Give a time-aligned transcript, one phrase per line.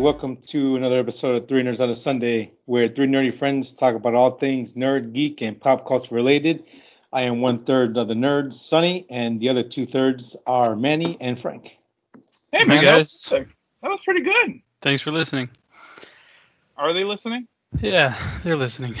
[0.00, 3.94] welcome to another episode of Three Nerds on a Sunday, where three nerdy friends talk
[3.94, 6.64] about all things nerd, geek, and pop culture related.
[7.12, 11.18] I am one third of the nerds, Sonny, and the other two thirds are Manny
[11.20, 11.76] and Frank.
[12.50, 14.62] Hey man, that was, that was pretty good.
[14.80, 15.50] Thanks for listening.
[16.78, 17.46] Are they listening?
[17.78, 18.94] Yeah, they're listening.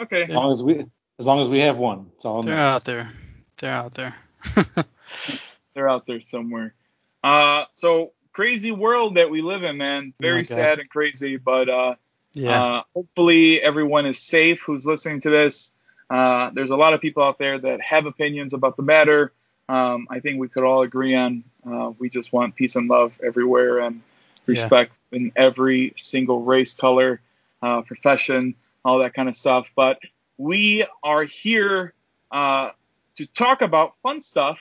[0.00, 0.22] Okay.
[0.22, 0.86] As long as we,
[1.18, 2.42] as long as we have one, it's all.
[2.42, 2.74] They're matters.
[2.74, 3.10] out there.
[3.58, 4.14] They're out there.
[5.74, 6.74] They're out there somewhere.
[7.22, 10.10] Uh, so crazy world that we live in, man.
[10.10, 11.96] It's very sad and crazy, but uh,
[12.34, 12.62] yeah.
[12.62, 15.72] uh, hopefully everyone is safe who's listening to this.
[16.08, 19.32] Uh, there's a lot of people out there that have opinions about the matter.
[19.68, 21.42] Um, I think we could all agree on.
[21.68, 24.02] Uh, we just want peace and love everywhere and
[24.46, 27.20] respect in every single race, color,
[27.60, 29.68] uh, profession, all that kind of stuff.
[29.74, 29.98] But
[30.36, 31.92] we are here
[32.30, 32.68] uh,
[33.16, 34.60] to talk about fun stuff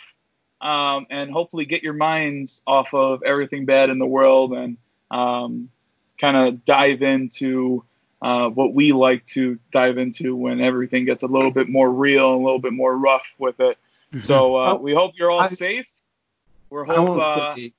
[0.62, 4.78] um, and hopefully get your minds off of everything bad in the world and
[5.12, 5.70] um,
[6.18, 7.84] kind of dive into
[8.22, 12.34] uh, what we like to dive into when everything gets a little bit more real
[12.34, 13.78] and a little bit more rough with it.
[14.18, 15.88] So uh, we hope you're all I- safe.
[16.70, 17.74] We're I won't uh, say,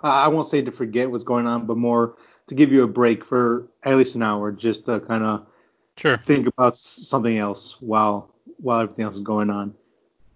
[0.00, 2.16] I won't say to forget what's going on, but more
[2.48, 5.46] to give you a break for at least an hour, just to kind of
[5.96, 6.18] sure.
[6.18, 9.74] think about something else while while everything else is going on.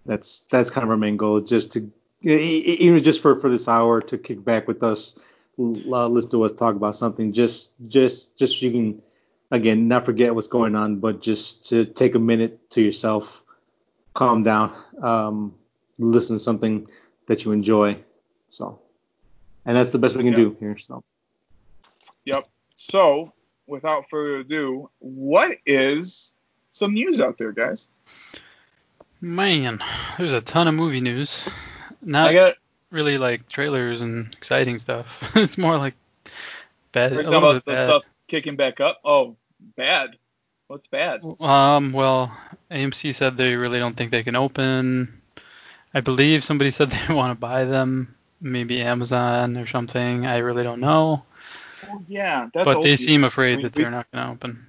[0.05, 1.91] That's that's kind of our main goal, just to
[2.23, 5.17] even just for for this hour to kick back with us,
[5.57, 7.31] listen to us talk about something.
[7.33, 9.01] Just just just so you can
[9.51, 13.43] again not forget what's going on, but just to take a minute to yourself,
[14.13, 15.55] calm down, um,
[15.97, 16.87] listen to something
[17.27, 17.97] that you enjoy.
[18.49, 18.79] So,
[19.65, 20.39] and that's the best we can Yeah.
[20.39, 20.77] do here.
[20.77, 21.03] So.
[22.25, 22.49] Yep.
[22.75, 23.33] So,
[23.67, 26.35] without further ado, what is
[26.71, 27.89] some news out there, guys?
[29.21, 29.81] Man,
[30.17, 31.43] there's a ton of movie news.
[32.01, 32.55] Not I got.
[32.89, 35.31] really like trailers and exciting stuff.
[35.35, 35.93] it's more like
[36.91, 37.11] bad.
[37.15, 37.87] We're talking about the bad.
[37.87, 38.99] stuff kicking back up.
[39.05, 39.35] Oh,
[39.77, 40.17] bad.
[40.67, 41.21] What's bad?
[41.39, 42.35] Um, well,
[42.71, 45.21] AMC said they really don't think they can open.
[45.93, 50.25] I believe somebody said they want to buy them, maybe Amazon or something.
[50.25, 51.23] I really don't know.
[51.89, 52.65] Oh, yeah, that's.
[52.65, 54.67] but they seem afraid We- that we- they're not going to open.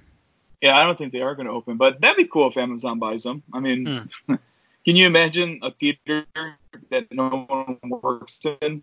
[0.63, 2.97] Yeah, I don't think they are going to open, but that'd be cool if Amazon
[2.97, 3.43] buys them.
[3.53, 4.35] I mean, Hmm.
[4.85, 6.25] can you imagine a theater
[6.89, 8.81] that no one works in?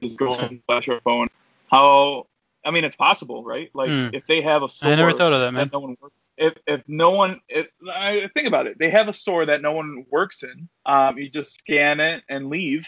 [0.00, 1.26] Just go and flash your phone.
[1.68, 2.28] How?
[2.64, 3.68] I mean, it's possible, right?
[3.74, 4.10] Like Hmm.
[4.12, 5.64] if they have a store I never thought of that, man.
[5.64, 6.14] that no one works.
[6.36, 9.72] If if no one, if, I think about it, they have a store that no
[9.72, 10.68] one works in.
[10.86, 12.86] Um, you just scan it and leave.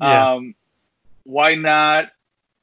[0.00, 0.34] Yeah.
[0.34, 0.54] Um,
[1.24, 2.12] why not?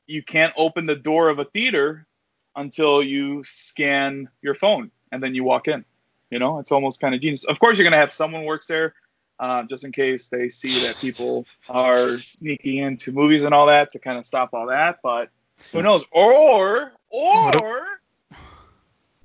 [0.07, 2.07] You can't open the door of a theater
[2.55, 5.85] until you scan your phone and then you walk in.
[6.29, 7.43] You know, it's almost kind of genius.
[7.43, 8.95] Of course, you're gonna have someone works there,
[9.39, 13.91] uh, just in case they see that people are sneaking into movies and all that
[13.91, 14.99] to kind of stop all that.
[15.03, 15.29] But
[15.71, 16.03] who knows?
[16.11, 17.85] Or or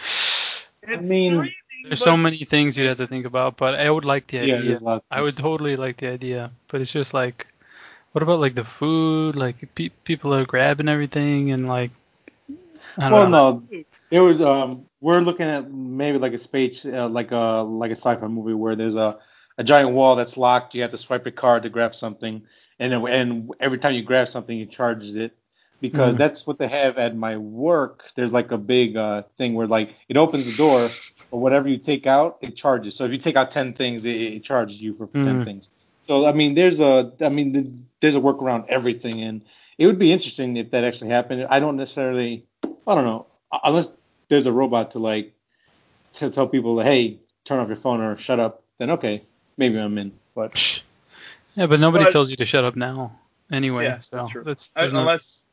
[0.83, 4.05] It's mean, crazy, There's so many things you'd have to think about, but I would
[4.05, 4.67] like the idea.
[4.67, 4.97] there's a lot.
[4.97, 7.47] Of I would totally like the idea, but it's just like,
[8.13, 9.37] what about like the food?
[9.37, 11.91] Like pe- people are grabbing everything and like,
[12.99, 13.39] I don't Well, know.
[13.39, 13.65] no,
[14.11, 14.41] it was.
[14.43, 18.55] Um, we're looking at maybe like a space, uh, like a like a sci-fi movie
[18.55, 19.19] where there's a
[19.59, 20.75] a giant wall that's locked.
[20.75, 22.43] You have to swipe your card to grab something,
[22.79, 25.37] and then, and every time you grab something, it charges it.
[25.85, 26.19] Because Mhm.
[26.19, 28.11] that's what they have at my work.
[28.17, 30.89] There's like a big uh, thing where like it opens the door,
[31.31, 32.95] but whatever you take out, it charges.
[32.97, 35.45] So if you take out ten things, it, it charges you for ten Mhm.
[35.45, 35.69] things.
[36.07, 39.43] So I mean, there's a, I mean, there's a work around everything, and
[39.77, 41.47] it would be interesting if that actually happened.
[41.51, 42.47] I don't necessarily,
[42.87, 43.27] I don't know,
[43.63, 43.93] unless
[44.31, 45.35] there's a robot to like
[46.15, 48.63] to tell people, hey, turn off your phone or shut up.
[48.79, 49.23] Then okay,
[49.59, 50.13] maybe I'm in.
[50.35, 50.53] But
[51.57, 53.19] Yeah, but nobody But- tells you to shut up now.
[53.53, 54.45] Anyway, Yeah, so that's true.
[54.45, 55.45] that's no- unless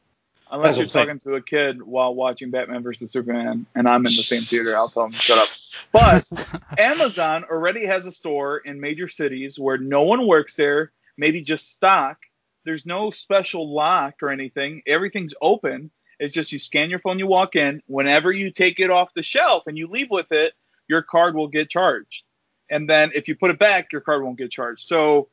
[0.51, 1.07] unless you're what I'm saying.
[1.07, 4.75] talking to a kid while watching Batman versus Superman, and I'm in the same theater,
[4.75, 5.47] I'll tell him shut up.
[5.91, 6.29] But
[6.77, 11.71] Amazon already has a store in major cities where no one works there, maybe just
[11.73, 12.17] stock.
[12.63, 14.83] There's no special lock or anything.
[14.85, 15.89] Everything's open.
[16.19, 17.81] It's just you scan your phone, you walk in.
[17.87, 20.53] Whenever you take it off the shelf and you leave with it,
[20.87, 22.23] your card will get charged.
[22.69, 24.83] And then if you put it back, your card won't get charged.
[24.83, 25.29] So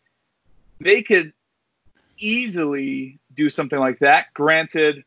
[0.80, 1.32] they could
[2.18, 4.32] easily do something like that.
[4.34, 5.04] Granted,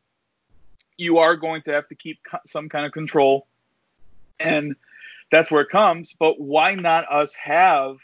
[0.98, 3.48] you are going to have to keep some kind of control.
[4.40, 4.76] And
[5.32, 6.14] that's where it comes.
[6.14, 7.98] But why not us have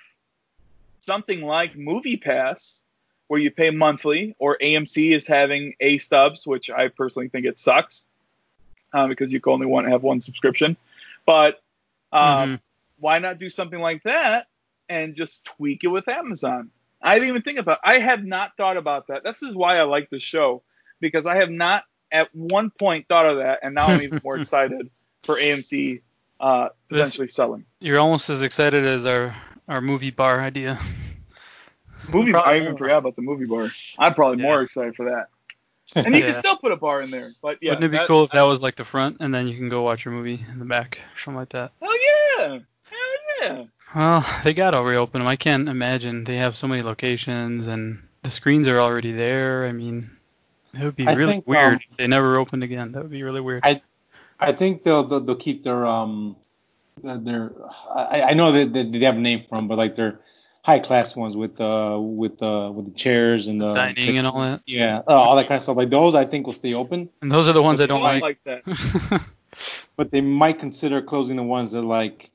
[1.00, 2.84] something like Movie Pass
[3.28, 7.60] where you pay monthly, or AMC is having A stubs, which I personally think it
[7.60, 8.06] sucks
[8.94, 10.78] uh, because you can only want to have one subscription.
[11.26, 11.62] But
[12.14, 12.56] um, mm-hmm.
[13.00, 14.48] why not do something like that
[14.88, 16.72] and just tweak it with Amazon?
[17.02, 17.80] I didn't even think about.
[17.84, 17.90] It.
[17.90, 19.24] I have not thought about that.
[19.24, 20.64] This is why I like the show
[21.00, 24.38] because I have not at one point thought of that, and now I'm even more
[24.40, 24.90] excited
[25.24, 26.02] for AMC
[26.40, 27.66] uh, potentially selling.
[27.80, 29.36] You're almost as excited as our
[29.68, 30.80] our movie bar idea.
[32.14, 32.48] Movie bar.
[32.48, 33.70] I even forgot about the movie bar.
[33.98, 34.50] I'm probably yeah.
[34.50, 35.28] more excited for that.
[35.96, 36.32] And you yeah.
[36.32, 37.72] can still put a bar in there, but yeah.
[37.72, 39.70] Wouldn't it be that, cool if that was like the front, and then you can
[39.70, 41.72] go watch your movie in the back, or something like that?
[41.82, 43.64] Oh yeah, hell yeah.
[43.96, 45.28] Well, they gotta reopen them.
[45.28, 49.66] I can't imagine they have so many locations, and the screens are already there.
[49.66, 50.12] I mean,
[50.74, 52.92] it would be I really think, weird um, if they never opened again.
[52.92, 53.64] That would be really weird.
[53.66, 53.82] I
[54.40, 56.36] I think they'll they'll, they'll keep their um
[57.04, 57.52] their
[57.94, 60.20] I, I know that they, they have a name for them, but like their
[60.64, 64.18] high class ones with uh with uh with the chairs and the, the dining the,
[64.18, 64.62] and all that.
[64.66, 65.78] Yeah, uh, all that kind of stuff.
[65.78, 67.10] Like those, I think will stay open.
[67.22, 68.22] And those are the ones I don't like.
[68.22, 69.24] like that.
[69.96, 72.32] but they might consider closing the ones that like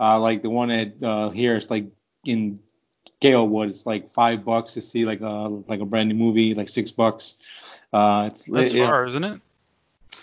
[0.00, 1.86] uh like the one at uh here it's like
[2.24, 2.58] in
[3.20, 6.68] Galewood it's like five bucks to see like a like a brand new movie like
[6.68, 7.36] six bucks.
[7.94, 9.40] Uh, it's that's it, far, isn't it?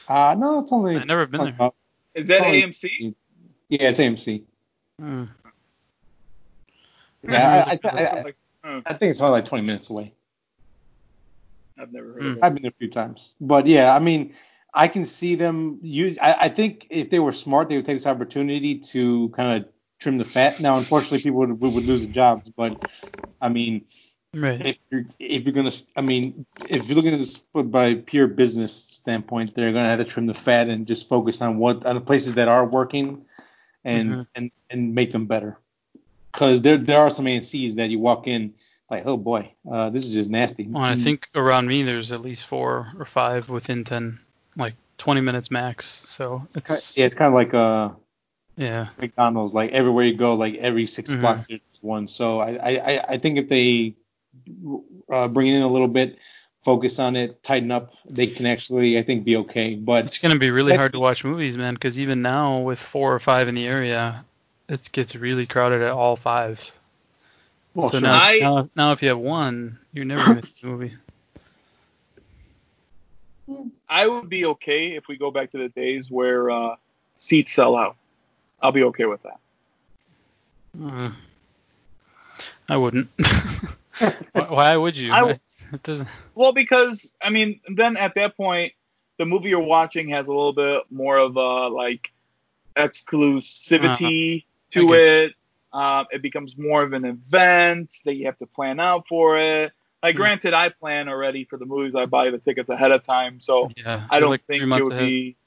[0.06, 0.97] Uh, no, it's only.
[0.97, 1.71] I've never been there.
[2.13, 3.15] Is that AMC?
[3.69, 4.44] Yeah, it's AMC.
[5.00, 5.23] Hmm.
[7.23, 8.33] Yeah, I, I,
[8.63, 10.13] I, I, think it's only like 20 minutes away.
[11.79, 12.23] I've never heard.
[12.23, 12.39] Mm.
[12.41, 14.33] I've been there a few times, but yeah, I mean,
[14.73, 15.79] I can see them.
[15.81, 19.71] You, I, think if they were smart, they would take this opportunity to kind of
[20.00, 20.59] trim the fat.
[20.59, 22.89] Now, unfortunately, people would, would lose their jobs, but
[23.41, 23.85] I mean,
[24.33, 24.66] Right.
[24.66, 28.74] If you're if you're gonna, I mean, if you're looking at this by pure business
[28.74, 32.01] standpoint, they're gonna have to trim the fat and just focus on what on the
[32.01, 33.25] places that are working,
[33.83, 34.22] and mm-hmm.
[34.36, 35.57] and and make them better.
[36.31, 38.54] Because there there are some AMC's that you walk in
[38.89, 40.68] like, oh boy, uh, this is just nasty.
[40.68, 44.18] Well, I think around me there's at least four or five within ten,
[44.56, 46.04] like 20 minutes max.
[46.06, 47.89] So it's yeah, it's kind of like uh
[48.56, 49.54] yeah McDonald's.
[49.54, 51.22] Like everywhere you go, like every 6 mm-hmm.
[51.22, 52.07] blocks there's one.
[52.07, 53.95] So I, I I think if they
[55.12, 56.18] uh, bring in a little bit,
[56.63, 59.75] focus on it, tighten up, they can actually, I think, be okay.
[59.75, 62.80] But it's going to be really hard to watch movies, man, because even now with
[62.80, 64.24] four or five in the area,
[64.69, 66.71] it gets really crowded at all five.
[67.74, 70.94] Well, so now, I, now, now, if you have one, you're never miss a movie.
[73.89, 76.75] I would be okay if we go back to the days where uh,
[77.15, 77.95] seats sell out.
[78.62, 79.39] I'll be okay with that.
[80.81, 81.12] Uh,
[82.69, 83.09] I wouldn't.
[84.33, 85.12] Why would you?
[85.12, 85.39] I.
[86.36, 88.74] Well, because I mean, then at that point,
[89.18, 92.12] the movie you're watching has a little bit more of a like
[92.75, 94.48] exclusivity uh-huh.
[94.71, 95.25] to okay.
[95.25, 95.33] it.
[95.71, 99.71] Um, it becomes more of an event that you have to plan out for it.
[100.04, 100.21] Like, hmm.
[100.21, 101.95] granted, I plan already for the movies.
[101.95, 104.92] I buy the tickets ahead of time, so yeah, I don't like think it would
[104.92, 105.06] ahead.
[105.06, 105.38] be.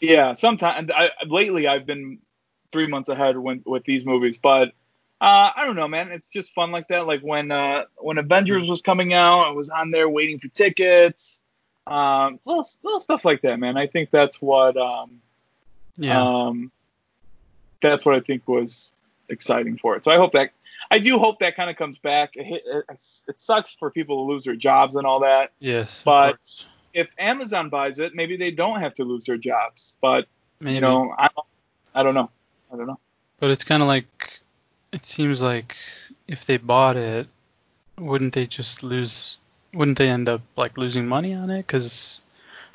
[0.00, 2.18] Yeah, sometimes I, lately I've been
[2.70, 4.72] three months ahead when, with these movies, but
[5.20, 6.12] uh, I don't know, man.
[6.12, 7.06] It's just fun like that.
[7.06, 11.40] Like when uh, when Avengers was coming out, I was on there waiting for tickets.
[11.86, 13.76] Um, little little stuff like that, man.
[13.76, 15.20] I think that's what um,
[15.96, 16.22] yeah.
[16.22, 16.70] Um,
[17.80, 18.90] that's what I think was
[19.28, 20.04] exciting for it.
[20.04, 20.50] So I hope that
[20.90, 22.36] I do hope that kind of comes back.
[22.36, 22.84] It, it,
[23.28, 25.52] it, sucks for people to lose their jobs and all that.
[25.58, 26.02] Yes.
[26.04, 26.38] But
[26.94, 29.96] if Amazon buys it, maybe they don't have to lose their jobs.
[30.00, 30.26] But
[30.60, 30.76] maybe.
[30.76, 31.28] you know, I
[31.94, 32.30] I don't know.
[32.72, 32.98] I don't know.
[33.40, 34.40] But it's kind of like
[34.92, 35.76] it seems like
[36.26, 37.26] if they bought it,
[37.98, 39.38] wouldn't they just lose?
[39.74, 41.66] Wouldn't they end up like losing money on it?
[41.66, 42.20] Cause,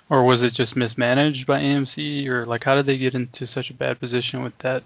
[0.09, 3.69] or was it just mismanaged by AMC, or like how did they get into such
[3.69, 4.83] a bad position with that?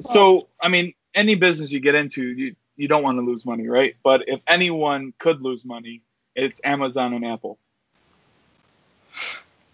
[0.00, 3.68] So I mean, any business you get into, you you don't want to lose money,
[3.68, 3.96] right?
[4.02, 6.02] But if anyone could lose money,
[6.34, 7.58] it's Amazon and Apple.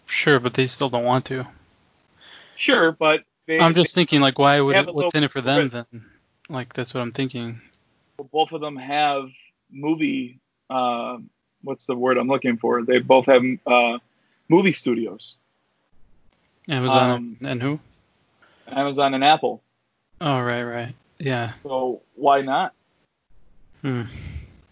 [0.05, 1.45] Sure, but they still don't want to.
[2.55, 5.63] Sure, but they, I'm just thinking like why would it, what's in it for them
[5.63, 5.71] risk.
[5.91, 6.05] then?
[6.53, 7.59] Like that's what I'm thinking.
[8.17, 9.31] Well, both of them have
[9.71, 10.39] movie.
[10.69, 11.17] Uh,
[11.63, 12.83] what's the word I'm looking for?
[12.83, 13.97] They both have uh,
[14.47, 15.37] movie studios.
[16.69, 17.79] Amazon um, and who?
[18.67, 19.63] Amazon and Apple.
[20.21, 21.53] Oh right, right, yeah.
[21.63, 22.73] So why not?
[23.81, 24.03] Hmm.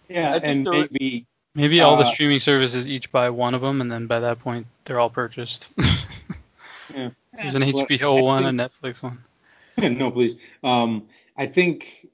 [0.07, 3.81] Yeah, and maybe maybe uh, all the uh, streaming services each buy one of them,
[3.81, 5.67] and then by that point they're all purchased.
[6.93, 7.09] yeah.
[7.33, 9.23] There's an HBO one, think, a Netflix one.
[9.97, 10.35] no, please.
[10.63, 11.07] Um,
[11.41, 12.07] I think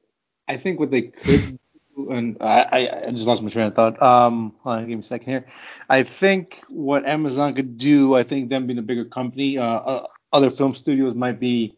[0.47, 1.59] I think what they could
[1.97, 4.01] do, and I, I just lost my train of thought.
[4.01, 5.45] Um, hold on, give me a second here.
[5.89, 10.07] I think what Amazon could do, I think them being a bigger company, uh, uh,
[10.31, 11.75] other film studios might be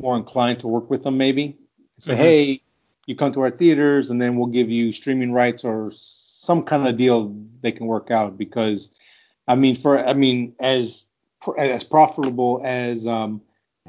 [0.00, 1.16] more inclined to work with them.
[1.16, 1.56] Maybe
[1.98, 2.20] say, mm-hmm.
[2.20, 2.62] hey,
[3.06, 6.88] you come to our theaters, and then we'll give you streaming rights or some kind
[6.88, 8.98] of deal they can work out because
[9.46, 11.06] I mean for I mean as
[11.56, 13.40] as profitable as um,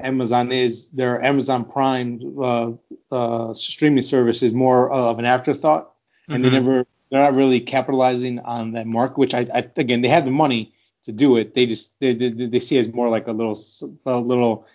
[0.04, 2.72] Amazon is, their Amazon Prime uh,
[3.10, 5.92] uh, streaming service is more of an afterthought,
[6.28, 6.54] and mm-hmm.
[6.54, 9.18] they never they're not really capitalizing on that market.
[9.18, 11.54] Which I, I again they have the money to do it.
[11.54, 13.58] They just they, they, they see it as more like a little
[14.06, 14.66] a little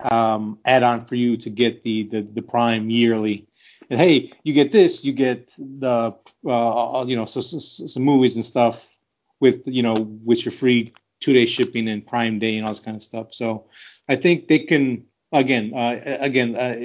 [0.00, 3.46] um, add-on for you to get the the, the Prime yearly.
[3.90, 6.14] And hey, you get this, you get the
[6.46, 8.98] uh, you know so, so, some movies and stuff
[9.40, 9.94] with you know
[10.24, 13.32] with your free two day shipping and Prime Day and all this kind of stuff.
[13.32, 13.66] So
[14.08, 16.76] I think they can again uh, again uh,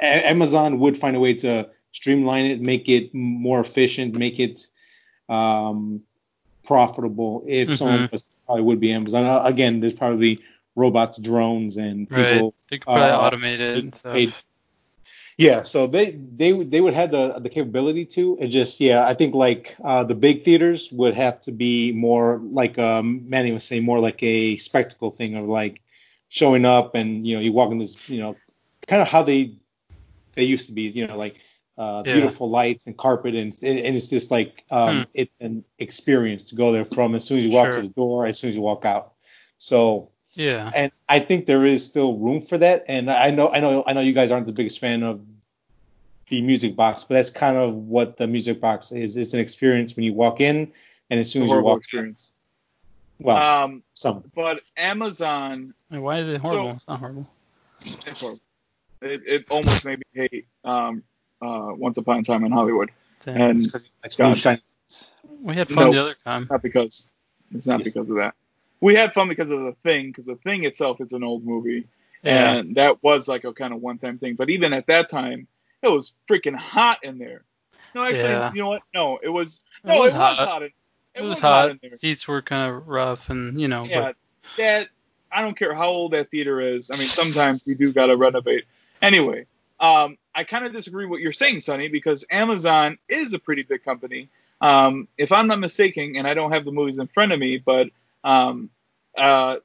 [0.00, 4.66] Amazon would find a way to streamline it, make it more efficient, make it
[5.28, 6.02] um,
[6.64, 7.44] profitable.
[7.46, 7.74] If mm-hmm.
[7.76, 9.24] someone was, probably would be Amazon.
[9.24, 10.40] Uh, again, there's probably
[10.76, 12.22] robots, drones, and people.
[12.22, 12.52] Right.
[12.70, 14.02] They could probably uh, automate it.
[14.04, 14.34] And
[15.36, 18.36] yeah, so they they they would have the the capability to.
[18.40, 22.40] It just yeah, I think like uh, the big theaters would have to be more
[22.52, 25.80] like um, Manny was saying, more like a spectacle thing of like
[26.30, 28.34] showing up and you know you walk in this you know
[28.86, 29.54] kind of how they
[30.34, 31.36] they used to be you know like
[31.76, 32.14] uh, yeah.
[32.14, 35.02] beautiful lights and carpet and and it's just like um, hmm.
[35.14, 37.82] it's an experience to go there from as soon as you walk sure.
[37.82, 39.12] to the door as soon as you walk out.
[39.58, 40.70] So yeah.
[40.74, 42.84] And I think there is still room for that.
[42.88, 45.20] And I know I know I know you guys aren't the biggest fan of
[46.28, 49.16] the music box, but that's kind of what the music box is.
[49.16, 50.72] It's an experience when you walk in
[51.10, 52.32] and as soon as you walk experience.
[53.20, 54.24] In, well, um, some.
[54.34, 55.74] But Amazon.
[55.88, 56.70] Why is it horrible?
[56.70, 57.30] So, it's not horrible.
[57.80, 58.40] It's horrible.
[59.02, 61.02] It, it almost made me hate um,
[61.40, 62.90] uh, Once Upon a Time in Hollywood.
[63.24, 63.36] Damn.
[63.36, 63.60] And
[65.42, 66.46] we had fun no, the other time.
[66.50, 67.08] Not because
[67.54, 67.88] it's not yes.
[67.88, 68.34] because of that
[68.80, 71.86] we had fun because of the thing, because the thing itself is an old movie,
[72.22, 72.54] yeah.
[72.54, 74.34] and that was like a kind of one-time thing.
[74.34, 75.46] But even at that time,
[75.82, 77.44] it was freaking hot in there.
[77.94, 78.52] No, actually, yeah.
[78.52, 78.82] you know what?
[78.94, 80.48] No, it was no, it was, it was hot.
[80.48, 80.62] hot.
[80.62, 80.70] In,
[81.14, 81.76] it, it, was, hot.
[81.82, 81.92] hot.
[81.92, 83.84] Seats were kind of rough, and you know.
[83.84, 84.16] Yeah, but...
[84.56, 84.88] that
[85.32, 86.90] I don't care how old that theater is.
[86.92, 88.64] I mean, sometimes you do gotta renovate.
[89.02, 89.46] Anyway,
[89.78, 93.62] um, I kind of disagree with what you're saying, Sonny, because Amazon is a pretty
[93.62, 94.28] big company.
[94.60, 97.58] Um, if I'm not mistaken, and I don't have the movies in front of me,
[97.58, 97.88] but
[98.24, 98.70] um,
[99.16, 99.56] uh,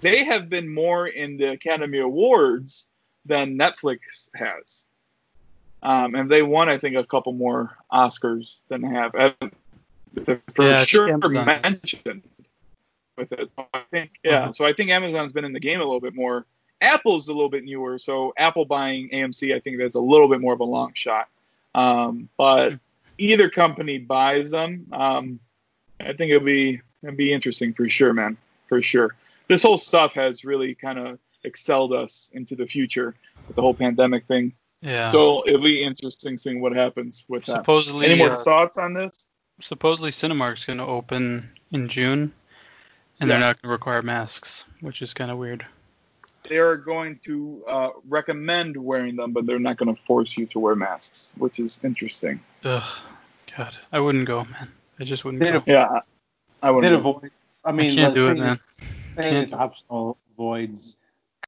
[0.00, 2.88] they have been more in the Academy Awards
[3.26, 4.86] than Netflix has.
[5.82, 9.14] Um, and they won, I think, a couple more Oscars than they have.
[10.24, 12.22] For yeah, sure mentioned
[13.16, 13.50] with it.
[13.58, 14.44] I think, yeah.
[14.44, 14.52] Uh-huh.
[14.52, 16.46] So I think Amazon's been in the game a little bit more.
[16.80, 20.40] Apple's a little bit newer, so Apple buying AMC, I think that's a little bit
[20.40, 21.28] more of a long shot.
[21.74, 22.72] Um, but
[23.18, 25.40] either company buys them, um,
[26.00, 28.36] I think it'll be It'd be interesting for sure, man.
[28.68, 29.16] For sure.
[29.48, 33.14] This whole stuff has really kind of excelled us into the future
[33.46, 34.52] with the whole pandemic thing.
[34.82, 35.06] Yeah.
[35.06, 37.56] So it'll be interesting seeing what happens with that.
[37.56, 39.28] Supposedly, any more uh, thoughts on this?
[39.60, 42.32] Supposedly, Cinemark's going to open in June,
[43.20, 43.26] and yeah.
[43.26, 45.64] they're not going to require masks, which is kind of weird.
[46.48, 50.46] They are going to uh, recommend wearing them, but they're not going to force you
[50.46, 52.40] to wear masks, which is interesting.
[52.64, 52.98] Ugh,
[53.56, 54.72] God, I wouldn't go, man.
[54.98, 55.62] I just wouldn't go.
[55.66, 56.00] Yeah,
[56.62, 56.84] I would.
[56.84, 57.30] It avoids.
[57.64, 58.58] I mean, I can't do it, man.
[59.16, 60.96] Saying it's optional avoids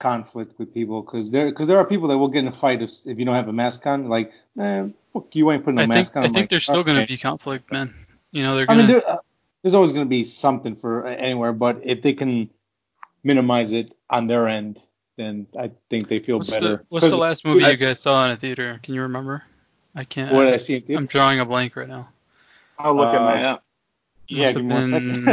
[0.03, 2.83] conflict with people because there because there are people that will get in a fight
[2.83, 4.09] if if you don't have a mask on.
[4.09, 6.23] Like, man, fuck you ain't putting a I mask think, on.
[6.23, 6.93] I think like, there's still okay.
[6.93, 7.95] gonna be conflict, man.
[8.33, 8.83] You know, they're gonna.
[8.83, 9.19] I mean, there, uh,
[9.63, 12.51] there's always gonna be something for anywhere, but if they can
[13.23, 14.81] minimize it on their end,
[15.17, 16.79] then I think they feel what's better.
[16.79, 18.81] The, what's the last movie I, you guys saw in a theater?
[18.83, 19.45] Can you remember?
[19.95, 20.35] I can't.
[20.35, 20.83] What did I see?
[20.89, 22.09] I'm drawing a blank right now.
[22.79, 23.63] I'll look uh, at my app.
[24.29, 25.29] Yeah, give me one second.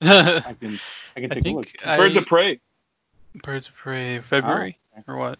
[0.00, 0.78] I can
[1.16, 1.68] I can take a look.
[1.84, 2.60] I, Birds of Prey.
[3.42, 5.04] Birds of Prey, February oh, okay.
[5.08, 5.38] or what?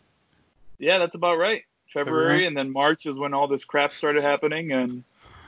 [0.79, 1.63] Yeah, that's about right.
[1.89, 5.05] February, February, and then March is when all this crap started happening, and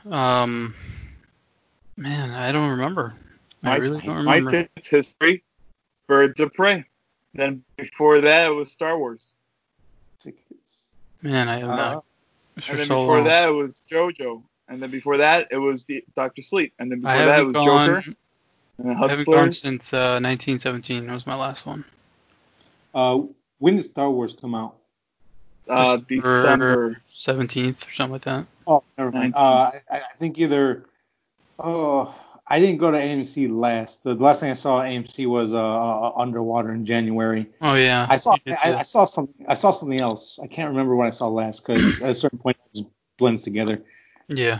[0.09, 0.75] um,
[1.97, 3.13] man, I don't remember.
[3.63, 4.51] I my, really don't remember.
[4.51, 5.43] My tits history,
[6.07, 6.85] Birds of Prey.
[7.33, 9.33] Then before that, it was Star Wars.
[11.21, 12.05] Man, I have uh, not.
[12.67, 13.23] And then so before long.
[13.25, 17.01] that, it was JoJo and then before that it was the Doctor Sleep, and then
[17.01, 18.15] before that it was gone, Joker.
[18.77, 21.07] And then I haven't gone since uh, 1917.
[21.07, 21.85] That was my last one.
[22.93, 23.21] Uh,
[23.59, 24.75] when did Star Wars come out?
[25.69, 28.45] Uh, December 17th or something like that.
[28.67, 29.33] Oh, never mind.
[29.35, 30.85] Uh, I, I, think either.
[31.59, 32.13] Oh,
[32.47, 34.03] I didn't go to AMC last.
[34.03, 37.47] The last thing I saw at AMC was uh, uh, Underwater in January.
[37.61, 38.05] Oh yeah.
[38.09, 40.39] I saw I, I, saw some I saw something else.
[40.41, 43.41] I can't remember what I saw last because at a certain point it just blends
[43.41, 43.81] together.
[44.27, 44.59] Yeah.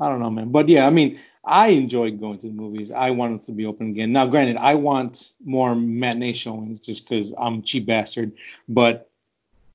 [0.00, 0.50] I don't know, man.
[0.50, 2.90] But yeah, I mean, I enjoy going to the movies.
[2.90, 4.12] I want it to be open again.
[4.12, 8.32] Now, granted, I want more matinee showings just because I'm a cheap bastard.
[8.68, 9.10] But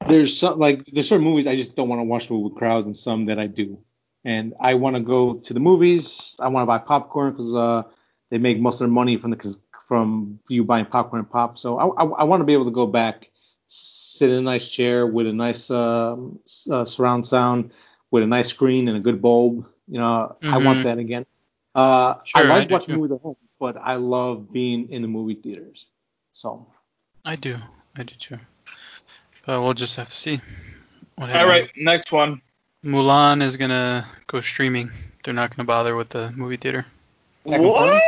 [0.08, 2.98] there's some like there's certain movies I just don't want to watch with crowds, and
[2.98, 3.78] some that I do.
[4.26, 6.36] And I want to go to the movies.
[6.40, 7.84] I want to buy popcorn because uh,
[8.30, 9.58] they make most of their money from the
[9.88, 11.58] from you buying popcorn and pop.
[11.58, 13.30] So I, I, I want to be able to go back,
[13.68, 16.16] sit in a nice chair with a nice uh,
[16.72, 17.72] uh, surround sound,
[18.12, 19.66] with a nice screen and a good bulb.
[19.88, 20.54] You know, mm-hmm.
[20.54, 21.26] I want that again.
[21.74, 25.08] Uh, sure, I like I watching movies at home, but I love being in the
[25.08, 25.88] movie theaters.
[26.32, 26.68] So.
[27.26, 27.58] I do.
[27.98, 28.38] I do too.
[29.46, 30.40] But we'll just have to see.
[31.18, 32.42] All right, next one.
[32.84, 34.92] Mulan is gonna go streaming.
[35.24, 36.86] They're not gonna bother with the movie theater.
[37.44, 38.02] What?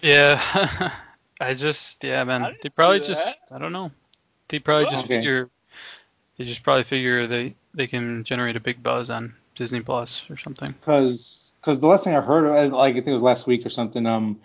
[0.00, 0.92] Yeah.
[1.40, 2.56] I just yeah man.
[2.62, 3.90] They probably just I don't know.
[4.48, 5.18] They probably oh, just okay.
[5.18, 5.50] figure
[6.36, 10.36] they just probably figure they they can generate a big buzz on Disney Plus or
[10.36, 10.74] something.
[10.80, 13.70] Because because the last thing I heard like I think it was last week or
[13.70, 14.40] something um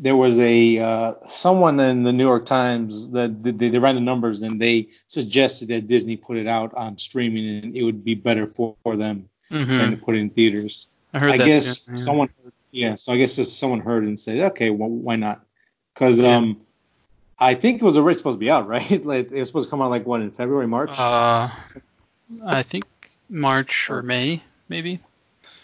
[0.00, 4.00] there was a uh, someone in the New York Times that they, they ran the
[4.00, 8.14] numbers and they suggested that Disney put it out on streaming and it would be
[8.14, 9.78] better for, for them mm-hmm.
[9.78, 10.88] than to put it in theaters.
[11.12, 11.96] I heard I that guess yeah.
[11.96, 12.28] someone
[12.70, 15.44] yeah, so I guess someone heard and said, okay, well, why not?
[15.94, 16.36] Because yeah.
[16.36, 16.60] um,
[17.38, 19.04] I think it was already supposed to be out, right?
[19.04, 20.90] like it was supposed to come out like what in February, March?
[20.92, 21.48] Uh,
[22.44, 22.84] I think
[23.28, 25.00] March or May, maybe.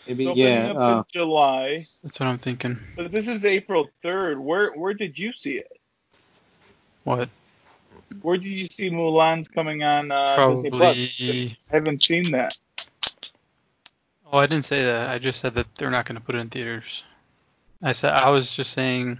[0.06, 0.72] Maybe so yeah.
[0.72, 1.84] Uh, July.
[2.02, 2.78] That's what I'm thinking.
[2.96, 4.38] But this is April 3rd.
[4.38, 5.80] Where where did you see it?
[7.04, 7.28] What?
[8.22, 10.70] Where did you see Mulan's coming on uh, Probably...
[10.70, 11.56] Disney Plus?
[11.70, 12.56] I haven't seen that.
[14.30, 15.10] Oh, I didn't say that.
[15.10, 17.04] I just said that they're not going to put it in theaters.
[17.82, 19.18] I said I was just saying.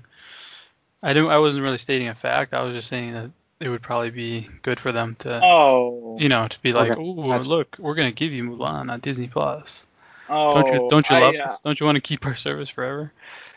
[1.02, 1.30] I didn't.
[1.30, 2.54] I wasn't really stating a fact.
[2.54, 5.40] I was just saying that it would probably be good for them to.
[5.42, 6.16] Oh.
[6.18, 7.00] You know, to be like, okay.
[7.00, 9.86] oh, look, we're going to give you Mulan on Disney Plus.
[10.28, 11.60] Oh, don't you don't you love I, uh, us?
[11.60, 13.12] Don't you want to keep our service forever?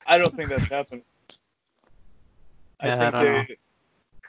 [0.05, 1.03] I don't think that's happening.
[2.83, 3.45] yeah, I think I they know.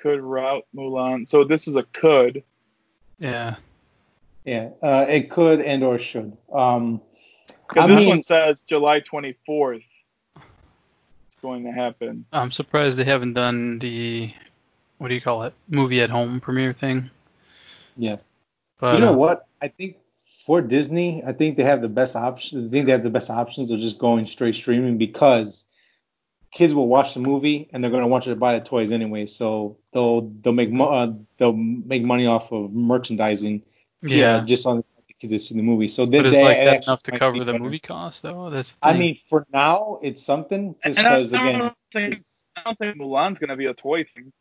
[0.00, 1.28] could route Mulan.
[1.28, 2.42] So this is a could.
[3.18, 3.56] Yeah.
[4.44, 6.36] Yeah, uh, it could and or should.
[6.52, 7.02] Um,
[7.68, 9.84] because this mean, one says July 24th.
[11.26, 12.24] It's going to happen.
[12.32, 14.32] I'm surprised they haven't done the
[14.96, 17.10] what do you call it movie at home premiere thing.
[17.96, 18.16] Yeah.
[18.80, 19.46] But, you know uh, what?
[19.60, 19.96] I think
[20.48, 22.66] for Disney, I think they have the best option.
[22.66, 25.66] I think they have the best options of just going straight streaming because
[26.52, 28.90] kids will watch the movie and they're going to want you to buy the toys
[28.90, 29.26] anyway.
[29.26, 33.62] So they'll they'll make mo- uh, they'll make money off of merchandising.
[34.00, 35.86] Yeah, just on the kids to see the movie.
[35.86, 38.48] So they, but is they, like that enough to cover the movie cost though?
[38.48, 41.56] That's I mean, for now it's something just because again.
[41.56, 42.22] I don't, think,
[42.56, 44.32] I don't think Mulan's going to be a toy thing.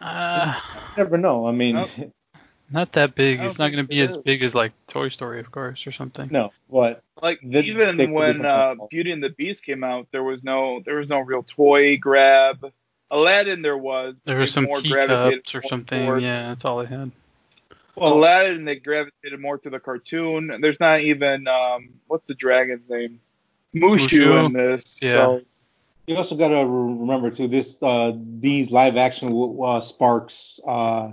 [0.00, 1.46] Uh, you never know.
[1.46, 1.90] I mean, nope.
[2.72, 3.40] Not that big.
[3.40, 6.28] It's not going to be as big as like Toy Story, of course, or something.
[6.30, 7.02] No, what?
[7.20, 10.96] Like the, even when uh, Beauty and the Beast came out, there was no there
[10.96, 12.72] was no real toy grab.
[13.10, 14.20] Aladdin there was.
[14.24, 16.04] There was some teacups or something.
[16.04, 16.22] Forward.
[16.22, 17.10] Yeah, that's all I had.
[17.96, 20.58] Well, Aladdin they gravitated more to the cartoon.
[20.60, 23.20] There's not even um what's the dragon's name?
[23.74, 24.46] Mushu, Mushu.
[24.46, 24.96] in this.
[25.02, 25.12] Yeah.
[25.12, 25.40] So.
[26.06, 27.46] You also got to remember too.
[27.46, 31.12] This uh these live action uh, sparks uh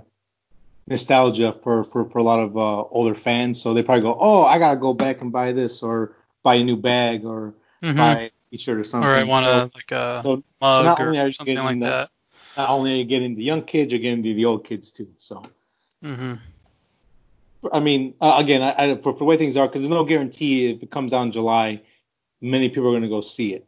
[0.88, 3.60] nostalgia for, for, for a lot of uh, older fans.
[3.60, 6.64] So they probably go, oh, I gotta go back and buy this or buy a
[6.64, 7.96] new bag or mm-hmm.
[7.96, 9.08] buy a t-shirt or something.
[9.08, 12.10] Or I want so, like a so, mug so or something like the, that.
[12.56, 15.08] Not only are you getting the young kids, you're getting the, the old kids too.
[15.18, 15.42] So.
[16.02, 16.34] Mm-hmm.
[17.72, 20.04] I mean, uh, again, I, I, for, for the way things are, because there's no
[20.04, 21.82] guarantee if it comes out in July,
[22.40, 23.66] many people are going to go see it.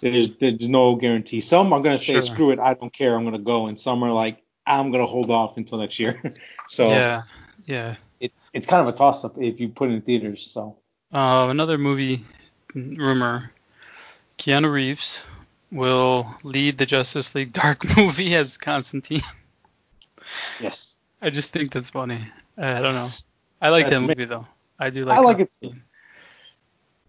[0.00, 1.40] There's there's no guarantee.
[1.40, 2.22] Some are going to say, sure.
[2.22, 5.06] screw it, I don't care, I'm going to go, and some are like, I'm gonna
[5.06, 6.20] hold off until next year.
[6.68, 7.22] so yeah,
[7.64, 7.96] yeah.
[8.20, 10.42] It, it's kind of a toss up if you put it in theaters.
[10.42, 10.76] So
[11.12, 12.24] uh, another movie
[12.74, 13.50] rumor:
[14.38, 15.20] Keanu Reeves
[15.72, 19.22] will lead the Justice League Dark movie as Constantine.
[20.60, 21.00] yes.
[21.20, 22.28] I just think that's funny.
[22.56, 23.08] I don't know.
[23.60, 24.46] I like that's that movie though.
[24.78, 25.18] I do like.
[25.18, 25.50] I like it.
[25.60, 25.72] Too.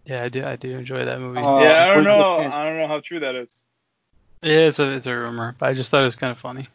[0.04, 0.44] Yeah, I do.
[0.44, 1.40] I do enjoy that movie.
[1.40, 2.38] Uh, yeah, I don't know.
[2.38, 3.64] I don't know how true that is.
[4.42, 6.66] Yeah, it's a it's a rumor, but I just thought it was kind of funny.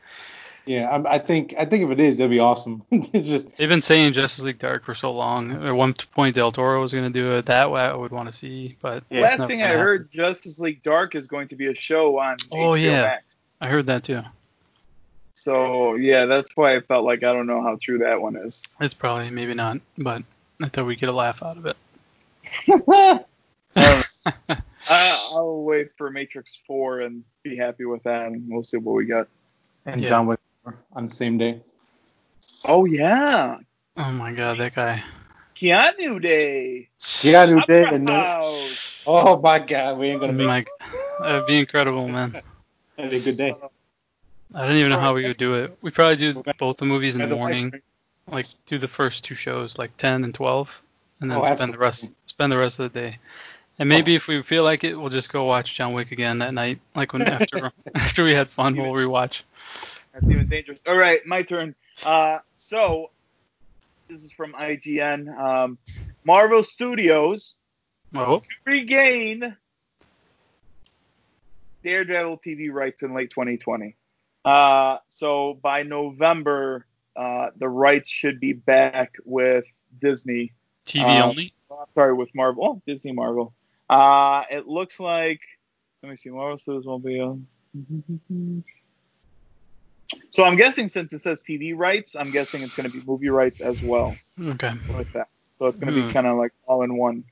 [0.66, 2.84] Yeah, I, I, think I think if it is, that'd be awesome.
[2.92, 5.52] it's just they've been saying Justice League Dark for so long.
[5.64, 7.46] At one point, Del Toro was going to do it.
[7.46, 8.76] That way, I would want to see.
[8.82, 9.82] But yeah, last thing I happen.
[9.82, 12.38] heard, Justice League Dark is going to be a show on.
[12.52, 13.36] Oh HBO yeah, Max.
[13.62, 14.22] I heard that too.
[15.36, 18.64] So yeah, that's why I felt like I don't know how true that one is.
[18.82, 20.24] It's probably maybe not, but
[20.62, 21.78] I thought we'd get a laugh out of it.
[24.88, 28.94] I, will wait for Matrix 4 and be happy with that, and we'll see what
[28.94, 29.28] we got.
[29.86, 30.08] And yeah.
[30.08, 30.40] John Wick
[30.94, 31.62] on the same day.
[32.66, 33.58] Oh yeah.
[33.98, 35.04] Oh my god, that guy.
[35.56, 36.90] Keanu Day.
[37.00, 37.86] Keanu Day.
[37.86, 38.10] And
[39.08, 40.48] oh my god, we ain't gonna oh, make.
[40.48, 40.68] Like,
[41.20, 42.42] that'd be incredible, man.
[42.96, 43.54] That'd be a good day.
[44.54, 45.78] I don't even know how we would do it.
[45.82, 47.74] We probably do both the movies in the morning,
[48.32, 50.82] like do the first two shows, like 10 and 12.
[51.20, 53.20] and then Oh, spend the rest spend the rest of the day.
[53.80, 54.16] And maybe oh.
[54.16, 56.80] if we feel like it, we'll just go watch John Wick again that night.
[56.96, 59.42] Like when after after we had fun, we'll rewatch.
[60.16, 60.80] That's even dangerous.
[60.88, 61.76] All right, my turn.
[62.02, 63.12] Uh, so
[64.08, 65.28] this is from IGN.
[65.38, 65.78] Um,
[66.24, 67.58] Marvel Studios
[68.16, 69.58] Oh, regain
[71.84, 73.98] Daredevil TV rights in late 2020.
[74.46, 76.86] Uh, so by November,
[77.18, 79.66] uh, the rights should be back with
[80.00, 80.54] Disney.
[80.86, 81.54] TV Uh, only.
[81.70, 82.64] Oh, sorry, with Marvel.
[82.66, 83.54] Oh, Disney Marvel.
[83.90, 85.42] Uh, it looks like.
[86.02, 86.30] Let me see.
[86.30, 87.46] Marvel Studios won't be on.
[90.32, 93.30] So I'm guessing since it says TV rights, I'm guessing it's going to be movie
[93.30, 94.72] rights as well Okay.
[94.98, 95.28] with that.
[95.58, 96.08] So it's going to Hmm.
[96.08, 97.24] be kind of like all in one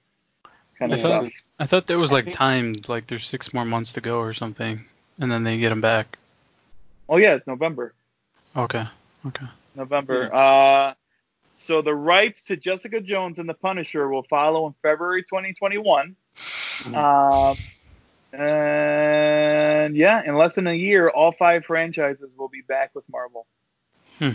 [0.80, 1.34] kind I of thought stuff.
[1.60, 4.34] I thought there was like think- timed, like there's six more months to go or
[4.34, 4.80] something,
[5.20, 6.18] and then they get them back.
[7.10, 7.94] Oh yeah, it's November.
[8.56, 8.84] Okay.
[9.28, 9.46] Okay.
[9.76, 10.34] November.
[10.34, 10.94] Uh,
[11.56, 16.16] so the rights to Jessica Jones and the Punisher will follow in February 2021.
[16.94, 17.58] Um,
[19.84, 23.48] and yeah, in less than a year, all five franchises will be back with Marvel.
[24.20, 24.30] Hmm.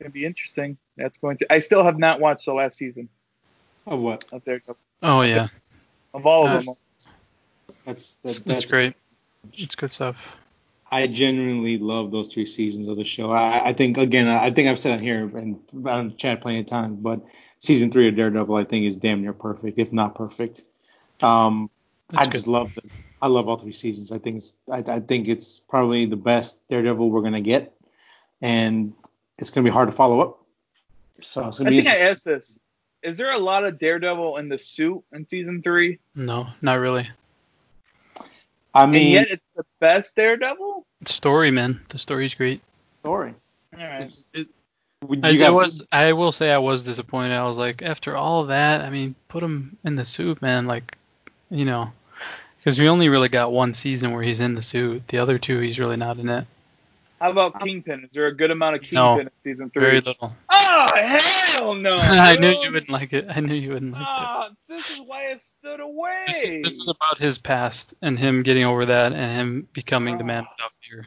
[0.00, 0.78] Gonna be interesting.
[0.96, 1.52] That's going to.
[1.52, 3.08] I still have not watched the last season
[3.86, 4.24] Of what?
[4.32, 4.62] of their
[5.02, 5.48] Oh yeah,
[6.14, 6.74] of all of Uh, them.
[7.84, 8.94] That's that, that's that's great.
[9.52, 10.36] It's good stuff.
[10.90, 13.32] I genuinely love those three seasons of the show.
[13.32, 16.66] I, I think again, I think I've said it here and on chat plenty of
[16.66, 17.22] times, but
[17.60, 20.62] season three of Daredevil I think is damn near perfect, if not perfect.
[21.22, 21.70] Um,
[22.10, 22.50] That's I just good.
[22.50, 22.90] love them.
[23.22, 24.10] I love all three seasons.
[24.10, 27.72] I think it's I, I think it's probably the best Daredevil we're gonna get,
[28.42, 28.92] and
[29.38, 30.40] it's gonna be hard to follow up.
[31.20, 32.58] So it's I gonna be think I asked this.
[33.02, 36.00] Is there a lot of Daredevil in the suit in season three?
[36.16, 37.08] No, not really.
[38.74, 40.84] I and mean, yet it's the best Daredevil?
[41.06, 41.80] Story, man.
[41.90, 42.60] The story's great.
[43.00, 43.34] story.
[43.78, 44.12] All right.
[44.34, 44.48] It,
[45.08, 45.84] you I, I was.
[45.92, 47.32] I will say I was disappointed.
[47.32, 50.66] I was like, after all that, I mean, put him in the suit, man.
[50.66, 50.96] Like,
[51.50, 51.92] you know,
[52.62, 55.08] because we only really got one season where he's in the suit.
[55.08, 56.46] The other two, he's really not in it.
[57.20, 58.04] How about Kingpin?
[58.04, 59.14] Is there a good amount of No.
[59.16, 59.82] Kingpin in season three?
[59.82, 60.34] Very little.
[60.50, 61.98] Oh hell no!
[62.00, 63.26] I knew you wouldn't like it.
[63.28, 64.06] I knew you wouldn't like it.
[64.08, 66.24] Ah, this is why I've stood away.
[66.26, 70.18] This, is- this is about his past and him getting over that and him becoming
[70.18, 70.52] the man Ah.
[70.56, 71.06] without fear.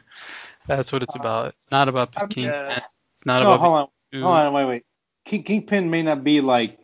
[0.66, 1.48] That's what it's about.
[1.58, 2.44] It's not about I'm- King.
[2.44, 2.82] Yes.
[3.16, 4.22] It's not no, about hold on.
[4.22, 4.82] Hold on, wait, wait.
[5.26, 6.78] King, Kingpin may not be like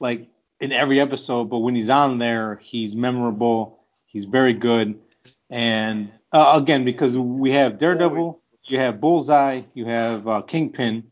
[0.00, 0.28] like
[0.60, 3.80] in every episode, but when he's on there, he's memorable.
[4.12, 4.98] He's very good.
[5.50, 11.04] And uh, again, because we have Daredevil, you have Bullseye, you have uh, Kingpin,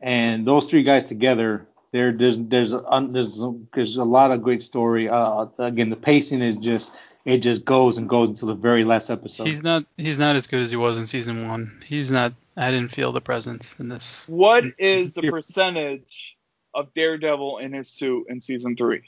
[0.00, 4.42] and those three guys together, there there's there's a, there's a, there's a lot of
[4.42, 5.08] great story.
[5.08, 9.10] Uh, again, the pacing is just it just goes and goes until the very last
[9.10, 9.46] episode.
[9.46, 9.84] He's not.
[9.96, 11.82] He's not as good as he was in season one.
[11.84, 12.32] He's not.
[12.56, 14.24] I didn't feel the presence in this.
[14.28, 16.36] What is the percentage
[16.74, 19.02] of Daredevil in his suit in season three?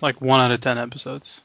[0.00, 1.40] Like one out of ten episodes.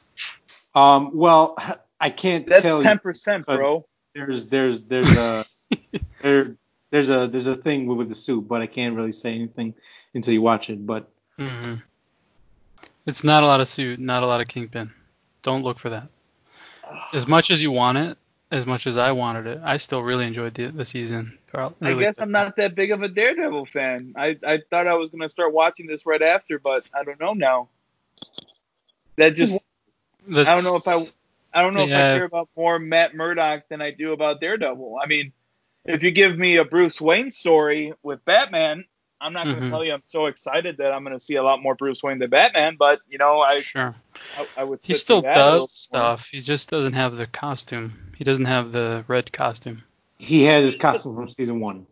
[0.74, 1.56] Um, well,
[2.00, 2.82] I can't That's tell you.
[2.82, 3.86] ten percent, bro.
[4.14, 5.44] there's there's there's a
[6.22, 6.56] there
[6.90, 9.74] there's a there's a thing with, with the suit, but I can't really say anything
[10.14, 10.84] until you watch it.
[10.84, 11.08] But
[11.38, 11.74] hmm
[13.06, 14.00] It's not a lot of suit.
[14.00, 14.92] Not a lot of kingpin.
[15.42, 16.08] Don't look for that.
[17.12, 18.18] As much as you want it,
[18.50, 21.38] as much as I wanted it, I still really enjoyed the, the season.
[21.50, 21.74] Carl.
[21.80, 22.20] I guess.
[22.20, 24.12] I'm not that big of a Daredevil fan.
[24.16, 27.32] I, I thought I was gonna start watching this right after, but I don't know
[27.32, 27.68] now.
[29.16, 29.64] That just
[30.28, 31.06] I don't know if I
[31.54, 34.98] I don't know if I care about more Matt Murdock than I do about Daredevil.
[35.02, 35.32] I mean,
[35.84, 38.84] if you give me a Bruce Wayne story with Batman,
[39.20, 39.70] I'm not going to Mhm.
[39.70, 42.18] tell you I'm so excited that I'm going to see a lot more Bruce Wayne
[42.18, 43.94] than Batman, but you know, I Sure.
[44.36, 44.80] I, I would.
[44.82, 45.68] He still through that does more.
[45.68, 46.28] stuff.
[46.28, 48.12] He just doesn't have the costume.
[48.16, 49.84] He doesn't have the red costume.
[50.18, 51.86] he has his costume from season one.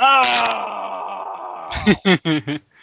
[0.00, 1.70] Ah,
[2.04, 2.60] that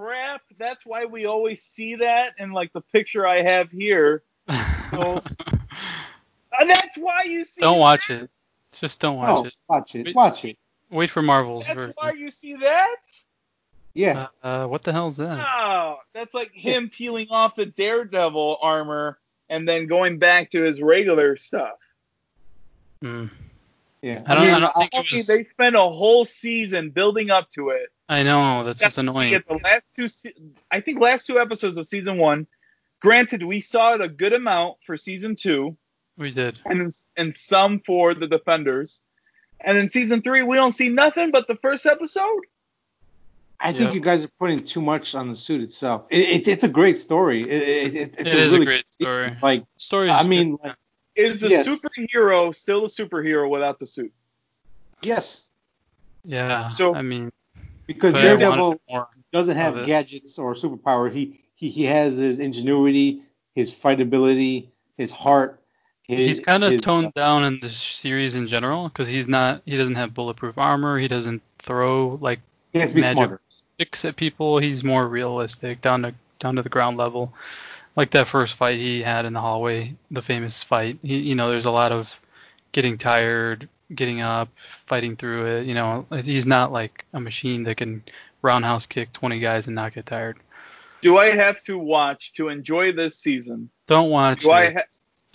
[0.00, 0.40] crap.
[0.58, 4.22] That's why we always see that in like the picture I have here.
[4.48, 4.54] No.
[4.98, 5.20] Uh,
[6.66, 7.60] that's why you see.
[7.60, 8.22] don't watch that.
[8.22, 8.30] it.
[8.72, 9.54] Just don't watch Oh, it.
[9.68, 10.14] watch it, Wait.
[10.14, 10.56] watch it.
[10.90, 11.94] Wait for Marvel's That's version.
[11.98, 12.96] why you see that.
[13.94, 15.44] Yeah, Uh, uh, what the hell is that?
[15.46, 20.80] Oh, that's like him peeling off the Daredevil armor and then going back to his
[20.80, 21.76] regular stuff.
[23.02, 23.26] Hmm.
[24.02, 24.20] Yeah.
[24.26, 27.30] I don't- mean, I don't think it Tell was- They spent a whole season building
[27.30, 27.88] up to it.
[28.08, 29.30] I know that's just annoying.
[29.30, 30.34] get the last two, se-
[30.70, 32.46] I think, last two episodes of season one.
[33.00, 35.76] Granted, we saw it a good amount for season two,
[36.18, 36.58] We did.
[36.66, 39.00] and and some for the Defenders.
[39.60, 42.40] And in season three, we don't see nothing but the first episode.
[43.60, 43.92] I think Yeah.
[43.92, 46.06] you guys are putting too much on the suit itself.
[46.10, 47.42] It, it, it's a great story.
[47.42, 49.36] It, it, it, it's It is a really great story.
[49.42, 50.08] Like, Story.
[50.08, 50.76] I mean, like,
[51.16, 51.66] Is the Yes.
[51.68, 54.12] superhero still a superhero without the suit?
[55.02, 55.42] yes,
[56.24, 56.68] yeah.
[56.70, 57.32] so- I mean,
[57.86, 58.80] because But I wanted Daredevil
[59.32, 61.12] doesn't have gadgets or superpower.
[61.12, 63.22] He he he has his ingenuity,
[63.54, 65.60] his fightability, his heart.
[66.02, 69.62] His, He's kind of his- toned down in the series in general because he's not.
[69.64, 70.98] He doesn't have bulletproof armor.
[70.98, 72.40] He doesn't throw like
[72.72, 73.40] He has to be magic smarter.
[73.76, 74.58] sticks at people.
[74.58, 77.32] He's more realistic, down to down to the ground level.
[78.00, 80.98] Like that first fight he had in the hallway, the famous fight.
[81.02, 82.08] He, you know, there's a lot of
[82.72, 84.48] getting tired, getting up,
[84.86, 85.66] fighting through it.
[85.66, 88.02] You know, he's not like a machine that can
[88.40, 90.38] roundhouse kick 20 guys and not get tired.
[91.02, 93.68] Do I have to watch to enjoy this season?
[93.86, 94.62] Don't watch Do I?
[94.62, 94.76] it.
[94.76, 94.82] Ha-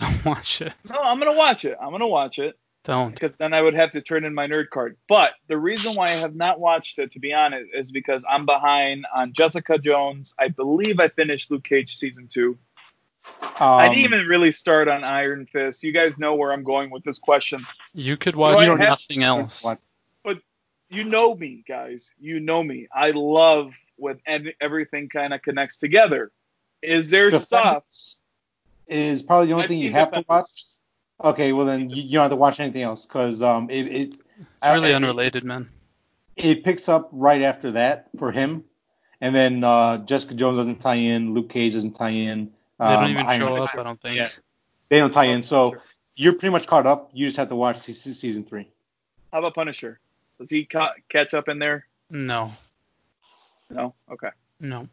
[0.00, 0.72] Don't watch it.
[0.90, 1.78] no, I'm gonna watch it.
[1.80, 3.10] I'm gonna watch it Don't.
[3.12, 4.96] because then I would have to turn in my nerd card.
[5.08, 8.46] But the reason why I have not watched it, to be honest, is because I'm
[8.46, 10.34] behind on Jessica Jones.
[10.38, 12.56] I believe I finished Luke Cage season two.
[13.58, 15.82] I Um, didn't even really start on Iron Fist.
[15.82, 17.66] You guys know where I'm going with this question.
[17.92, 19.62] You could watch I have- nothing else.
[20.22, 20.38] But
[20.88, 22.14] You know me, guys.
[22.20, 22.86] You know me.
[22.94, 26.30] I love when ev- everything kind of connects together.
[26.80, 27.82] Is there The stuff?
[28.86, 30.46] is probably the only I've thing you seen have to watch.
[31.22, 34.14] Okay, well then you, you don't have to watch anything else because um it it
[34.14, 34.20] It's
[34.64, 35.68] really I- unrelated, man.
[36.36, 38.64] it picks up right after that for him,
[39.22, 42.50] and then uh, Jessica Jones doesn't tie in, Luke Cage doesn't tie in.
[42.78, 44.16] They don't um, even Iron show Fist- up, I don't think.
[44.16, 44.28] Yeah.
[44.90, 45.76] They don't tie in, so
[46.14, 47.10] you're pretty much caught up.
[47.14, 48.68] You just have to watch se- se- season three.
[49.32, 49.98] How about Punisher?
[50.38, 51.86] Does he ca- catch up in there?
[52.10, 52.52] No,
[53.70, 53.94] No.
[54.12, 54.28] Okay.
[54.60, 54.86] no.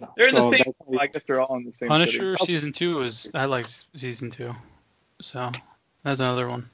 [0.00, 0.08] No.
[0.16, 0.62] They're in So the same.
[0.64, 1.88] that's how you- I guess they're all in the same.
[1.88, 2.52] Punisher city.
[2.54, 3.66] season two was I like
[3.96, 4.52] season two,
[5.20, 5.50] so
[6.02, 6.70] that's another one.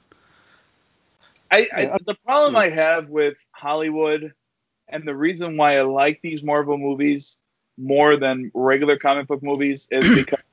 [1.51, 4.33] I, I the problem I have with Hollywood,
[4.89, 7.39] and the reason why I like these Marvel movies
[7.77, 10.43] more than regular comic book movies is because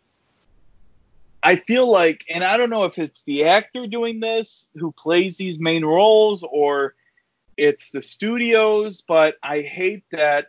[1.42, 5.36] I feel like, and I don't know if it's the actor doing this who plays
[5.36, 6.94] these main roles or
[7.56, 10.48] it's the studios, but I hate that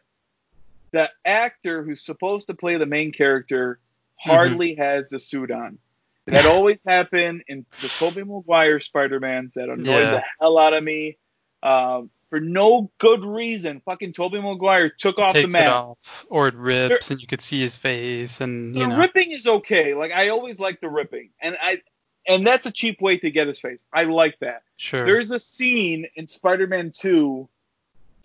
[0.92, 3.80] the actor who's supposed to play the main character
[4.20, 4.30] mm-hmm.
[4.30, 5.80] hardly has the suit on.
[6.28, 10.12] That always happened in the Tobey Maguire Spider-Mans that annoyed Yeah.
[10.12, 11.18] the hell out of me.
[11.62, 15.72] Um, for no good reason, fucking Tobey Maguire took off the Takes it mask.
[15.76, 18.98] off, or it rips, and you could see his face, and The you know.
[18.98, 19.94] ripping is okay.
[19.94, 21.82] Like I always like the ripping, and I,
[22.28, 23.86] and that's a cheap way to get his face.
[23.94, 24.64] I like that.
[24.78, 25.06] Sure.
[25.06, 27.48] There's a scene in Spider-Man 2.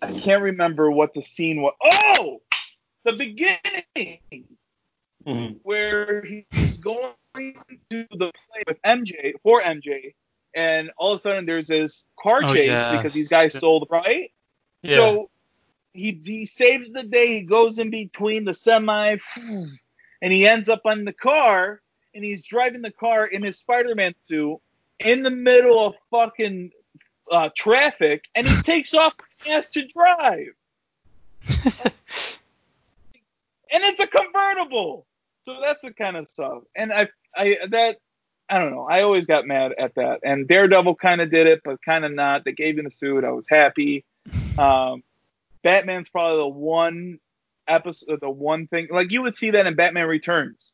[0.01, 1.73] I can't remember what the scene was.
[1.83, 2.41] Oh,
[3.03, 4.19] the beginning
[5.27, 5.59] Mhm.
[5.63, 10.13] where he's going to the play with MJ for MJ,
[10.55, 12.95] and all of a sudden there's this car Oh, chase yes.
[12.97, 14.31] because these guys stole the right.
[14.81, 14.95] yeah.
[14.95, 15.29] So
[15.93, 17.27] he he saves the day.
[17.27, 19.17] He goes in between the semi,
[20.21, 21.81] and he ends up on the car,
[22.15, 24.59] and he's driving the car in his Spider-Man suit
[24.99, 26.71] in the middle of fucking
[27.31, 30.47] uh, traffic, and he takes off his mask to drive,
[33.71, 35.05] and it's a convertible.
[35.45, 36.63] So that's the kind of stuff.
[36.75, 37.97] And I I that
[38.49, 38.87] I don't know.
[38.89, 40.21] I always got mad at that.
[40.23, 42.45] And Daredevil kind of did it, but kind of not.
[42.45, 43.23] They gave him the suit.
[43.23, 44.05] I was happy.
[44.59, 45.03] Um,
[45.63, 47.19] Batman's probably the one
[47.65, 50.73] episode, the one thing like you would see that in Batman Returns,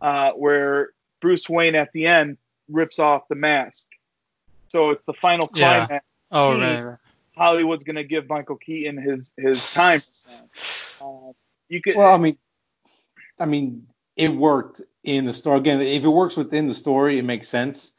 [0.00, 3.88] uh, where Bruce Wayne at the end rips off the mask.
[4.68, 5.90] So it's the final climax.
[5.90, 5.98] Yeah.
[6.30, 6.98] oh right, right.
[7.36, 10.00] Hollywood's gonna give Michael Keaton his his time.
[10.98, 11.32] Uh,
[11.68, 11.96] you could.
[11.96, 12.38] Well, I mean,
[13.38, 15.58] I mean, it worked in the story.
[15.58, 17.92] Again, if it works within the story, it makes sense.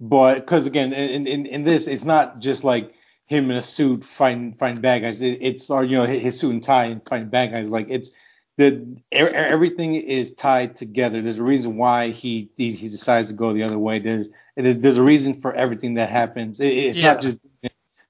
[0.00, 2.94] But because again, in, in in this, it's not just like
[3.26, 5.20] him in a suit fighting fighting bad guys.
[5.20, 7.70] It, it's or you know his suit and tie and fighting bad guys.
[7.70, 8.10] Like it's
[8.56, 11.22] the everything is tied together.
[11.22, 13.98] There's a reason why he he, he decides to go the other way.
[13.98, 16.60] There's there's a reason for everything that happens.
[16.60, 17.14] It, it's Yeah.
[17.14, 17.38] not just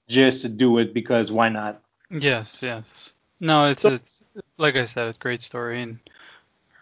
[0.08, 1.82] just to do it because why not?
[2.10, 3.12] Yes, yes.
[3.40, 4.22] No, it's So- it's
[4.58, 5.98] like I said, it's a great story and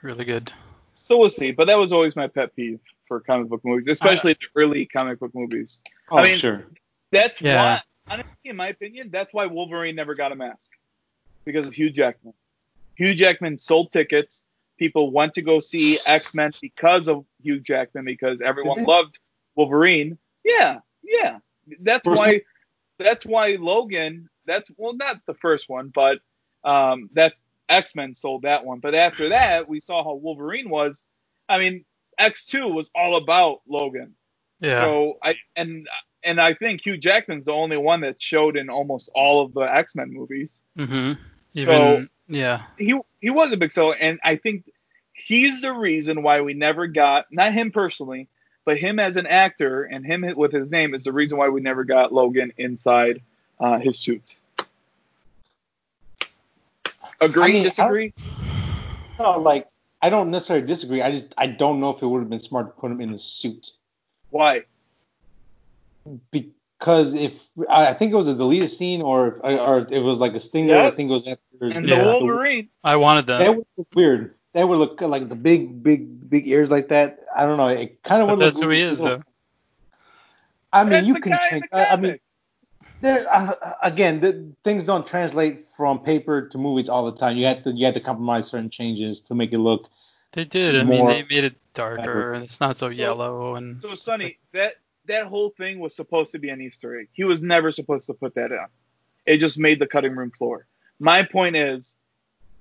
[0.02, 0.52] really good.
[0.94, 1.52] So we'll see.
[1.52, 5.20] But that was always my pet peeve for comic book movies, especially the early comic
[5.20, 5.80] book movies.
[6.10, 6.64] Oh, I mean, sure.
[7.10, 7.56] That's Yeah.
[7.56, 7.80] why,
[8.10, 10.70] honestly, in my opinion, that's why Wolverine never got a mask
[11.44, 12.34] because of Hugh Jackman.
[12.96, 14.44] Hugh Jackman sold tickets.
[14.78, 19.18] People went to go see X Men because of Hugh Jackman because everyone loved
[19.54, 20.18] Wolverine.
[20.44, 21.38] Yeah, yeah.
[21.80, 22.42] That's First why.
[22.98, 24.28] That's why Logan.
[24.46, 26.18] That's well, not the first one, but
[26.64, 27.34] um, that's
[27.72, 28.78] X Men sold that one.
[28.78, 31.04] But after that, we saw how Wolverine was.
[31.48, 31.84] I mean,
[32.18, 34.14] X Two was all about Logan.
[34.60, 34.80] Yeah.
[34.80, 35.88] So I and
[36.22, 39.62] and I think Hugh Jackman's the only one that showed in almost all of the
[39.62, 40.52] X Men movies.
[40.78, 41.20] Mm-hmm.
[41.54, 42.62] Even yeah.
[42.78, 44.70] He he was a big seller, and I think
[45.12, 48.28] he's the reason why we never got not him personally,
[48.64, 51.60] but him as an actor and him with his name is the reason why we
[51.60, 53.22] never got Logan inside
[53.60, 54.36] uh, his suit.
[57.24, 58.12] Agree, I mean, I- disagree?
[59.18, 59.68] No, like
[60.00, 61.02] I don't necessarily disagree.
[61.02, 63.12] I just I don't know if it would have been smart to put him in
[63.12, 63.70] the suit
[64.30, 64.62] Why?
[66.30, 70.34] because if I I think it was a deleted scene or or it was like
[70.34, 70.74] a stinger.
[70.74, 70.88] Yeah.
[70.88, 71.98] I think it was after And Yeah.
[71.98, 72.68] the Wolverine.
[72.82, 73.38] I wanted that.
[73.38, 74.34] That would look weird.
[74.54, 77.20] That would look like the big, big, big ears like that.
[77.34, 77.68] I don't know.
[77.68, 78.64] It kind of but would that's look.
[78.64, 79.22] who he is, though.
[80.74, 81.64] I mean, That's you can change.
[81.72, 82.21] I, I mean, comic.
[83.02, 87.36] There uh, again, the, things don't translate from paper to movies all the time.
[87.36, 89.88] You had to you have to compromise certain changes to make it look.
[90.32, 90.76] They did.
[90.76, 94.74] I mean, they made it darker and it's not so yellow and So Sonny, that
[95.06, 97.08] that whole thing was supposed to be an Easter egg.
[97.12, 98.66] He was never supposed to put that in.
[99.26, 100.66] It just made the cutting room floor.
[100.98, 101.94] My point is,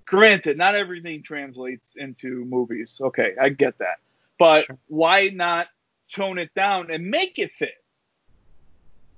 [0.05, 2.99] granted, not everything translates into movies.
[2.99, 3.99] Okay, I get that.
[4.39, 4.77] But Sure.
[4.87, 5.67] why not
[6.11, 7.80] tone it down and make it fit?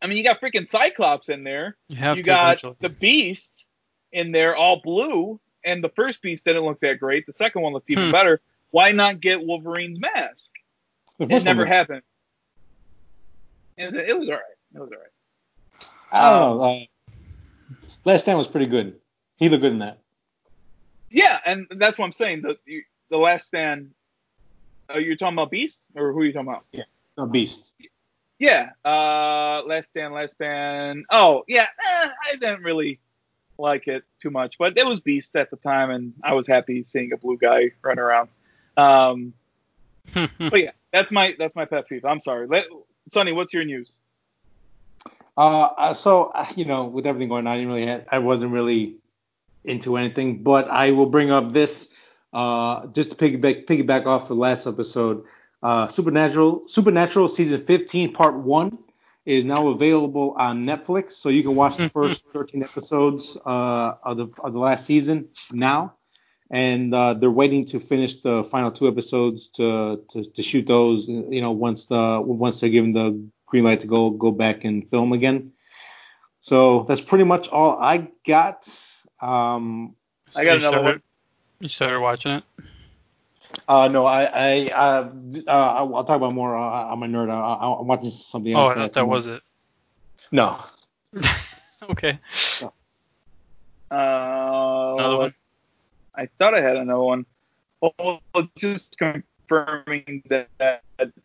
[0.04, 1.78] I mean, you got freaking Cyclops in there.
[1.88, 2.76] you have you to got eventually.
[2.82, 3.64] the Beast
[4.12, 7.26] in there, all blue, and the first Beast didn't look that great.
[7.26, 8.12] The second one looked even Hmm.
[8.12, 8.42] better.
[8.72, 10.52] Why not get Wolverine's mask?
[11.20, 12.02] It never one, happened.
[13.78, 14.44] And it was all right.
[14.76, 15.88] It was all right.
[16.12, 16.64] I don't know.
[16.64, 16.86] Uh,
[18.06, 19.00] Last Stand was pretty good.
[19.38, 20.00] He looked good in that.
[21.10, 22.42] Yeah, and that's what I'm saying.
[22.42, 23.92] The you- the Last Stand.
[24.90, 26.66] Are you talking about Beast or who are you talking about?
[26.72, 26.84] Yeah,
[27.18, 27.72] No, Beast.
[28.44, 31.06] Yeah, uh, Last Stand, Last Stand.
[31.10, 33.00] Oh yeah, eh, I didn't really
[33.58, 36.84] like it too much, but it was Beast at the time, and I was happy
[36.86, 38.28] seeing a blue guy run around.
[38.76, 39.34] Um,
[40.14, 42.04] but yeah, that's my that's my pet peeve.
[42.04, 42.66] I'm sorry, Let,
[43.14, 43.32] Sonny.
[43.32, 43.98] What's your news?
[45.38, 48.20] Uh, uh, so uh, you know, with everything going on, I didn't really, had, I
[48.20, 48.98] wasn't really
[49.64, 50.44] into anything.
[50.44, 51.94] But I will bring up this,
[52.34, 55.24] uh, just to piggyback piggyback off the last episode.
[55.64, 58.78] Uh, Supernatural, Supernatural season 15, part one,
[59.26, 64.18] is now available on Netflix, so you can watch the first 13 episodes uh, of
[64.18, 65.94] the of the last season now.
[66.52, 71.08] And uh, they're waiting to finish the final two episodes to, to, to shoot those.
[71.08, 74.88] You know, once the once they're given the green light to go go back and
[74.90, 75.54] film again.
[76.42, 78.68] So that's pretty much all I got.
[79.22, 79.96] Um,
[80.36, 81.02] I got another started, one.
[81.62, 82.44] You started watching it?
[83.68, 85.12] Uh, no, I, I, uh,
[85.48, 86.58] uh, I'll I'll talk about more.
[86.58, 87.30] Uh, I'm a nerd.
[87.30, 88.72] I, I'm watching something Oh, else.
[88.72, 89.42] I thought that was it.
[90.32, 90.60] No.
[91.92, 92.20] okay.
[93.92, 95.34] Uh, Another one.
[96.16, 97.26] I thought I had another one.
[97.82, 100.78] Well, it's just confirming that uh,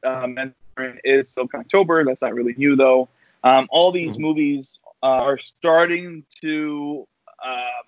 [0.05, 2.05] Mandalorian is still October.
[2.05, 3.09] That's not really new though.
[3.45, 4.21] Um, all these Mhm.
[4.21, 7.07] movies uh, are starting to
[7.45, 7.85] um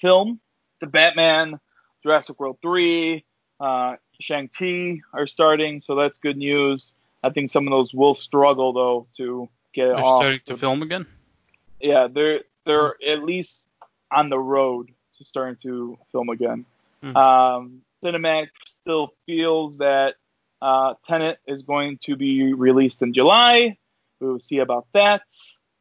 [0.00, 0.40] film.
[0.80, 1.58] The Batman,
[2.02, 3.24] Jurassic World 3,
[3.60, 6.92] uh, Shang-Chi are starting, so that's good news.
[7.22, 10.22] I think some of those will struggle though to get They're off.
[10.22, 11.06] starting to film again?
[11.80, 13.68] Yeah, they're they're at least
[14.10, 16.64] on the road to starting to film again.
[17.02, 17.16] Hmm.
[17.16, 20.14] Um, Cinemax still feels that
[20.62, 23.76] uh, Tenet is going to be released in July.
[24.20, 25.22] We will see about that.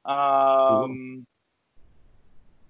[0.06, 1.26] Um,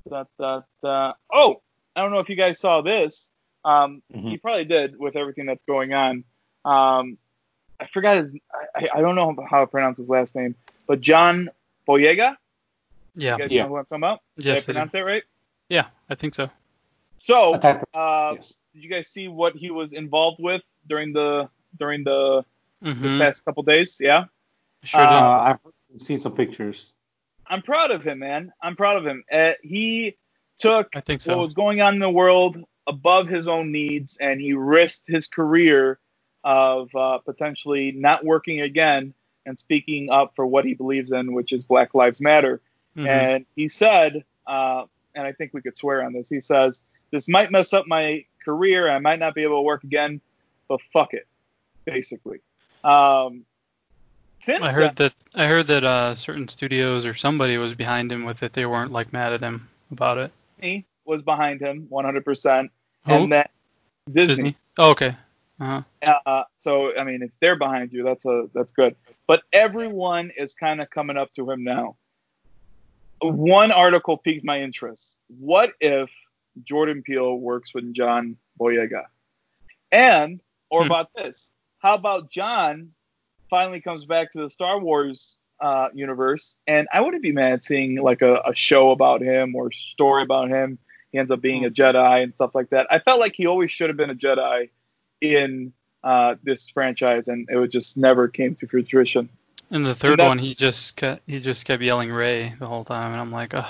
[0.09, 1.13] da, da, da.
[1.31, 1.61] Oh,
[1.95, 3.29] I don't know if you guys saw this.
[3.67, 4.31] Um, Mhm.
[4.31, 6.23] You probably did with everything that's going on.
[6.63, 7.17] Um,
[7.79, 8.35] I forgot his.
[8.75, 10.55] I, I don't know how to pronounce his last name,
[10.87, 11.49] but John
[11.87, 12.37] Boyega.
[13.15, 13.33] Yeah.
[13.33, 13.63] You guys Yeah.
[13.63, 14.21] know who I'm talking about?
[14.37, 14.73] Did I Yes, I do.
[14.73, 15.23] pronounce that right?
[15.69, 16.47] Yeah, I think so.
[17.17, 18.61] So, uh, yes.
[18.73, 22.45] did you guys see what he was involved with during the during the,
[22.81, 23.97] the hmm past couple days?
[23.99, 24.25] Yeah,
[24.83, 25.17] Sure uh, did.
[25.17, 25.57] Uh,
[25.95, 26.93] I've seen some pictures.
[27.47, 28.53] I'm proud of him, man.
[28.61, 29.23] I'm proud of him.
[29.31, 30.15] Uh, he
[30.57, 31.41] took I think what so.
[31.41, 35.99] was going on in the world above his own needs, and he risked his career
[36.43, 39.13] of uh, potentially not working again
[39.45, 42.61] and speaking up for what he believes in, which is Black Lives Matter.
[42.95, 43.07] Mhm.
[43.07, 46.29] And he said, uh, and I think we could swear on this.
[46.29, 48.89] He says, "This might mess up my career.
[48.89, 50.21] I might not be able to work again,
[50.67, 51.27] but fuck it."
[51.85, 52.39] Basically.
[52.83, 53.45] Um,
[54.41, 58.23] since I heard that I heard that uh, certain studios or somebody was behind him
[58.25, 58.53] with it.
[58.53, 60.31] They weren't like mad at him about it.
[60.61, 62.69] He was behind him 100%, Who?
[63.15, 63.51] And that
[64.11, 64.35] Disney.
[64.35, 64.57] Disney.
[64.77, 65.15] Oh, okay.
[65.59, 65.81] Uh-huh.
[66.25, 68.95] Uh, so I mean, if they're behind you, that's a that's good.
[69.27, 71.95] But everyone is kind of coming up to him now.
[73.21, 75.17] One article piqued my interest.
[75.39, 76.09] What if
[76.63, 79.05] Jordan Peele works with John Boyega?
[79.91, 80.39] And
[80.69, 80.87] or Hmm.
[80.91, 81.51] about this?
[81.79, 82.91] How about John
[83.49, 86.57] finally comes back to the Star Wars uh, universe?
[86.67, 90.49] And I wouldn't be mad seeing like a, a show about him or story about
[90.49, 90.77] him.
[91.17, 92.85] He ends up being a Jedi and stuff like that.
[92.91, 94.69] I felt like he always should have been a Jedi
[95.19, 99.27] in uh, this franchise, and it just never came to fruition.
[99.71, 103.13] And the third one, he just kept, he just kept yelling Rey the whole time,
[103.13, 103.65] and I'm like, ugh.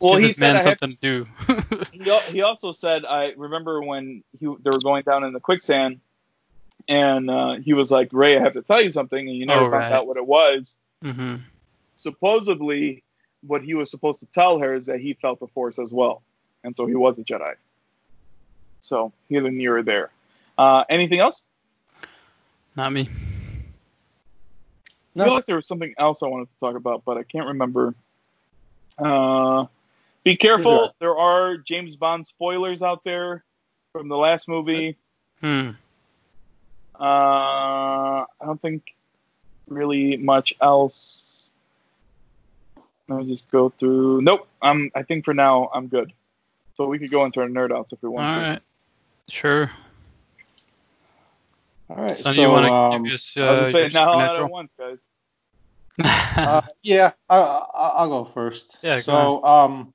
[0.00, 1.26] Well, Give he this man something to do.
[2.32, 6.00] he, also said I remember when he, they were going down in the quicksand,
[6.88, 9.66] and uh, he was like, "Rey, I have to tell you something," and you never
[9.66, 9.92] Oh, found right.
[9.92, 10.74] out what it was.
[11.00, 11.36] hmm
[11.94, 13.04] Supposedly,
[13.46, 16.24] what he was supposed to tell her is that he felt the Force as well,
[16.64, 17.54] and so he was a Jedi.
[18.80, 20.10] So here and near there.
[20.58, 21.44] Uh, anything else?
[22.76, 23.08] Not me.
[25.14, 27.46] I feel like there was something else I wanted to talk about, but I can't
[27.48, 27.94] remember.
[28.98, 29.66] Uh,
[30.24, 30.94] be careful.
[31.00, 33.44] There are James Bond spoilers out there
[33.92, 34.96] from the last movie.
[35.40, 35.70] Hmm.
[36.98, 38.94] Uh, I don't think
[39.68, 41.48] really much else.
[43.08, 44.22] Let me just go through.
[44.22, 44.48] Nope.
[44.62, 44.90] I'm.
[44.94, 46.12] I think for now I'm good.
[46.82, 48.40] So we could go into our nerd outs if we All want to.
[48.40, 48.60] right.
[49.28, 49.70] Sure.
[51.88, 52.10] All right.
[52.10, 54.50] Son, so, you want to um, give us I was uh, just now all at
[54.50, 54.98] once, guys.
[56.36, 58.80] uh, yeah, I, I, I'll go first.
[58.82, 59.94] Yeah, go So, um,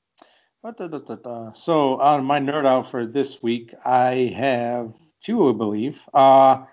[0.63, 1.51] da, da, da, da.
[1.51, 5.99] so on my nerd out for this week, I have two, I believe.
[6.13, 6.63] Uh,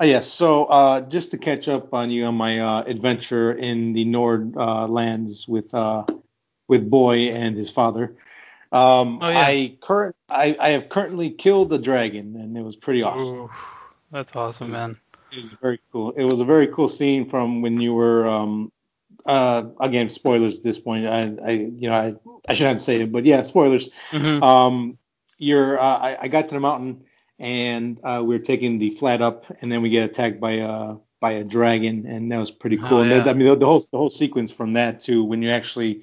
[0.00, 0.30] uh, yes.
[0.30, 4.56] So, uh, just to catch up on you on my uh, adventure in the Nord
[4.56, 6.04] uh, lands with uh,
[6.68, 8.14] with Boy and his father.
[8.72, 9.40] Um, Oh, yeah.
[9.40, 13.36] I current I, I have currently killed the dragon, and it was pretty awesome.
[13.36, 13.50] Ooh,
[14.10, 15.00] that's awesome, man.
[15.30, 16.12] It was very cool.
[16.12, 18.72] It was a very cool scene from when you were um
[19.26, 21.06] uh again spoilers at this point.
[21.06, 22.14] I I you know I
[22.48, 23.90] I shouldn't say it, but yeah, spoilers.
[24.10, 24.98] hmm Um
[25.38, 27.04] you're uh, I, I got to the mountain
[27.38, 30.96] and uh we are taking the flat up and then we get attacked by uh
[31.20, 33.00] by a dragon and that was pretty Oh, cool.
[33.02, 33.18] and yeah.
[33.20, 36.02] that, I mean the, the whole the whole sequence from that to when you actually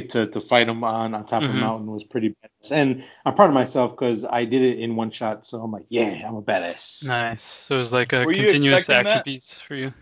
[0.00, 1.54] get to, to fight him on on top of Mhm.
[1.54, 2.72] the mountain was pretty badass.
[2.72, 5.86] And I'm proud of myself because I did it in one shot, so I'm like,
[5.88, 7.06] yeah, I'm a badass.
[7.06, 7.42] Nice.
[7.42, 9.24] So it was like a Were continuous action that?
[9.24, 9.92] piece for you.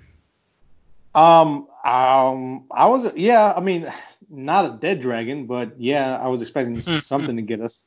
[1.15, 3.93] Um, um, I was, yeah, I mean,
[4.29, 7.87] not a dead dragon, but yeah, I was expecting something to get us.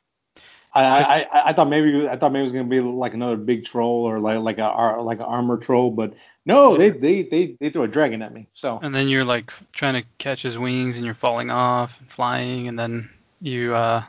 [0.74, 3.36] I, I, I, I thought maybe, I thought maybe it was gonna be like another
[3.36, 6.14] big troll or like like a like an armor troll, but
[6.48, 8.48] no, they they they they threw a dragon at me.
[8.54, 12.10] So And then you're like trying to catch his wings and you're falling off and
[12.10, 13.10] flying and then
[13.42, 14.02] you uh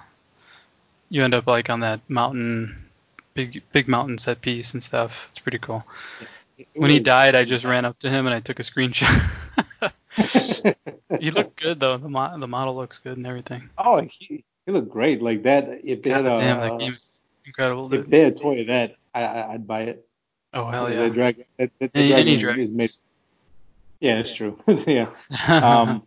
[1.10, 2.86] you end up like on that mountain
[3.34, 5.28] big big mountain set piece and stuff.
[5.30, 5.84] It's pretty cool.
[6.76, 9.94] When he died, I just ran up to him and I took a screenshot.
[11.20, 11.98] he looked good though.
[11.98, 13.70] The mo- the model looks good and everything.
[13.78, 15.82] oh, he, he looked great like that.
[15.84, 18.10] If they God had a, damn, that game's incredible, if dude.
[18.10, 20.09] they had a toy of that, I, I I'd buy it.
[20.54, 21.10] Oh hell The yeah.
[21.10, 22.92] dragon, that, that, the Any, any dragon is made.
[24.00, 24.58] Yeah, that's true.
[24.88, 25.10] yeah.
[25.62, 26.04] Um,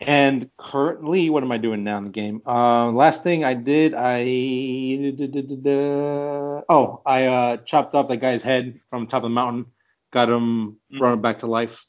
[0.00, 2.42] and currently, what am I doing now in the game?
[2.46, 4.22] Uh, last thing I did, I
[6.68, 9.66] oh, I uh, chopped off that guy's head from the top of the mountain,
[10.12, 10.98] got him Mhm.
[10.98, 11.84] brought him back to life,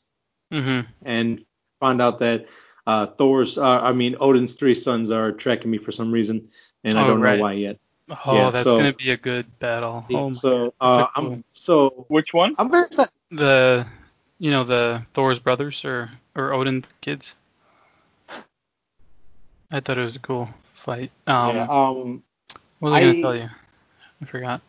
[0.52, 1.44] hmm and
[1.80, 2.46] found out that
[2.88, 6.50] uh, Thor's, uh, I mean Odin's three sons are tracking me for some reason,
[6.84, 7.38] and I Oh, don't right.
[7.38, 7.78] know why yet.
[8.10, 10.04] Oh, Yeah, that's so- gonna be a good battle.
[10.12, 12.56] Oh, so that's a uh, cool- I'm so Which one?
[12.58, 13.12] I'm very excited.
[13.32, 13.86] the
[14.40, 17.36] you know the Thor's brothers or or Odin kids.
[19.72, 21.12] I thought it was a cool fight.
[21.28, 22.24] Um, yeah, um,
[22.80, 23.48] what was I gonna tell you?
[24.22, 24.62] I forgot.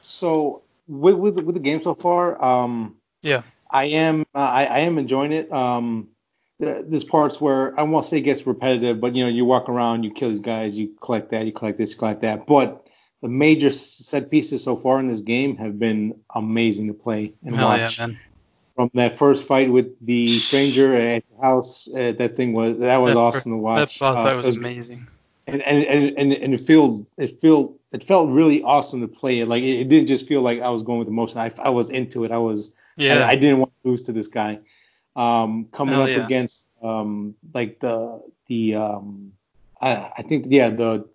[0.00, 3.42] So with with with the game so far, um, Yeah.
[3.70, 5.50] I am uh, I, I am enjoying it.
[5.52, 6.13] Um, th-
[6.58, 10.04] there's parts where I won't say it gets repetitive, but you know you walk around,
[10.04, 12.46] you kill these guys, you collect that, you collect this, collect that.
[12.46, 12.86] But
[13.22, 17.56] the major set pieces so far in this game have been amazing to play and
[17.56, 17.98] Hell watch.
[17.98, 18.08] yeah.
[18.76, 22.96] From that first fight with the stranger at the house, uh, that thing was that
[22.96, 23.98] was That awesome to watch.
[23.98, 25.06] That boss Uh, fight it was amazing.
[25.46, 29.38] and and and and, and it felt it felt it felt really awesome to play
[29.40, 29.46] it.
[29.46, 31.38] Like it, it didn't just feel like I was going with emotion.
[31.38, 32.32] I, I was into it.
[32.32, 33.18] I was Yeah.
[33.26, 34.58] I, I didn't want to lose to this guy.
[35.16, 36.24] Um, coming Hell up yeah.
[36.24, 39.32] against um like the the um
[39.80, 41.08] I I think yeah the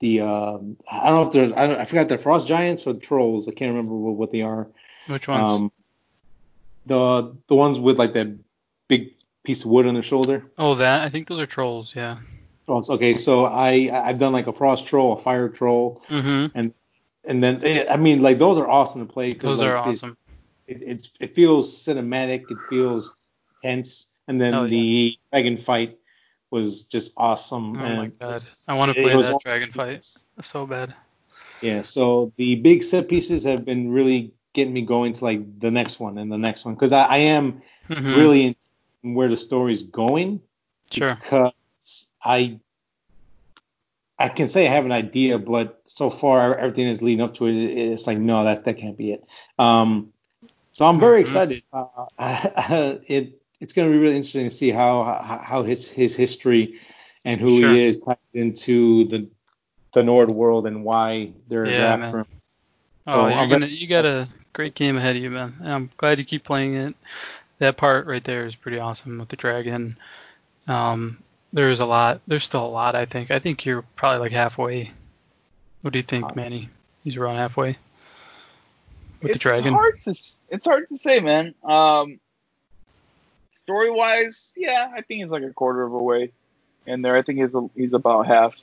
[0.00, 2.94] the um I don't know if there's I, don't, I forgot the frost giants or
[2.94, 3.46] the trolls.
[3.48, 4.68] I can't remember what, what they are.
[5.06, 5.50] Which ones?
[5.50, 5.72] Um,
[6.86, 8.28] the the ones with like that
[8.88, 9.14] big
[9.44, 10.44] piece of wood on their shoulder.
[10.58, 11.94] oh, that I think those are trolls.
[11.94, 12.18] Yeah.
[12.66, 12.90] Trolls.
[12.90, 16.58] Okay, so I I've done like a frost troll, a fire troll, Mm-hmm.
[17.24, 19.34] and then eh, I mean like those are awesome to play.
[19.34, 20.16] Those are like, this- awesome.
[20.66, 22.50] It, it's it feels cinematic.
[22.50, 23.16] It feels
[23.62, 24.64] tense, and then yeah.
[24.66, 25.98] the dragon fight
[26.50, 27.76] was just awesome.
[27.78, 28.44] Oh and my god.
[28.68, 30.04] I want to play that all- dragon fight
[30.42, 30.94] so bad.
[31.60, 35.70] Yeah, so the big set pieces have been really getting me going to like the
[35.70, 38.16] next one and the next one because I, I am Mhm.
[38.16, 38.56] really
[39.02, 40.40] in where the story's going.
[40.90, 41.16] Sure.
[41.20, 41.52] because
[42.24, 42.58] I
[44.18, 47.46] I can say I have an idea, but so far everything that's leading up to
[47.46, 49.24] it, it's like no, that that can't be it.
[49.58, 50.12] Um,
[50.72, 51.26] so I'm very Mhm.
[51.26, 51.62] excited.
[51.72, 52.06] Uh,
[53.06, 56.78] it it's going to be really interesting to see how how how his his history
[57.24, 57.72] and who Sure.
[57.72, 59.26] he is tied into the
[59.94, 62.24] the Nord world and why they're, they're Yeah, after man.
[62.24, 62.26] him.
[63.06, 65.54] Oh, you're gonna you got a great game ahead of you, man.
[65.60, 66.94] And I'm glad you keep playing it.
[67.58, 69.96] That part right there is pretty awesome with the dragon.
[70.68, 72.20] Um, there's a lot.
[72.26, 72.94] There's still a lot.
[72.94, 73.30] I think.
[73.30, 74.92] I think you're probably like halfway.
[75.80, 76.36] What do you think, Awesome.
[76.36, 76.68] Manny?
[77.02, 77.78] He's around halfway
[79.22, 79.72] with the it's dragon.
[79.72, 81.54] hard to it's hard to say, man.
[81.64, 82.20] Um,
[83.68, 86.32] story wise, yeah, I think he's like a quarter of a way
[86.86, 87.16] in there.
[87.16, 88.56] I think he's a, he's about half.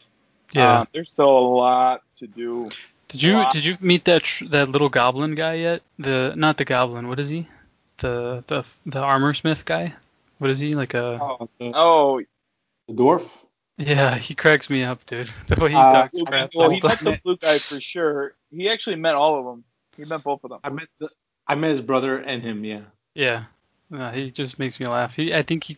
[0.51, 0.79] Yeah.
[0.79, 2.67] Um, there's still a lot to do.
[3.09, 3.51] did you wow.
[3.51, 5.83] did you meet that tr- that little goblin guy yet?
[5.99, 7.07] The not the goblin.
[7.07, 7.47] What is he?
[7.99, 9.93] The the the armor smith guy.
[10.39, 11.19] What is he like a?
[11.21, 12.21] Oh, the, Oh,
[12.87, 13.29] the dwarf.
[13.77, 15.29] Yeah, he cracks me up, dude.
[15.47, 16.49] The way he Uh, talks well, crap.
[16.55, 18.33] well, he met the blue guy for sure.
[18.49, 19.63] He actually met all of them.
[19.97, 20.59] He met both of them.
[20.63, 21.09] I met the,
[21.47, 22.65] I met his brother and him.
[22.65, 22.81] Yeah.
[23.13, 23.45] Yeah,
[23.89, 25.15] no, he just makes me laugh.
[25.15, 25.77] He, I think he,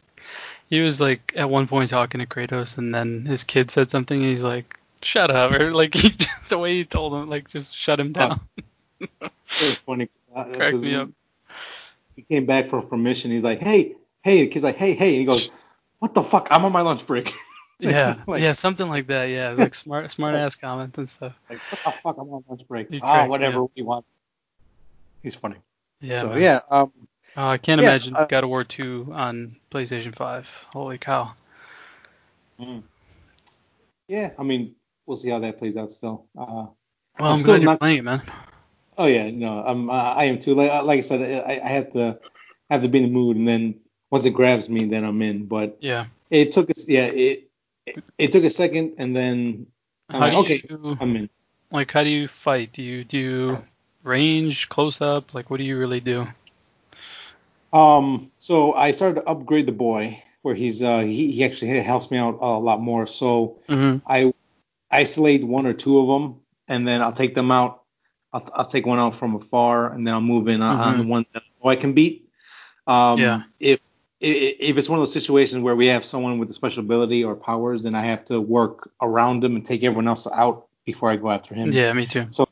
[0.69, 4.19] he was like at one point talking to Kratos, and then his kid said something,
[4.21, 6.11] and he's like, "Shut up!" Or like he,
[6.49, 8.39] the way he told him, like just shut him down.
[8.99, 9.09] It
[9.61, 10.09] was funny.
[10.35, 11.09] uh, Cracked me up.
[12.15, 13.31] He came back from from mission.
[13.31, 14.41] He's like, hey, hey.
[14.41, 15.09] The kid's like, hey, hey.
[15.11, 15.51] And he goes,
[15.99, 16.47] what the fuck?
[16.51, 17.31] I'm on my lunch break.
[17.79, 19.25] yeah, Like- yeah, something like that.
[19.25, 21.33] Yeah, like smart, smart ass comments and stuff.
[21.49, 22.15] like, what the fuck?
[22.17, 22.89] I'm on lunch break.
[22.89, 24.05] He Ah, cracked whatever we want.
[25.21, 25.57] He's funny.
[26.01, 26.41] Yeah, so man.
[26.41, 26.59] yeah.
[26.71, 26.91] Um.
[27.37, 30.65] Oh, I can't Yeah, imagine uh, God of War 2 on PlayStation 5.
[30.73, 31.33] Holy cow.
[32.59, 32.81] mm.
[34.07, 34.31] Yeah.
[34.39, 34.75] I mean,
[35.05, 36.25] we'll see how that plays out still.
[36.37, 36.43] Uh.
[36.43, 36.73] Well,
[37.19, 38.21] I'm I'm, still glad you're not- playing it, man.
[38.99, 40.55] Oh yeah, no, I'm I I am too.
[40.55, 42.19] Like like I said, I, I have to
[42.71, 43.79] have to be in the mood, and then
[44.09, 45.45] once it grabs me, then I'm in.
[45.45, 46.05] But Yeah.
[46.31, 47.47] it took us, yeah, it
[47.85, 49.67] it, it took a second, and then
[50.09, 51.29] I'm How like, okay, you I'm in.
[51.71, 51.91] like?
[51.91, 52.73] How do you fight?
[52.73, 53.59] Do you do
[54.01, 55.35] range, close up?
[55.35, 56.25] Like, what do you really do?
[57.73, 62.09] Um, so I started to upgrade the boy, where he's uh he, he actually helps
[62.11, 63.07] me out a lot more.
[63.07, 63.97] So Mm-hmm.
[64.09, 64.33] I
[64.89, 67.83] isolate one or two of them, and then I'll take them out.
[68.33, 71.05] I'll, I'll take one out from afar, and then I'll move in on, on the
[71.05, 72.29] one that I can beat.
[72.87, 73.43] Um, Yeah.
[73.59, 73.81] If
[74.19, 77.35] if it's one of those situations where we have someone with a special ability or
[77.35, 81.17] powers, then I have to work around him and take everyone else out before I
[81.17, 81.71] go after him.
[81.71, 82.25] Yeah, me too.
[82.31, 82.46] So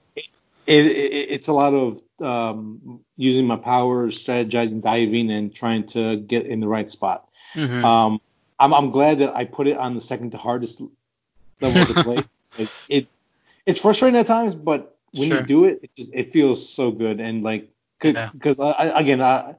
[0.65, 6.17] it, it, it's a lot of um, using my powers, strategizing, diving, and trying to
[6.17, 7.27] get in the right spot.
[7.55, 8.19] hmm Um,
[8.59, 10.81] I'm, I'm glad that I put it on the second to hardest
[11.61, 12.25] level to play.
[12.57, 13.07] It, it
[13.65, 15.37] it's frustrating at times, but when Sure.
[15.37, 17.69] you do it, it just it feels so good and like
[18.01, 18.31] Yeah.
[18.33, 19.55] because I, I, again I,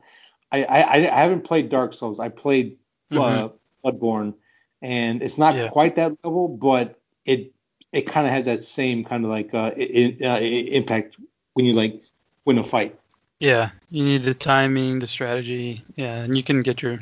[0.53, 2.21] I I I haven't played Dark Souls.
[2.21, 2.79] I played
[3.17, 3.49] uh,
[3.85, 4.35] Bloodborne,
[4.83, 5.65] and it's not Mm-hmm.
[5.65, 5.71] Yeah.
[5.71, 7.53] quite that level, but it
[7.97, 11.17] it kind of has that same kind of like uh, uh, impact
[11.55, 12.03] when you like
[12.45, 12.99] win a fight.
[13.41, 15.83] Yeah, you need the timing, the strategy.
[15.97, 16.99] Yeah, and you can get your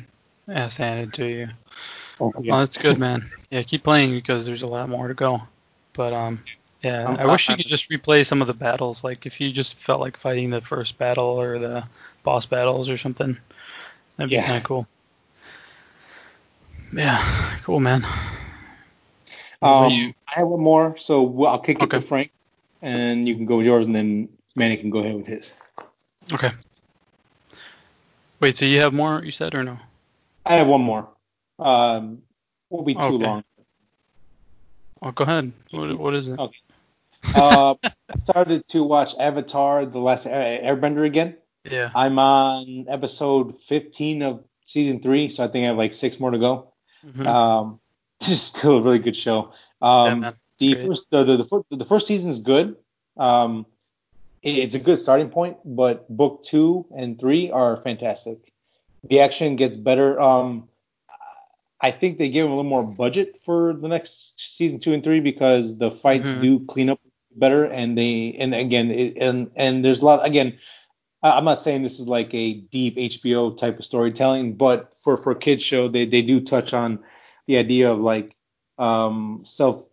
[0.47, 1.47] ass handed to you.
[2.19, 3.29] Oh, Well, that's good, man.
[3.51, 5.39] Yeah, keep playing because there's a lot more to go.
[5.93, 6.43] But um,
[6.81, 9.03] yeah, I'm- I wish you I'm could just replay some of the battles.
[9.03, 11.83] Like if you just felt like fighting the first battle or the
[12.23, 13.37] boss battles or something,
[14.17, 14.45] that'd be Yeah.
[14.45, 14.87] kind of cool.
[16.91, 17.19] Yeah,
[17.63, 18.05] cool, man.
[19.65, 22.31] Um, you- I have one more, so I'll kick it to Frank,
[22.81, 25.53] and you can go with yours, and then Manny can go ahead with his.
[26.33, 26.51] Okay.
[28.39, 29.23] Wait, so you have more?
[29.23, 29.77] You said or no?
[30.45, 31.09] I have one more.
[31.57, 32.21] Um,
[32.69, 33.25] won't be too Okay.
[33.25, 33.43] long.
[35.01, 35.51] Oh, go ahead.
[35.71, 36.39] What, what is it?
[36.39, 36.57] Okay.
[37.33, 37.91] Uh, I
[38.29, 41.37] started to watch Avatar: The Last Airbender again.
[41.63, 41.89] Yeah.
[41.95, 46.31] I'm on episode 15 of season three, so I think I have like six more
[46.31, 46.73] to go.
[47.05, 47.25] Mhm.
[47.25, 47.79] Um,
[48.19, 49.51] this is still a really good show.
[49.81, 50.33] Um, man.
[50.59, 50.87] the great.
[50.87, 51.37] first the, the,
[51.69, 52.75] the, the first season is good.
[53.17, 53.65] Um,
[54.41, 58.51] it- it's a good starting point, but book two and three are fantastic.
[59.09, 60.19] The action gets better.
[60.19, 60.67] Um,
[61.81, 65.03] I think they gave them a little more budget for the next season two and
[65.03, 66.41] three because the fights Mhm.
[66.41, 66.99] do clean up
[67.35, 70.57] better, and they and again it, and and there's a lot again.
[71.21, 75.31] I'm not saying this is like a deep HBO type of storytelling, but for for
[75.31, 76.99] a kids show, they they do touch on
[77.47, 78.35] the idea of like
[78.77, 79.87] um, self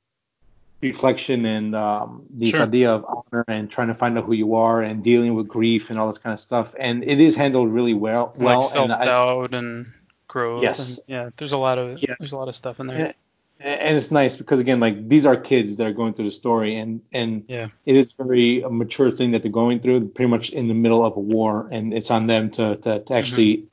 [0.81, 2.63] reflection and um, this Sure.
[2.63, 5.91] idea of honor and trying to find out who you are and dealing with grief
[5.91, 6.75] and all this kind of stuff.
[6.79, 8.35] And it is handled really well.
[8.37, 9.87] Well, like self and I, doubt and
[10.27, 10.63] growth.
[10.63, 10.99] Yes.
[10.99, 12.15] And, yeah, there's a lot of Yeah.
[12.19, 13.15] there's a lot of stuff in there.
[13.61, 16.75] and it's nice because again, like these are kids that are going through the story,
[16.77, 17.69] and and Yeah.
[17.87, 21.05] it is very a mature thing that they're going through, pretty much in the middle
[21.05, 23.69] of a war, and it's on them to to, to actually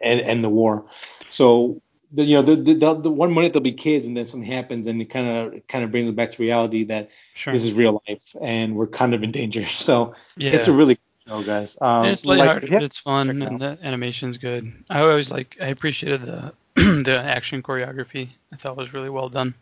[0.00, 0.86] end, end the war.
[1.28, 1.82] So
[2.14, 4.86] the, you know, the, the, the, one minute they'll be kids, and then something happens,
[4.86, 7.52] and it kind of kind of brings them back to reality that Sure.
[7.52, 9.64] this is real life, and we're kind of in danger.
[9.68, 10.52] So yeah.
[10.52, 11.76] it's a really good show, guys.
[11.80, 12.70] Um, it's like- lighthearted.
[12.70, 14.64] yeah, it's fun, and the animation's good.
[14.88, 15.56] I always like.
[15.60, 16.52] I appreciated the
[17.04, 19.54] the action choreography I thought was really well done.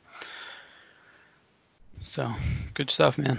[2.00, 2.30] So
[2.74, 3.38] good stuff, man.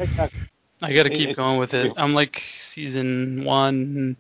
[0.81, 1.93] I gotta keep It's- going with it.
[1.97, 4.17] I'm like season one,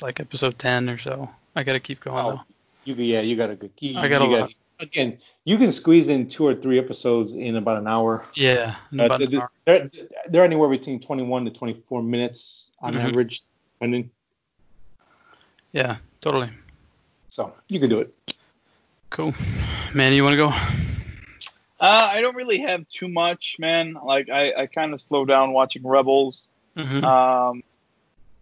[0.00, 1.28] like episode ten or so.
[1.54, 2.40] I gotta keep going Oh, though.
[2.88, 3.72] You yeah, you got a good.
[3.80, 4.50] You, I got a you lot.
[4.80, 8.24] Again, you can squeeze in two or three episodes in about an hour.
[8.34, 9.50] Yeah, in Uh, about an they're, hour.
[9.66, 9.90] they're,
[10.30, 13.00] they're anywhere between 21 to 24 minutes on Mhm.
[13.00, 13.42] average,
[13.74, 14.10] depending.
[15.72, 16.48] yeah, totally.
[17.28, 18.14] So you can do it.
[19.10, 19.34] Cool.
[19.92, 20.48] Man, you wanna go?
[21.80, 23.96] Uh, I don't really have too much, man.
[24.02, 26.48] Like I, I kind of slowed down watching Rebels.
[26.74, 27.62] hmm Um,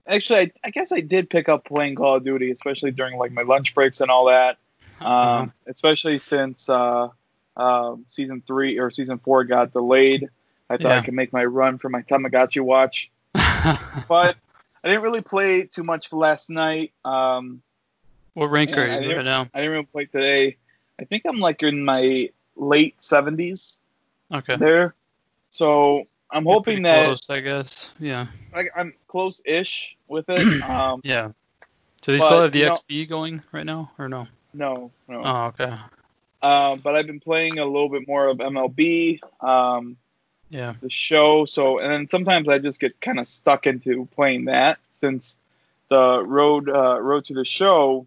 [0.09, 3.33] actually, I, I guess I did pick up playing Call of Duty, especially during like
[3.33, 4.59] my lunch breaks and all that.
[5.01, 5.47] Um, Uh-huh.
[5.67, 7.09] especially since uh,
[7.57, 10.29] uh, season three or season four got delayed.
[10.71, 10.97] I thought Yeah.
[10.97, 13.11] I could make my run for my Tamagotchi watch,
[14.09, 14.37] but
[14.85, 16.93] I didn't really play too much last night.
[17.05, 17.63] Um,
[18.35, 19.47] what rank are you right now?
[19.55, 20.57] I didn't really play today.
[21.01, 23.81] I think I'm like in my late 70s
[24.33, 24.57] Okay.
[24.57, 24.95] there.
[25.51, 27.91] So I'm hoping that close, I guess.
[27.99, 28.27] Yeah.
[28.55, 30.63] I, I'm close-ish with it.
[30.71, 31.31] Um, Yeah.
[32.03, 34.27] So they But, still have the you know- XP going right now, or no?
[34.55, 35.23] no, no.
[35.25, 35.75] Oh, okay.
[36.43, 39.97] Um, but I've been playing a little bit more of MLB, um,
[40.51, 40.75] Yeah.
[40.81, 41.45] the show.
[41.47, 45.37] So, and then sometimes I just get kind of stuck into playing that since
[45.89, 48.07] the road uh, road to the show,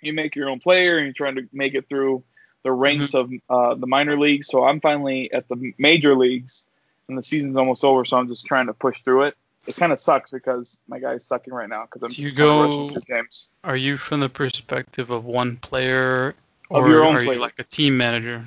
[0.00, 2.22] you make your own player and you're trying to make it through
[2.62, 4.46] the ranks of uh, the minor leagues.
[4.48, 6.64] So I'm finally at the major leagues,
[7.10, 8.04] and the season's almost over.
[8.04, 9.36] So I'm just trying to push through it.
[9.66, 12.36] It kind of sucks because my guy's sucking right now because I'm Do you just
[12.36, 13.50] go- games.
[13.62, 16.30] Are you from the perspective of one player,
[16.70, 17.34] Of or your own are player.
[17.34, 18.42] you like a team manager?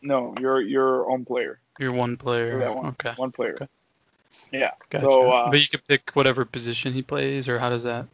[0.00, 1.58] No, you're your own player.
[1.80, 2.60] You're one player.
[2.60, 2.86] You're one.
[2.86, 3.12] Okay.
[3.16, 3.54] One player.
[3.56, 3.66] Okay.
[4.52, 4.70] Yeah.
[4.90, 5.06] Gotcha.
[5.08, 8.06] So uh, but you can pick whatever position he plays, or how does that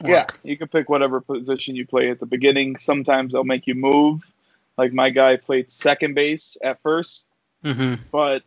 [0.00, 0.10] work?
[0.10, 2.76] Yeah, you can pick whatever position you play at the beginning.
[2.78, 4.22] Sometimes they'll make you move.
[4.76, 7.26] Like my guy played second base at first,
[7.64, 8.02] Mm-hmm.
[8.10, 8.42] but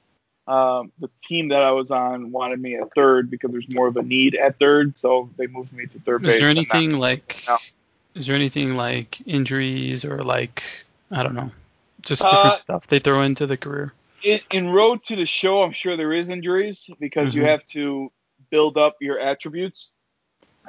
[0.48, 3.98] um, the team that I was on wanted me at third because there's more of
[3.98, 6.34] a need at third, so they moved me to third base.
[6.36, 7.44] Is there anything like?
[7.48, 7.58] No.
[8.16, 10.64] Is there anything like injuries or like
[11.12, 11.52] I don't know,
[12.02, 13.94] just Uh, different stuff they throw into the career?
[14.24, 17.48] in, in road to the show, I'm sure there is injuries because you Mhm.
[17.48, 18.12] have to
[18.50, 19.94] build up your attributes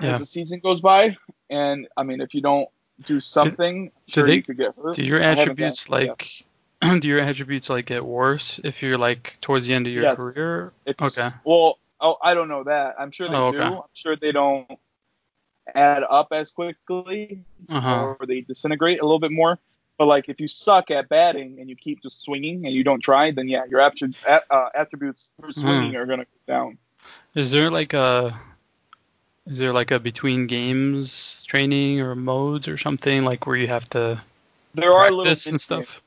[0.02, 0.12] Yeah.
[0.12, 1.16] as the season goes by.
[1.48, 2.68] And I mean, if you don't
[3.06, 4.96] do something, sure they- you could get hurt.
[4.96, 6.44] Do your attributes like?
[7.00, 10.16] Do your attributes like get worse if you're like towards the end of your Yes.
[10.16, 10.72] career?
[10.86, 11.28] It's, Okay.
[11.44, 12.94] Well, oh, I don't know that.
[12.98, 13.60] I'm sure they Oh, do.
[13.60, 14.70] I'm sure they don't
[15.74, 18.14] add up as quickly Uh huh.
[18.20, 19.58] or they disintegrate a little bit more.
[19.98, 23.00] But like if you suck at batting and you keep just swinging and you don't
[23.02, 25.96] try, then yeah, your attri- at- uh, attributes for swinging Hmm.
[25.96, 26.78] are gonna go down.
[27.34, 28.38] Is there like a
[29.46, 33.88] is there like a between games training or modes or something like where you have
[33.90, 34.22] to
[34.74, 36.02] There are little practice and stuff?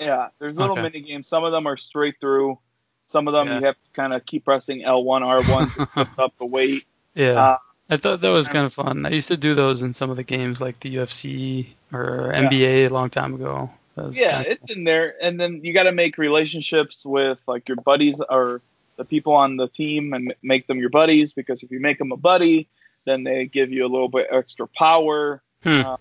[0.00, 0.82] Yeah, there's little Okay.
[0.82, 1.28] mini games.
[1.28, 2.58] Some of them are straight through.
[3.06, 3.58] Some of them Yeah.
[3.60, 6.84] you have to kind of keep pressing L1, R1 to lift up the weight.
[7.14, 7.32] Yeah.
[7.32, 9.06] Uh, I thought that was kind of fun.
[9.06, 12.48] I used to do those in some of the games like the UFC or Yeah.
[12.48, 13.70] NBA a long time ago.
[14.10, 18.20] Yeah, it's in there, and then you got to make relationships with like your buddies
[18.28, 18.60] or
[18.96, 22.12] the people on the team and make them your buddies because if you make them
[22.12, 22.68] a buddy,
[23.06, 25.40] then they give you a little bit extra power.
[25.62, 25.80] Hmm.
[25.80, 25.96] Uh,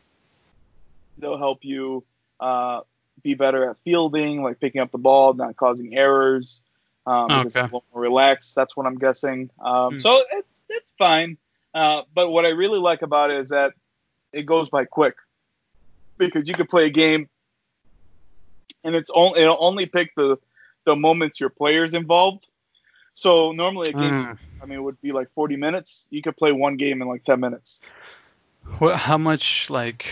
[1.19, 2.03] they'll help you
[2.41, 2.81] uh,
[3.25, 6.61] be better at fielding, like picking up the ball, not causing errors.
[7.07, 7.59] Um, because Okay.
[7.59, 8.55] it's a little more relaxed.
[8.55, 9.49] That's what I'm guessing.
[9.59, 9.99] Um, Hmm.
[9.99, 11.37] So it's it's fine.
[11.73, 13.73] Uh, but what I really like about it is that
[14.31, 15.15] it goes by quick
[16.17, 17.29] because you could play a game
[18.83, 20.37] and it's only it'll only pick the
[20.85, 22.47] the moments your players involved.
[23.15, 24.37] So normally a game, Mm.
[24.61, 26.07] I mean, it would be like 40 minutes.
[26.11, 27.81] You could play one game in like 10 minutes.
[28.79, 30.05] What, how much like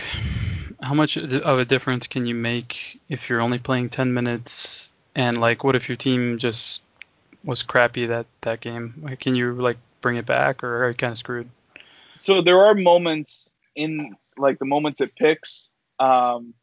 [0.84, 5.40] how much of a difference can you make if you're only playing 10 minutes and
[5.40, 6.82] like what if your team just
[7.44, 8.94] was crappy that that game?
[9.02, 11.48] Like, can you like bring it back or are you kind of screwed?
[12.16, 15.70] So there are moments in like the moments it picks.
[15.98, 16.54] Um,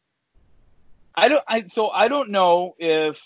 [1.14, 1.44] I don't.
[1.46, 3.18] I so I don't know if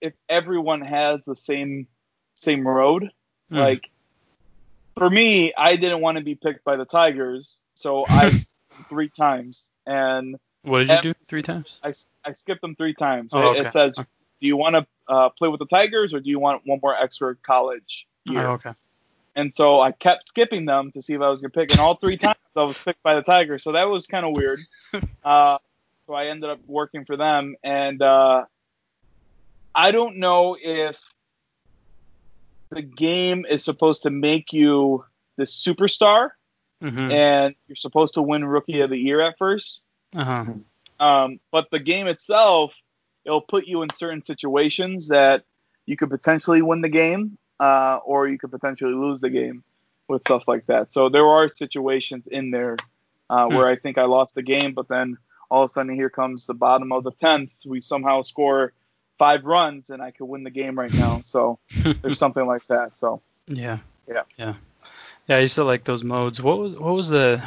[0.00, 1.86] if everyone has the same
[2.34, 3.10] same road.
[3.50, 3.58] Mm.
[3.58, 3.90] Like
[4.96, 8.30] for me, I didn't want to be picked by the Tigers, so I
[8.92, 11.80] three times and what did you every do three times?
[11.82, 11.92] I,
[12.24, 13.30] I skipped them three times.
[13.32, 13.60] Oh, It- okay.
[13.68, 14.04] It says, do
[14.40, 17.34] you want to uh, play with the Tigers or do you want one more extra
[17.36, 18.46] college year?
[18.46, 18.72] Oh, okay.
[19.34, 21.70] And so I kept skipping them to see if I was going to pick.
[21.70, 23.64] And all three times I was picked by the Tigers.
[23.64, 24.58] So that was kind of weird.
[25.24, 25.56] Uh,
[26.06, 27.54] so I ended up working for them.
[27.64, 28.44] And uh,
[29.74, 30.98] I don't know if
[32.70, 35.04] the game is supposed to make you
[35.36, 36.30] the superstar
[36.82, 37.10] Mm-hmm.
[37.12, 39.84] and you're supposed to win Rookie of the Year at first.
[40.16, 40.44] Uh-huh.
[40.98, 42.72] Um, but the game itself,
[43.24, 45.44] it'll put you in certain situations that
[45.86, 49.62] you could potentially win the game, uh, or you could potentially lose the game
[50.08, 50.92] with stuff like that.
[50.92, 52.76] So there are situations in there
[53.30, 53.54] uh, Hmm.
[53.56, 55.16] where I think I lost the game, but then
[55.50, 57.50] all of a sudden here comes the bottom of the tenth.
[57.64, 58.72] We somehow score
[59.18, 61.20] five runs, and I could win the game right now.
[61.24, 61.58] So
[62.02, 62.98] there's something like that.
[62.98, 63.78] So Yeah.
[64.08, 64.22] Yeah.
[64.36, 64.54] Yeah.
[65.28, 66.40] Yeah, I used to like those modes.
[66.42, 67.42] What was what was the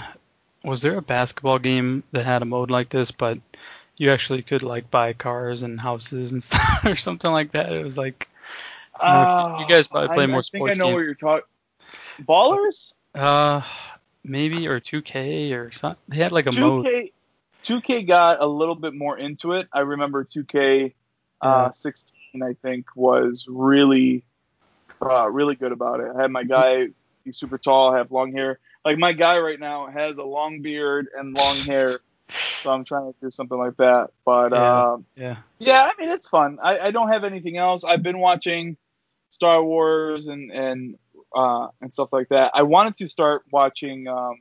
[0.63, 3.37] was there a basketball game that had a mode like this, but
[3.97, 7.71] you actually could like buy cars and houses and stuff or something like that?
[7.71, 8.29] It was like
[8.99, 10.95] I if you- you guys probably play I, more I think sports I know games.
[10.95, 11.45] what you're talking.
[12.25, 12.93] Ballers.
[13.13, 13.61] uh
[14.23, 16.01] maybe or 2K or something.
[16.07, 16.85] They had like a mode.
[16.85, 17.11] 2K,
[17.63, 19.67] 2K got a little bit more into it.
[19.71, 20.93] I remember 2K
[21.41, 24.23] uh, 16, I think, was really,
[25.07, 26.11] uh, really good about it.
[26.17, 26.87] I had my guy,
[27.25, 28.59] he's super tall, have long hair.
[28.85, 31.97] Like my guy right now has a long beard and long hair,
[32.29, 34.11] so I'm trying to do something like that.
[34.23, 34.83] But Yeah.
[34.93, 35.37] um, Yeah.
[35.59, 36.59] yeah, I mean it's fun.
[36.63, 37.83] I, I don't have anything else.
[37.83, 38.77] I've been watching
[39.31, 40.97] Star Wars and and
[41.35, 42.51] uh, and stuff like that.
[42.53, 44.35] I wanted to start watching um,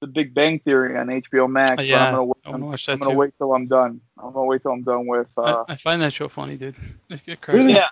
[0.00, 2.06] The Big Bang Theory on HBO Max, but yeah.
[2.06, 2.36] I'm gonna wait.
[2.46, 3.18] I'm, watch I'm gonna too.
[3.18, 4.00] wait till I'm done.
[4.18, 5.28] I'm gonna wait till I'm done with.
[5.36, 6.76] Uh, I, I find that show funny, dude.
[7.10, 7.56] It's good crap.
[7.56, 7.74] Really?
[7.74, 7.88] yeah,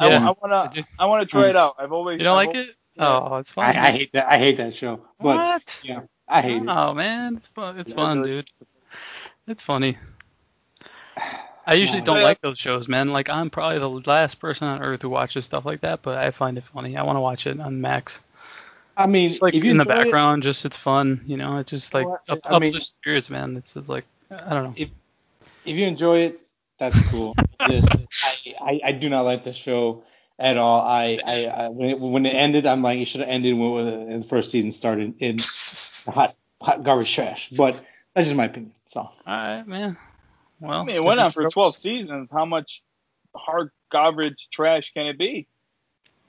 [0.00, 0.06] Yeah.
[0.06, 0.82] I, I I wanna do.
[0.98, 1.76] I wanna try it out.
[1.78, 2.76] I've always you don't I've like always- it?
[2.96, 3.18] yeah.
[3.32, 3.64] Oh, it's fun.
[3.76, 4.28] I hate that.
[4.28, 4.96] I hate that show.
[5.18, 5.80] But what?
[5.82, 6.68] yeah, I hate it.
[6.68, 7.78] Oh man, it's fun.
[7.78, 8.30] It's Yeah, fun, really.
[8.42, 8.50] dude.
[9.46, 9.96] It's funny.
[11.66, 13.10] I usually don't like those shows, man.
[13.12, 16.30] Like I'm probably the last person on earth who watches stuff like that, but I
[16.30, 16.96] find it funny.
[16.96, 18.20] I want to watch it on Max.
[18.96, 21.58] I mean, Just like in the enjoy it- background, just it's fun, you know.
[21.58, 23.56] It's just like Well, up, I mean- uplift spirits, man.
[23.56, 24.74] It's, it's like I don't know.
[24.76, 24.90] if
[25.64, 26.40] you enjoy it,
[26.80, 27.34] that's cool.
[27.68, 27.88] Just,
[28.24, 30.02] I, I, I do not like the show
[30.38, 30.80] at all.
[30.80, 33.70] I, I, I when, it, when it ended, I'm like, it should have ended when,
[33.72, 35.38] when the first season started in
[36.12, 37.50] hot, hot garbage trash.
[37.50, 38.72] But that's just my opinion.
[38.86, 39.96] So All right, man.
[40.58, 41.76] Well, I mean, it went on for 12 strokes.
[41.78, 42.30] seasons.
[42.32, 42.82] How much
[43.36, 45.46] hard garbage trash can it be?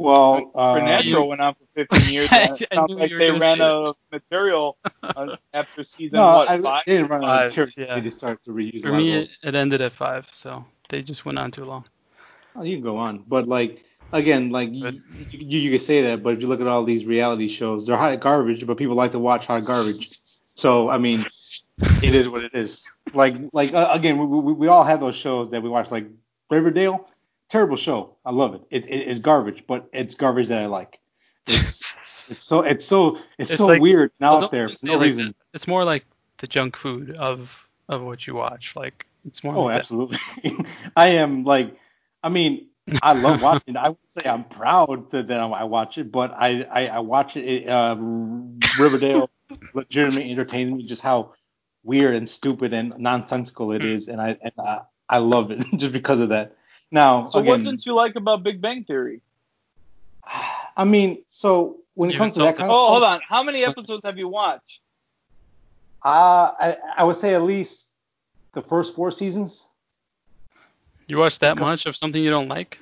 [0.01, 2.27] Well, uh, Supernatural went on for 15 years.
[2.31, 6.17] I And it sounds knew like they ran say out of material uh, after season
[6.17, 6.83] no, what I, five?
[6.85, 7.73] they didn't run out of material.
[7.77, 7.95] yeah.
[7.95, 8.81] They just started to reuse.
[8.81, 11.51] For a lot of me, it, it ended at five, so they just went on
[11.51, 11.85] too long.
[12.55, 14.95] Oh, you can go on, but like again, like you, But-
[15.31, 17.97] you, you can say that, but if you look at all these reality shows, they're
[17.97, 20.09] hot garbage, but people like to watch hot garbage.
[20.55, 21.25] So I mean,
[22.03, 22.83] it is what it is.
[23.13, 26.07] Like like uh, again, we, we, we all have those shows that we watch, like
[26.49, 27.07] Riverdale.
[27.51, 28.15] Terrible show.
[28.25, 28.61] I love it.
[28.71, 29.07] It, it.
[29.09, 30.99] It's garbage, but it's garbage that I like.
[31.47, 34.85] It's it's so it's so it's, It's so like- weird and Well, out there for
[34.85, 35.25] no like reason.
[35.27, 35.35] that.
[35.53, 36.05] It's more like
[36.37, 38.75] the junk food of of what you watch.
[38.77, 40.17] Like it's more Oh, like absolutely.
[40.95, 41.75] I am like,
[42.23, 42.67] I mean,
[43.03, 43.75] I love watching.
[43.75, 47.35] I would say I'm proud that, that I watch it, but I I, I watch
[47.35, 47.67] it.
[47.67, 47.97] Uh,
[48.79, 49.29] Riverdale
[49.73, 51.33] legitimately entertaining me, just how
[51.83, 54.11] weird and stupid and nonsensical it Hmm.
[54.11, 56.55] and I and I, I love it just because of that.
[56.91, 59.21] Now, So again, what didn't you like about Big Bang Theory?
[60.75, 63.21] I mean, so when it You comes to that kind of Oh, hold on.
[63.27, 64.81] How many episodes have you watched?
[66.03, 67.87] Uh, I I would say at least
[68.53, 69.67] the first four seasons.
[71.07, 72.77] You watch that much of something you don't like?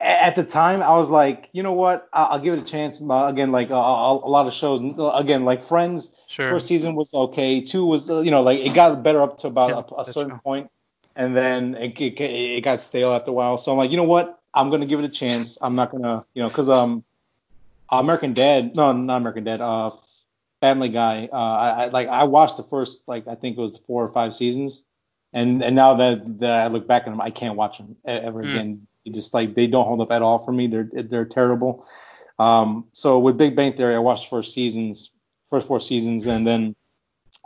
[0.00, 2.08] At the time, I was like, you know what?
[2.12, 3.00] I'll, I'll give it a chance.
[3.00, 4.80] Uh, Again, like uh, a, a lot of shows.
[5.14, 6.14] Again, like Friends.
[6.28, 6.48] Sure.
[6.48, 7.60] First season was okay.
[7.60, 10.04] Two was, uh, you know, like it got better up to about Yeah, a, a
[10.04, 10.40] certain true.
[10.42, 10.70] point,
[11.16, 13.56] and then it, it it got stale after a while.
[13.56, 14.40] So I'm like, you know what?
[14.52, 15.58] I'm gonna give it a chance.
[15.60, 17.04] I'm not gonna, you know, because um,
[17.90, 19.90] American Dad, no, not American Dad, uh,
[20.60, 21.28] Family Guy.
[21.32, 24.12] Uh, I, I like I watched the first like I think it was four or
[24.12, 24.86] five seasons,
[25.32, 28.42] and and now that that I look back at them, I can't watch them ever
[28.42, 28.48] Hmm.
[28.48, 28.86] again.
[29.04, 30.66] It just like they don't hold up at all for me.
[30.66, 31.86] They're they're terrible.
[32.38, 35.10] Um, so with Big Bang Theory, I watched the first seasons,
[35.50, 36.74] first four seasons, and then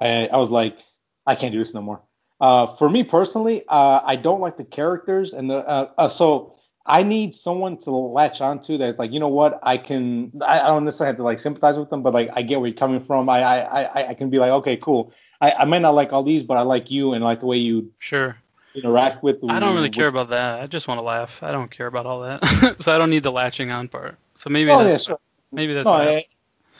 [0.00, 0.78] I, I was like,
[1.26, 2.00] I can't do this no more.
[2.40, 6.54] Uh, for me personally, uh, I don't like the characters, and the uh, uh, so
[6.86, 8.98] I need someone to latch onto that.
[8.98, 9.58] Like, you know what?
[9.62, 10.32] I can.
[10.46, 12.68] I, I don't necessarily have to like sympathize with them, but like I get where
[12.68, 13.28] you're coming from.
[13.28, 15.12] I I I, I can be like, okay, cool.
[15.40, 17.56] I, I might not like all these, but I like you and like the way
[17.58, 18.36] you Sure.
[18.74, 19.40] interact with.
[19.40, 20.60] The I don't really with- care about that.
[20.60, 21.42] I just want to laugh.
[21.42, 22.76] I don't care about all that.
[22.80, 24.16] so I don't need the latching on part.
[24.36, 25.18] So maybe Oh yeah, that's sure.
[25.50, 26.16] maybe that's no, why.
[26.18, 26.24] I-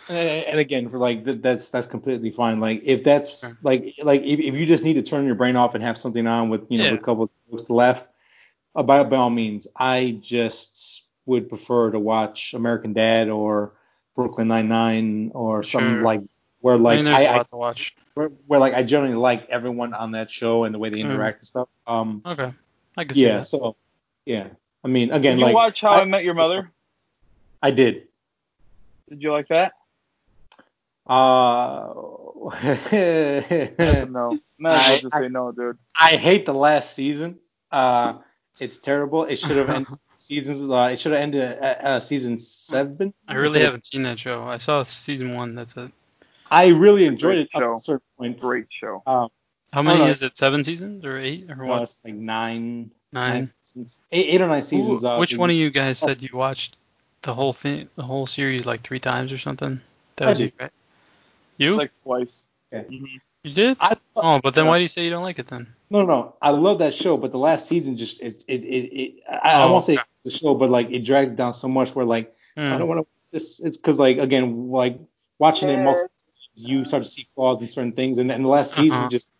[0.08, 2.60] and and again, for like that's that's completely fine.
[2.60, 3.50] Like if that's Sure.
[3.62, 6.26] like like if, if you just need to turn your brain off and have something
[6.26, 6.90] on with you know Yeah.
[6.92, 8.08] with a couple of jokes to laugh,
[8.74, 13.72] uh, by by all means, I just would prefer to watch American Dad or
[14.16, 16.22] Brooklyn Nine Nine or something like
[16.60, 17.94] where I like mean, I, a I lot to watch.
[18.14, 21.10] where, where like I generally like everyone on that show and the way they Mm.
[21.10, 21.68] interact and stuff.
[21.86, 22.50] Um, Okay.
[22.96, 23.46] I can see yeah, that.
[23.46, 23.76] so
[24.26, 24.48] yeah,
[24.82, 26.70] I mean again Did you like watch How I- I, Met Your Mother?
[27.62, 28.08] I did.
[29.08, 29.72] Did you like that?
[31.08, 31.92] Uh,
[32.62, 34.38] That's a no.
[34.58, 35.78] Might as well just say no, dude.
[35.98, 37.38] I hate the last season.
[37.70, 38.14] Uh,
[38.58, 39.24] it's terrible.
[39.24, 40.68] It should have ended seasons.
[40.68, 43.14] Uh, it should have ended at uh, season seven.
[43.28, 44.42] I really So haven't seen that show.
[44.44, 45.54] I saw season one.
[45.54, 45.92] That's it.
[46.50, 47.76] I really enjoyed Great it up to show.
[47.76, 48.40] a certain point.
[48.40, 49.02] Great show.
[49.06, 49.28] Um,
[49.72, 50.36] How many is it?
[50.36, 51.82] Seven seasons or eight or no, what?
[51.82, 53.46] it's like nine, Nine.
[53.76, 55.02] nine eight, eight or nine seasons.
[55.02, 56.76] Who- uh, which the- one of you guys said you watched
[57.22, 59.80] the whole thing, the whole series like three times or something?
[60.16, 60.54] That I was you, did.
[60.60, 60.72] right?
[61.58, 61.76] You?
[61.76, 62.44] Like twice.
[62.72, 62.82] Yeah.
[62.84, 63.20] Mhm.
[63.42, 63.76] you did?
[63.80, 64.70] I, oh, but then yeah.
[64.70, 65.72] why do you say you don't like it then?
[65.90, 69.14] No, no, I love that show, but the last season just it it it, it
[69.30, 70.02] I, I Oh, won't say okay.
[70.24, 72.78] the show, but like it drags it down so much where like I Hmm.
[72.78, 73.06] don't want to.
[73.36, 74.98] It's it's because like again like
[75.38, 78.48] watching it multiple times, you start to see flaws in certain things, and then the
[78.48, 79.08] last season Uh-huh.
[79.08, 79.30] just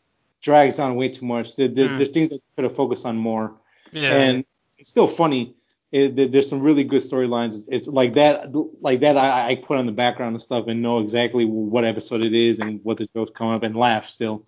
[0.41, 1.57] drags on way too much.
[1.57, 1.97] There, there- Hmm.
[1.97, 3.55] There's things that could have focused on more,
[3.93, 4.15] Yeah.
[4.17, 4.45] and
[4.79, 5.55] it's still funny.
[5.91, 7.65] It, there- there's some really good storylines.
[7.69, 9.17] It's like that, like that.
[9.17, 12.59] I, I put on the background and stuff and know exactly what episode it is
[12.59, 14.45] and what the jokes come up and laugh still.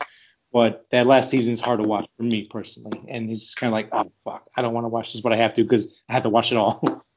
[0.53, 3.69] But that last season is hard to watch for me personally, and it's just kind
[3.69, 6.01] of like, oh fuck, I don't want to watch this, but I have to because
[6.09, 6.81] I have to watch it all.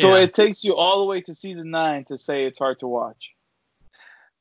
[0.00, 0.22] So Yeah.
[0.24, 3.30] it takes you all the way to season nine to say it's hard to watch.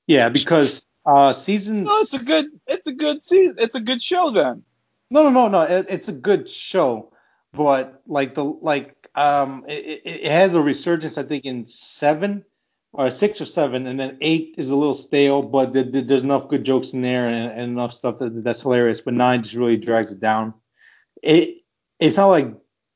[0.07, 1.85] yeah, because uh seasons.
[1.85, 2.47] No, it's a good.
[2.65, 3.55] It's a good season.
[3.59, 4.63] It's a good show then.
[5.11, 5.61] No, no, no, no.
[5.61, 7.11] It, it's a good show,
[7.53, 11.17] but like the like um, it, it has a resurgence.
[11.17, 12.45] I think in seven
[12.93, 16.21] or six or seven, and then eight is a little stale, but there, there- there's
[16.23, 19.01] enough good jokes in there and, and enough stuff that that's hilarious.
[19.01, 20.53] But nine just really drags it down.
[21.21, 21.59] It
[21.99, 22.53] it's not like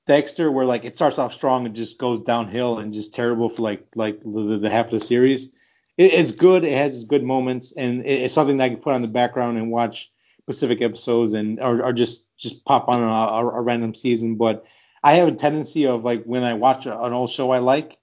[0.07, 3.61] Dexter where like it starts off strong and just goes downhill and just terrible for
[3.61, 5.53] like like the, the half of the series.
[5.97, 6.63] It, it's good.
[6.63, 9.07] It has its good moments, and it, it's something that I can put on the
[9.07, 10.11] background and watch
[10.43, 14.35] specific episodes and or, or just just pop on a, a, a random season.
[14.35, 14.65] But
[15.03, 17.97] I have a tendency of like when I watch a, an old show I like,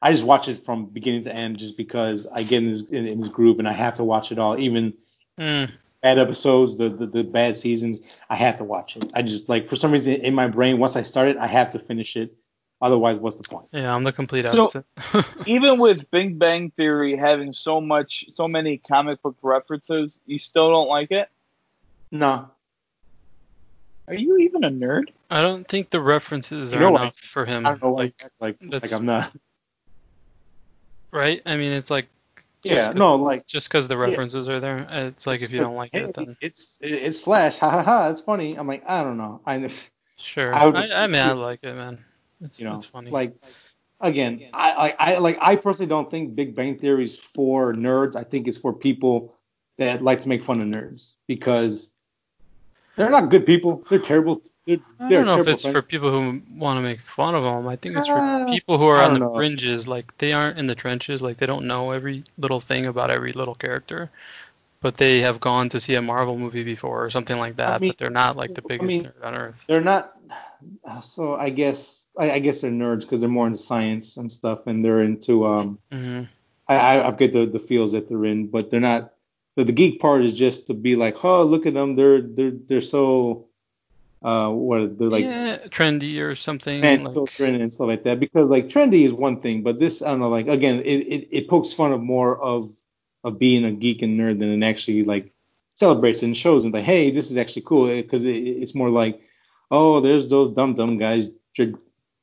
[0.00, 3.06] I just watch it from beginning to end just because I get in this in,
[3.06, 4.94] in this groove and I have to watch it all, even
[5.38, 5.70] Mm.
[6.02, 8.00] bad episodes, the, the the bad seasons.
[8.28, 9.08] I have to watch it.
[9.14, 11.70] I just like for some reason in my brain once I start it, I have
[11.70, 12.34] to finish it.
[12.80, 13.66] Otherwise, what's the point?
[13.72, 14.84] Yeah, I'm the complete opposite.
[15.12, 20.38] So- Even with Big Bang Theory having so much, so many comic book references, you
[20.40, 21.28] still don't like it?
[22.10, 22.48] No,
[24.08, 25.10] Are you even a nerd?
[25.30, 27.66] I don't think the references You are enough for him.
[27.66, 27.92] I don't know.
[27.92, 29.36] like, Like like like I'm not.
[31.10, 31.42] right?
[31.44, 32.08] I mean, it's like
[32.62, 35.90] Yeah, no, like just because the references are there, it's like if you don't like
[35.92, 38.08] hey, it, then it's it's Flash, ha ha ha.
[38.08, 38.56] It's funny.
[38.56, 39.42] I'm like I don't know.
[39.44, 39.70] I
[40.16, 40.54] sure.
[40.54, 42.02] I I, I, mean, I like it, man.
[42.40, 43.10] It's, you know it's funny.
[43.10, 43.34] like
[44.00, 48.14] again I, I i like i personally don't think big bang theory is for nerds
[48.14, 49.34] i think it's for people
[49.76, 51.90] that like to make fun of nerds because
[52.98, 56.40] they're not good people they're terrible they're, I don't know if it's for people who
[56.56, 57.66] want to make fun of them.
[57.66, 59.30] I think it's for Uh, people who are on the know.
[59.34, 63.10] fringes, like they aren't in the trenches, like they don't know every little thing about
[63.10, 64.10] every little character,
[64.80, 67.86] but they have gone to see a Marvel movie before or something like that, mean,
[67.86, 69.66] but they're not like the I biggest mean, nerd on earth.
[69.68, 70.12] they're not
[71.02, 74.66] so i guess i, I guess they're nerds because they're more into science and stuff
[74.66, 76.28] and they're into um hmm
[76.68, 79.12] I, I I get the the feels that they're in, but they're not.
[79.58, 82.52] The, the geek part is just to be like, oh, look at them, they're they're
[82.52, 83.48] they're so,
[84.22, 86.80] uh, what they're like, yeah, trendy or something.
[86.80, 88.20] man, like, so trendy and stuff like that.
[88.20, 91.28] Because like trendy is one thing, but this I don't know, like again, it, it,
[91.32, 92.70] it pokes fun of more of
[93.24, 95.32] of being a geek and nerd than it actually like
[95.74, 99.20] celebrates and shows and like, hey, this is actually cool because it, it's more like,
[99.72, 101.30] oh, there's those dumb dumb guys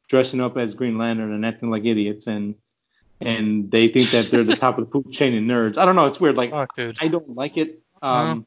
[0.07, 2.55] dressing up as Green Lantern and acting like idiots and
[3.22, 5.78] and they think that they're the top of the food chain in nerds.
[5.78, 6.38] I don't know, it's weird.
[6.38, 6.97] Like fuck, dude.
[7.01, 7.80] I don't like it.
[8.01, 8.45] Um,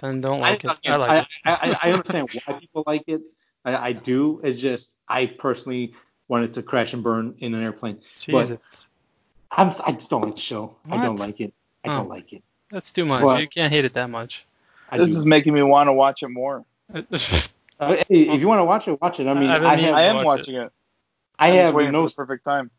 [0.00, 0.78] Then don't like I, it.
[0.90, 1.28] I like it.
[1.44, 3.20] I, I, I understand why people like it.
[3.64, 4.40] I, I do.
[4.44, 5.94] It's just I personally
[6.28, 7.98] wanted to crash and burn in an airplane.
[8.18, 8.58] Jesus,
[9.50, 10.76] I'm, I just don't like the show.
[10.90, 11.54] I don't like it.
[11.84, 11.98] I Oh.
[11.98, 12.42] don't like it.
[12.70, 13.22] that's too much.
[13.22, 14.44] But- you can't hate it that much.
[14.90, 15.18] I This do.
[15.18, 16.64] is making me want to watch it more.
[17.80, 19.28] Hey, if you want to watch it, watch it.
[19.28, 20.72] I mean, I I, haven't even- have I am watching it.
[21.38, 22.72] I I'm have no perfect time.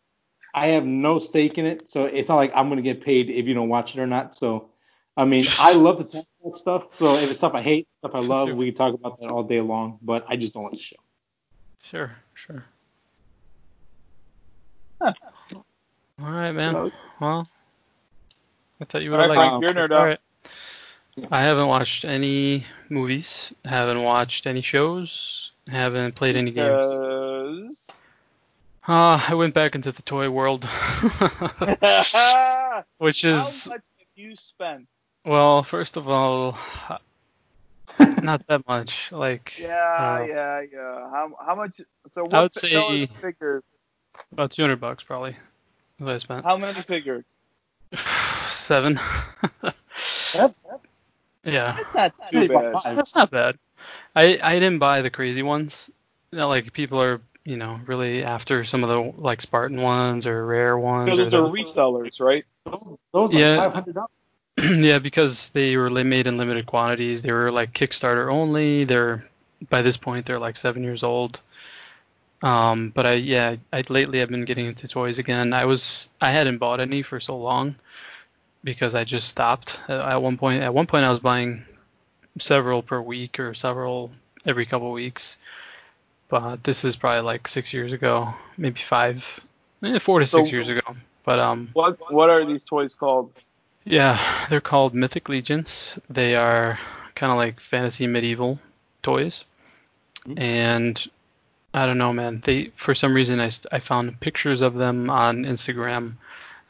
[0.54, 3.45] I have no stake in it, so it's not like I'm gonna get paid if
[3.45, 4.36] you don't watch it or not.
[4.36, 4.70] So,
[5.16, 6.84] I mean, I love the talk about stuff.
[6.95, 9.43] So if it's stuff I hate, stuff I love, we can talk about that all
[9.43, 10.00] day long.
[10.02, 10.95] But I just don't like the show.
[11.84, 12.66] Sure, sure.
[15.02, 15.14] Huh.
[16.22, 16.91] All right, man.
[17.22, 17.47] Well,
[18.82, 20.06] I thought you would All have right, liked Frank, you're nerd All out.
[20.06, 20.20] right.
[21.32, 26.86] I haven't watched any movies, haven't watched any shows, haven't played any games.
[26.86, 27.09] Because...
[28.88, 30.66] Uh, I went back into the toy world,
[32.98, 33.66] which is.
[33.66, 34.88] How much have you spent?
[35.26, 36.58] well, first of all,
[38.24, 39.12] not that much.
[39.12, 41.10] Like Yeah, Uh, yeah, yeah.
[41.12, 41.82] How how much?
[42.14, 42.34] So what?
[42.34, 43.64] I would say- figures.
[44.32, 45.36] about 200 bucks probably.
[45.98, 46.46] What I spent.
[46.46, 47.26] How many figures?
[48.48, 49.00] seven.
[51.44, 52.74] Yeah, That's not too bad.
[52.98, 53.58] that's not bad.
[54.16, 55.90] I I didn't buy the crazy ones.
[56.32, 60.28] You know, like people are you know really after some of the like Spartan ones
[60.28, 61.10] or rare ones.
[61.10, 62.45] Because or are the- resellers, right?
[62.66, 63.58] Those, those Yeah.
[63.58, 64.10] like five hundred dollars.
[64.86, 67.22] yeah, because they were li- made in limited quantities.
[67.22, 68.84] They were like Kickstarter only.
[68.84, 69.26] They're
[69.70, 71.39] by this point they're like seven years old.
[72.41, 75.52] Um, but I yeah, I lately I've been getting into toys again.
[75.54, 77.76] I was I hadn't bought any for so long
[78.64, 80.62] because I just stopped at, at one point.
[80.62, 81.66] At one point I was buying
[82.38, 84.12] several per week or several
[84.45, 85.38] every couple weeks.
[86.30, 89.40] But this is probably like six years ago, maybe five,
[89.84, 90.82] eh, four to six So- years ago.
[91.26, 93.32] But um, What What are these toys called?
[93.84, 94.18] yeah,
[94.50, 95.98] they're called Mythic Legions.
[96.10, 96.78] They are
[97.16, 98.60] kind of like fantasy medieval
[99.04, 99.46] toys.
[100.26, 100.40] Mhm.
[100.40, 101.08] And
[101.74, 102.42] I don't know, man.
[102.44, 106.16] They for some reason I, I found pictures of them on Instagram.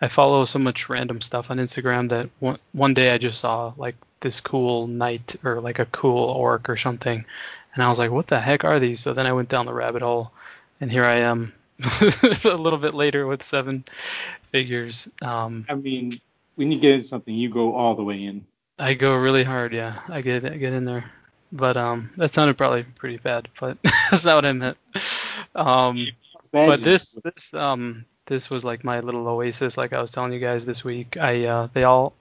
[0.01, 3.73] I follow so much random stuff on Instagram that one, one day I just saw
[3.77, 7.25] like this cool knight or like a cool orc or something.
[7.79, 8.99] And I was like, what the heck are these?
[8.99, 10.33] So then I went down the rabbit hole
[10.81, 11.53] and here I am
[12.01, 13.85] a little bit later with seven
[14.51, 15.07] figures.
[15.21, 16.11] Um, I mean,
[16.55, 18.45] when you get into something, you go all the way in.
[18.79, 20.01] I go really hard, yeah.
[20.09, 21.09] I get I get in there.
[21.53, 23.77] But um that sounded probably pretty bad, but
[24.11, 24.77] that's not what I meant.
[25.55, 26.05] Um
[26.51, 30.39] but this this um this was like my little oasis like I was telling you
[30.41, 31.15] guys this week.
[31.15, 32.11] I uh they all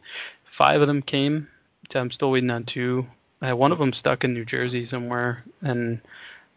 [0.45, 1.49] five of them came.
[1.97, 3.09] I'm still waiting on two.
[3.41, 6.01] I had one of them stuck in New Jersey somewhere and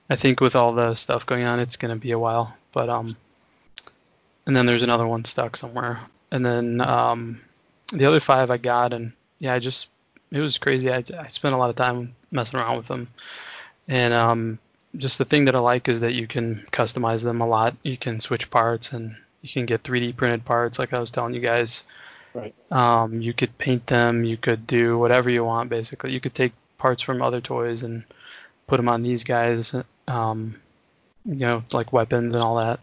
[0.10, 2.90] I think with all the stuff going on it's going to be a while, but
[2.90, 3.16] um
[4.46, 6.02] and then there's another one stuck somewhere.
[6.32, 7.42] And then um
[7.94, 9.90] the other five I got and yeah, I just
[10.32, 10.90] it was crazy.
[10.92, 13.10] I, I spent a lot of time messing around with them,
[13.88, 14.60] and um,
[14.96, 17.76] just the thing that I like is that you can customize them a lot.
[17.84, 19.12] You can switch parts and
[19.42, 21.84] you can get 3D printed parts, like I was telling you guys.
[22.34, 22.56] Right.
[22.72, 24.24] Um, you could paint them.
[24.24, 25.70] You could do whatever you want.
[25.70, 28.04] Basically, you could take parts from other toys and
[28.66, 29.76] put them on these guys.
[30.08, 30.60] Um,
[31.26, 32.80] you know, like weapons and all that.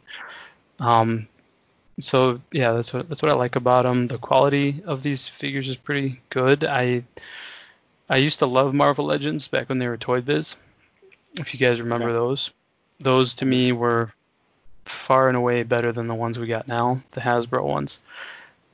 [0.78, 1.26] Um,
[2.01, 4.07] so yeah, that's what that's what I like about them.
[4.07, 6.64] The quality of these figures is pretty good.
[6.64, 7.03] I
[8.09, 10.55] I used to love Marvel Legends back when they were Toy Biz.
[11.34, 12.14] If you guys remember Okay.
[12.16, 12.53] those,
[13.01, 14.11] those to me were
[14.84, 18.01] far and away better than the ones we got now, the Hasbro ones.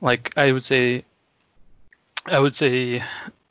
[0.01, 1.03] Like I would say,
[2.27, 3.03] I would say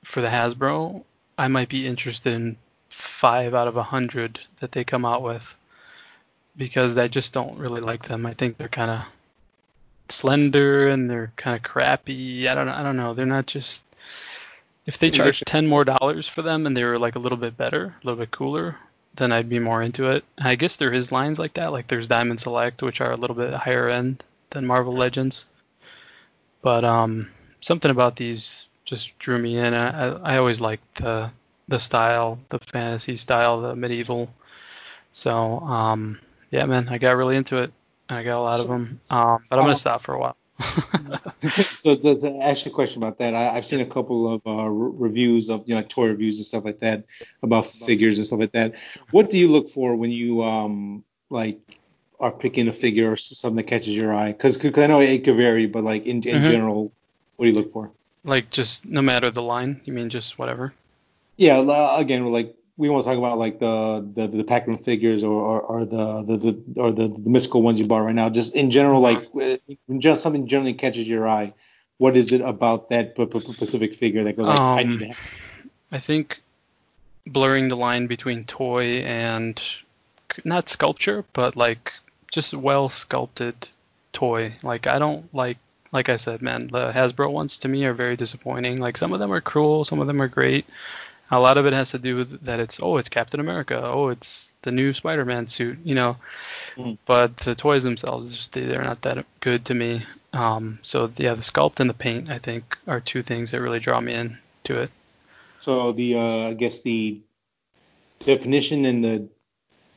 [0.05, 1.03] for the Hasbro,
[1.37, 2.57] I might be interested in
[2.91, 5.55] five out of a hundred that they come out with
[6.57, 8.27] because I just don't really like them.
[8.27, 9.01] I think they're kind of
[10.09, 12.49] slender and they're kind of crappy.
[12.49, 13.15] I don't I don't know.
[13.15, 13.85] They're not just
[14.87, 17.57] if they charged ten more dollars for them and they were like a little bit
[17.57, 18.77] better, a little bit cooler,
[19.17, 20.25] then I'd be more into it.
[20.39, 21.73] And I guess there is lines like that.
[21.73, 25.47] Like there's Diamond Select, which are a little bit higher end than Marvel Legends.
[26.63, 27.31] But um,
[27.61, 29.75] something about these just drew me in.
[29.75, 31.31] I, I, I always liked the
[31.69, 34.29] the style, the fantasy style, the medieval.
[35.13, 36.19] So um,
[36.51, 37.73] yeah, man, I got really into it.
[38.09, 39.01] I got a lot of them.
[39.11, 40.37] Um, but I'm uh, gonna stop for a while.
[41.75, 44.43] so to, to ask you a question about that, I, I've seen a couple of
[44.47, 47.05] uh, reviews of you know like toy reviews and stuff like that
[47.43, 48.75] about figures and stuff like that.
[49.11, 51.61] What do you look for when you um like
[52.21, 54.33] are picking a figure or something that catches your eye?
[54.33, 56.45] Because I know it could vary, but like in, in Mhm.
[56.45, 56.93] general,
[57.37, 57.93] what do you look for?
[58.25, 60.75] Like just no matter the line, you mean just whatever?
[61.37, 65.33] Yeah, again, like we want to talk about like the the, the Pac-Man figures or,
[65.33, 68.29] or, or the, the the or the, the mystical ones you bought right now.
[68.29, 69.59] Just in general, like when
[69.99, 71.53] just something generally catches your eye.
[71.99, 74.99] What is it about that p- p- specific figure that goes like I Um, need
[75.01, 75.19] to have?
[75.93, 76.41] I think
[77.27, 79.63] blurring the line between toy and
[80.45, 81.93] not sculpture, but like
[82.33, 83.69] just well sculpted
[84.13, 84.55] toy.
[84.65, 85.59] Like I don't like
[85.95, 88.79] like I said, man, the Hasbro ones to me are very disappointing.
[88.81, 90.67] Like some of them are cool, some of them are great.
[91.31, 94.09] A lot of it has to do with that it's oh it's Captain America, oh
[94.09, 96.17] it's the new Spider-Man suit, you know.
[96.77, 96.99] Mhm.
[97.07, 100.03] But the toys themselves just they- they're not that good to me.
[100.33, 103.81] Um, so yeah, the sculpt and the paint I think are two things that really
[103.81, 104.91] draw me in to it.
[105.61, 107.21] So the uh, I guess the
[108.21, 109.29] definition and the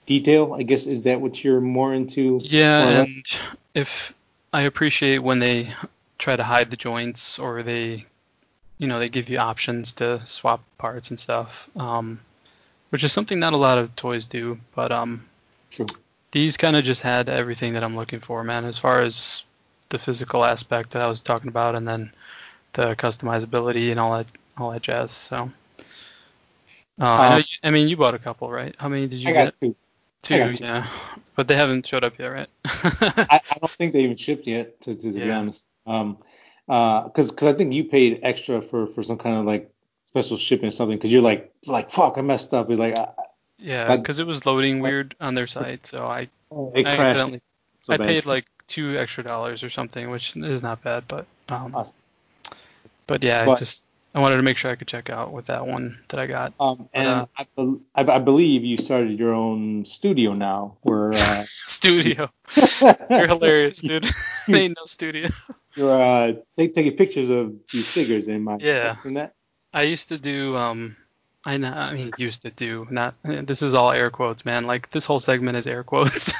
[0.05, 2.39] detail, I guess, is that what you're more into?
[2.43, 3.07] Yeah, more or less?
[3.07, 4.13] and if
[4.57, 5.71] I appreciate when they
[6.17, 8.07] try to hide the joints or they,
[8.79, 12.19] you know, they give you options to swap parts and stuff, um,
[12.89, 14.57] which is something not a lot of toys do.
[14.73, 15.27] But um,
[16.31, 18.65] these kind of just had everything that I'm looking for, man.
[18.65, 19.43] As far as
[19.89, 22.11] the physical aspect that I was talking about, and then
[22.73, 24.27] the customizability and all that,
[24.57, 25.11] all that jazz.
[25.11, 25.51] So.
[26.99, 27.35] Uh, I know.
[27.35, 28.75] Um, You, I mean, you bought a couple, right?
[28.79, 29.45] How many did you I get?
[29.45, 29.67] got two.
[29.67, 29.75] Two,
[30.28, 30.63] two.
[30.63, 30.88] yeah.
[31.36, 32.49] But they haven't showed up yet, right?
[32.65, 35.65] I, I don't think they even shipped yet, to, to, to be honest.
[35.86, 36.17] Um,
[36.65, 39.71] because because I think you paid extra for for some kind of like
[40.05, 42.69] special shipping or something because you're like like fuck I messed up.
[42.69, 43.13] You're like I,
[43.57, 47.41] Yeah, because it was loading weird on their site, so I I accidentally
[47.82, 51.73] so I paid like two extra dollars or something, which is not bad, but um,
[51.73, 51.95] Awesome.
[53.07, 53.86] but yeah, But- just
[54.18, 56.51] I wanted to make sure I could check out with that one that I got.
[56.59, 61.11] Um, and uh, I, bel- I, I believe you started your own studio now, where
[61.11, 62.28] uh, Studio,
[63.11, 64.09] you're hilarious, dude.
[64.49, 65.30] Ain't no studio.
[65.76, 68.95] you're uh, take, taking pictures of these figures in my Yeah.
[69.05, 69.34] that.
[69.72, 70.95] I used to do um
[71.45, 74.89] I know I mean used to do not this is all air quotes man like
[74.89, 76.34] this whole segment is air quotes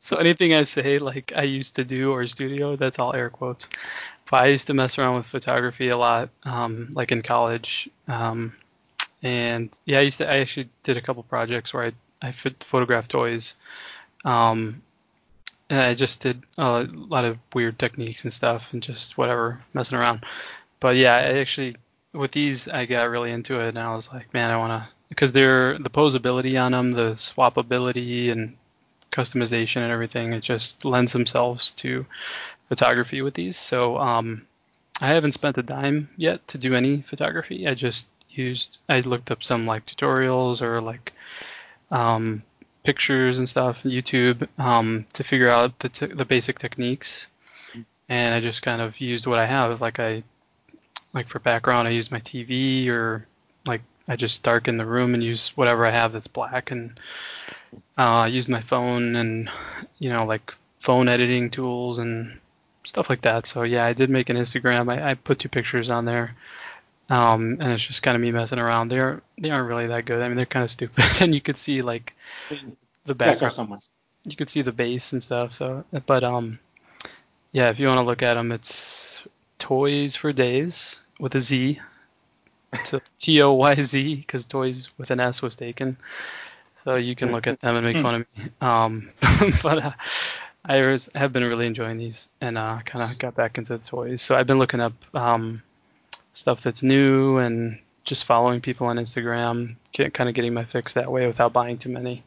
[0.00, 3.68] so anything I say like I used to do or studio that's all air quotes
[4.30, 8.56] but I used to mess around with photography a lot um like in college um
[9.22, 11.92] and yeah I used to I actually did a couple projects where I
[12.28, 13.54] I ph- photographed toys
[14.24, 14.82] um
[15.68, 19.98] and I just did a lot of weird techniques and stuff and just whatever messing
[19.98, 20.24] around.
[20.80, 21.76] But yeah I actually
[22.12, 24.88] with these I got really into it and I was like, man, I want to
[25.08, 28.56] because they're the posability on them, the swappability and
[29.12, 32.06] customization and everything, it just lends themselves to
[32.68, 33.56] photography with these.
[33.56, 34.46] So um,
[35.00, 37.66] I haven't spent a dime yet to do any photography.
[37.66, 41.12] I just used I looked up some like tutorials or like
[41.90, 42.42] um,
[42.84, 47.26] pictures and stuff YouTube um, to figure out the the basic techniques,
[48.08, 49.80] and I just kind of used what I have.
[49.80, 50.22] Like I
[51.12, 53.26] like for background, I use my TV or
[53.66, 56.98] like I just darken the room and use whatever I have that's black and
[57.96, 59.50] uh, use my phone and
[59.98, 62.38] you know like phone editing tools and
[62.84, 63.46] stuff like that.
[63.46, 64.90] So yeah, I did make an Instagram.
[64.90, 66.36] I, I put two pictures on there.
[67.08, 68.88] Um, and it's just kind of me messing around.
[68.88, 70.22] They're they aren't really that good.
[70.22, 72.14] I mean, they're kind of stupid, and you could see like
[73.04, 73.80] the background.
[74.24, 75.54] You could see the base and stuff.
[75.54, 76.58] So, but um,
[77.52, 79.22] yeah, if you want to look at them, it's
[79.58, 81.80] Toys for Days with a Z.
[82.92, 85.96] A T O Y Z because toys with an S was taken.
[86.74, 88.50] So you can look at them and make fun of me.
[88.60, 89.10] Um,
[89.62, 89.92] but uh,
[90.64, 93.84] I was, have been really enjoying these and uh, kind of got back into the
[93.84, 94.22] toys.
[94.22, 95.62] So I've been looking up um,
[96.32, 100.92] stuff that's new and just following people on Instagram, get, kind of getting my fix
[100.92, 102.22] that way without buying too many.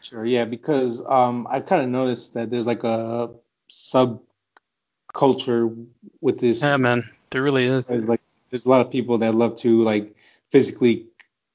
[0.00, 3.30] Sure, yeah, because um, I kind of noticed that there's like a
[3.68, 4.22] sub
[5.12, 5.68] culture
[6.20, 6.62] with this.
[6.62, 7.90] Yeah, man, there really is.
[7.90, 8.17] Like,
[8.50, 10.14] there's a lot of people that love to like
[10.50, 11.06] physically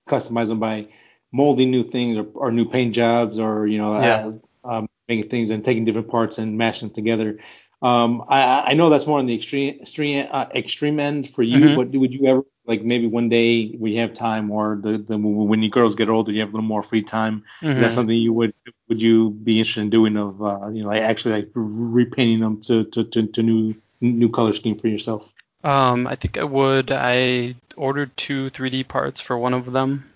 [0.07, 0.87] customize them by
[1.31, 4.27] molding new things or, or new paint jobs or you know Yeah.
[4.63, 7.39] uh, um, making things and taking different parts and mashing them together.
[7.81, 11.69] Um, I, I know that's more on the extreme extreme uh, extreme end for you,
[11.69, 11.75] Mhm.
[11.75, 15.17] but would you ever like maybe one day when you have time or the, the
[15.17, 17.43] when you girls get older you have a little more free time
[17.75, 17.93] is that Mhm.
[17.93, 18.53] something you would
[18.87, 22.61] would you be interested in doing of uh, you know like actually like repainting them
[22.61, 25.33] to to, to, to new new color scheme for yourself?
[25.63, 26.91] Um, I think I would.
[26.91, 30.09] I ordered two 3D parts for one of them.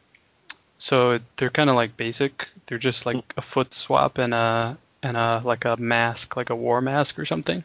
[0.78, 2.48] So they're kind of like basic.
[2.66, 6.56] They're just like a foot swap and a and a like a mask, like a
[6.56, 7.64] war mask or something.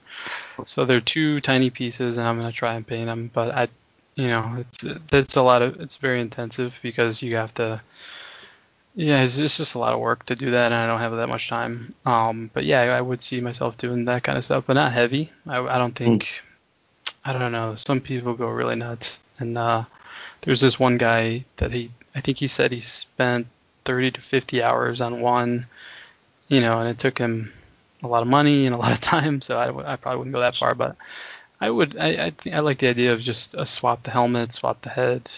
[0.64, 3.30] So they're two tiny pieces, and I'm gonna try and paint them.
[3.32, 3.68] But I,
[4.14, 7.82] you know, it's it's a lot of it's very intensive because you have to.
[8.94, 11.16] Yeah, it's, it's just a lot of work to do that, and I don't have
[11.16, 11.94] that much time.
[12.04, 15.32] Um, but yeah, I would see myself doing that kind of stuff, but not heavy.
[15.46, 16.42] I, I don't think.
[17.24, 17.76] I don't know.
[17.76, 19.84] Some people go really nuts, and uh,
[20.40, 23.46] there's this one guy that he, I think he said he spent
[23.84, 25.66] 30 to 50 hours on one,
[26.48, 27.52] you know, and it took him
[28.02, 29.40] a lot of money and a lot of time.
[29.40, 30.96] So I, I probably wouldn't go that far, but
[31.60, 31.96] I would.
[31.96, 34.90] I I, think I like the idea of just uh, swap the helmet, swap the
[34.90, 35.30] head,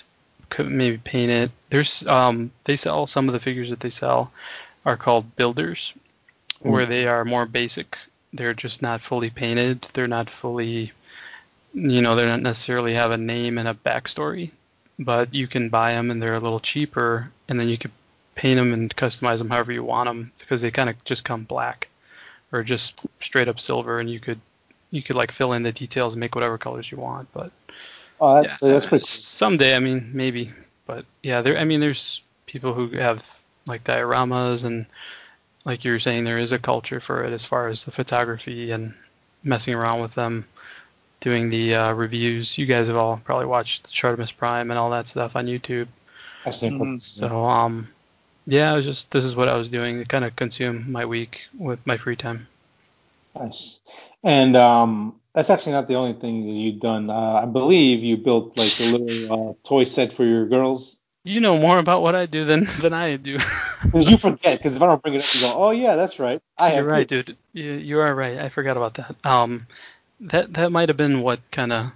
[0.48, 1.51] could maybe paint it.
[1.69, 4.32] There's um they sell some of the figures that they sell
[4.86, 5.93] are called builders,
[6.61, 7.98] where they are more basic.
[8.32, 9.82] They're just not fully painted.
[9.93, 10.93] They're not fully
[11.74, 14.51] you know, they don't necessarily have a name and a backstory,
[14.98, 17.90] but you can buy them and they're a little cheaper, and then you could
[18.34, 21.44] paint them and customize them however you want them because they kind of just come
[21.44, 21.88] black
[22.52, 24.40] or just straight up silver, and you could
[24.90, 27.28] you could like fill in the details and make whatever colors you want.
[27.32, 27.51] But
[28.20, 29.05] Oh, yeah, that's pretty.
[29.05, 30.52] someday, I mean, maybe,
[30.86, 31.59] but yeah, there.
[31.59, 34.86] I mean, there's people who have like dioramas and
[35.64, 38.70] like you were saying, there is a culture for it as far as the photography
[38.70, 38.94] and
[39.42, 40.46] messing around with them
[41.24, 42.56] doing the uh, reviews.
[42.59, 45.88] You guys have all probably watched Chartimus Prime and all that stuff on YouTube.
[46.44, 47.01] That's a couple- Mhm.
[47.01, 47.88] So um,
[48.46, 51.05] yeah, I was just this is what I was doing to kind of consume my
[51.06, 52.46] week with my free time.
[53.34, 53.80] Nice.
[54.22, 57.10] And um, that's actually not the only thing that you've done.
[57.10, 60.98] Uh, I believe you built like a little uh, toy set for your girls.
[61.26, 63.38] You know more about what I do than than I do.
[63.92, 66.40] You forget, because if I don't bring it up, you go, oh yeah, that's right.
[66.56, 67.36] I You're have right, this." dude.
[67.52, 68.38] You, you are right.
[68.38, 69.14] I forgot about that.
[69.26, 69.66] Um,
[70.20, 71.93] that that might have been what kind of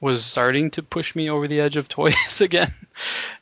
[0.00, 2.72] was starting to push me over the edge of toys again.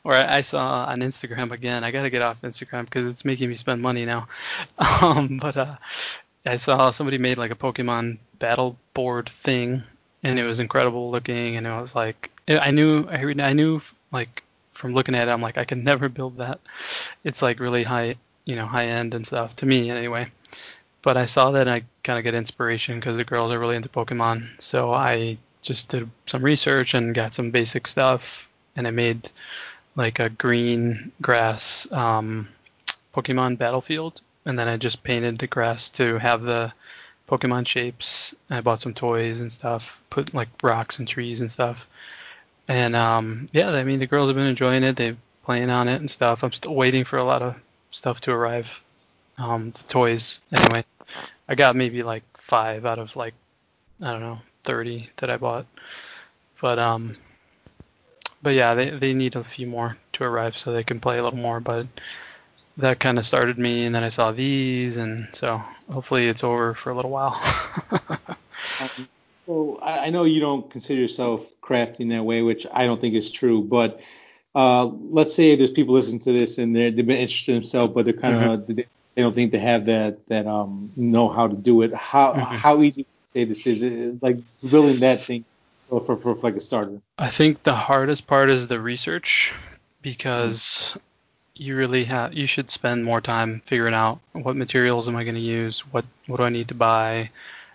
[0.03, 3.55] Where I saw on Instagram again, I gotta get off Instagram because it's making me
[3.55, 4.27] spend money now.
[5.01, 5.75] Um, but uh,
[6.45, 9.83] I saw somebody made like a Pokemon battle board thing,
[10.23, 13.81] and it was incredible looking, and I was like I knew I, I knew
[14.11, 16.59] like from looking at it, I'm like I could never build that.
[17.23, 18.15] It's like really high,
[18.45, 20.29] you know, high end and stuff to me anyway.
[21.01, 23.89] But I saw that I kind of get inspiration because the girls are really into
[23.89, 29.29] Pokemon, so I just did some research and got some basic stuff, and I made
[29.95, 32.49] like a green grass um,
[33.15, 36.71] Pokemon battlefield, and then I just painted the grass to have the
[37.27, 38.35] Pokemon shapes.
[38.49, 41.87] I bought some toys and stuff, put like rocks and trees and stuff,
[42.67, 44.95] and um, yeah, I mean the girls have been enjoying it.
[44.95, 46.43] They're playing on it and stuff.
[46.43, 47.55] I'm still waiting for a lot of
[47.91, 48.83] stuff to arrive.
[49.37, 50.83] Um, the toys anyway.
[51.47, 53.33] I got maybe like five out of like
[54.01, 55.65] I don't know 30 that I bought.
[56.61, 57.15] But um,
[58.41, 61.23] but yeah, they they need a few more to arrive so they can play a
[61.23, 61.59] little more.
[61.59, 61.87] But
[62.77, 65.61] that kind of started me, and then I saw these, and so
[65.91, 67.39] hopefully it's over for a little while.
[68.79, 69.07] um,
[69.45, 73.15] so I, I know you don't consider yourself crafting that way, which I don't think
[73.15, 73.99] is true, but.
[74.55, 77.93] Uh, let's say there's people listening to this and they're, they've been interested in themselves,
[77.93, 78.73] but they're kind of mm-hmm.
[78.73, 78.85] they,
[79.17, 81.91] they, don't think they have that that um know how to do it.
[81.93, 82.55] How mm-hmm.
[82.55, 84.37] how easy to say this is like
[84.69, 85.43] building that thing
[85.89, 87.01] for, for, for like a starter?
[87.17, 89.51] I think the hardest part is the research
[90.03, 90.99] because mm-hmm.
[91.55, 95.39] you really have you should spend more time figuring out what materials am I going
[95.39, 97.31] to use, what what do I need to buy.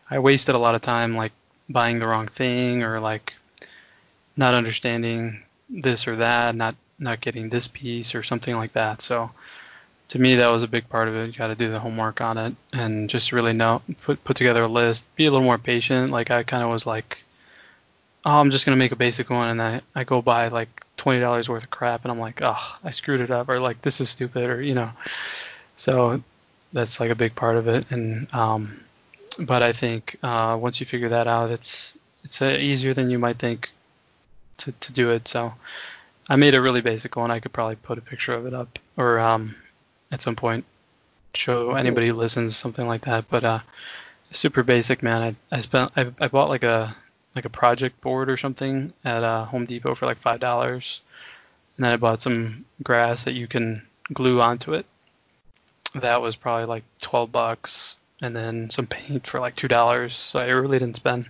[0.09, 1.33] I wasted a lot of time like
[1.69, 3.35] buying the wrong thing or like
[4.37, 9.03] not understanding this or that, not not getting this piece or something like that.
[9.03, 9.33] So
[10.13, 11.29] to me that was a big part of it.
[11.29, 14.65] You got to do the homework on it and just really know put put together
[14.65, 15.07] a list.
[15.17, 16.11] Be a little more patient.
[16.11, 17.23] Like I kind of was like,
[18.27, 21.21] oh, I'm just gonna make a basic one, and I I go buy like twenty
[21.21, 24.03] dollars worth of crap, and I'm like, oh, I screwed it up, or like this
[24.03, 24.91] is stupid, or you know.
[25.77, 26.23] So
[26.75, 28.85] that's like a big part of it, and um,
[29.39, 33.19] but I think uh, once you figure that out, it's it's uh, easier than you
[33.19, 33.71] might think
[34.59, 35.27] to to do it.
[35.27, 35.55] So
[36.29, 37.31] I made a really basic one.
[37.31, 39.55] I could probably put a picture of it up, or um,
[40.13, 40.65] at some point
[41.35, 43.29] show anybody who listens something like that.
[43.29, 43.61] But uh,
[44.31, 45.37] super basic, man.
[45.51, 46.95] I, I spent I, I bought like a
[47.35, 51.01] like a project board or something at uh, Home Depot for like five dollars,
[51.77, 54.87] and then I bought some grass that you can glue onto it.
[55.95, 60.15] That was probably like twelve bucks, and then some paint for like two dollars.
[60.15, 61.29] So I really didn't spend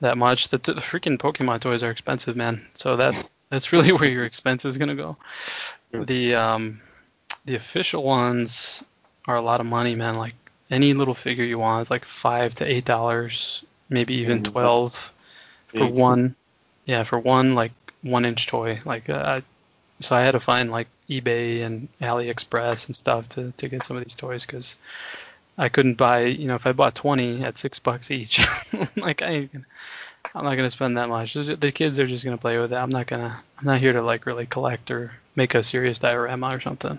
[0.00, 0.48] that much.
[0.48, 2.66] The, the freaking Pokemon toys are expensive, man.
[2.74, 5.16] So that that's really where your expense is gonna go.
[5.92, 6.80] The um
[7.48, 8.84] the official ones
[9.26, 10.16] are a lot of money, man.
[10.16, 10.34] Like
[10.70, 14.52] any little figure you want is like five to eight dollars, maybe even mm-hmm.
[14.52, 15.14] twelve
[15.68, 16.36] for one.
[16.84, 17.72] Yeah, for one like
[18.02, 18.80] one inch toy.
[18.84, 19.40] Like uh,
[20.00, 23.96] so I had to find like eBay and AliExpress and stuff to to get some
[23.96, 24.76] of these toys because
[25.56, 26.24] I couldn't buy.
[26.26, 28.46] You know, if I bought twenty at six bucks each,
[28.96, 29.48] like I.
[30.34, 31.32] I'm not gonna spend that much.
[31.32, 32.78] The kids are just gonna play with it.
[32.78, 33.42] I'm not gonna.
[33.58, 36.98] I'm not here to like really collect or make a serious diorama or something.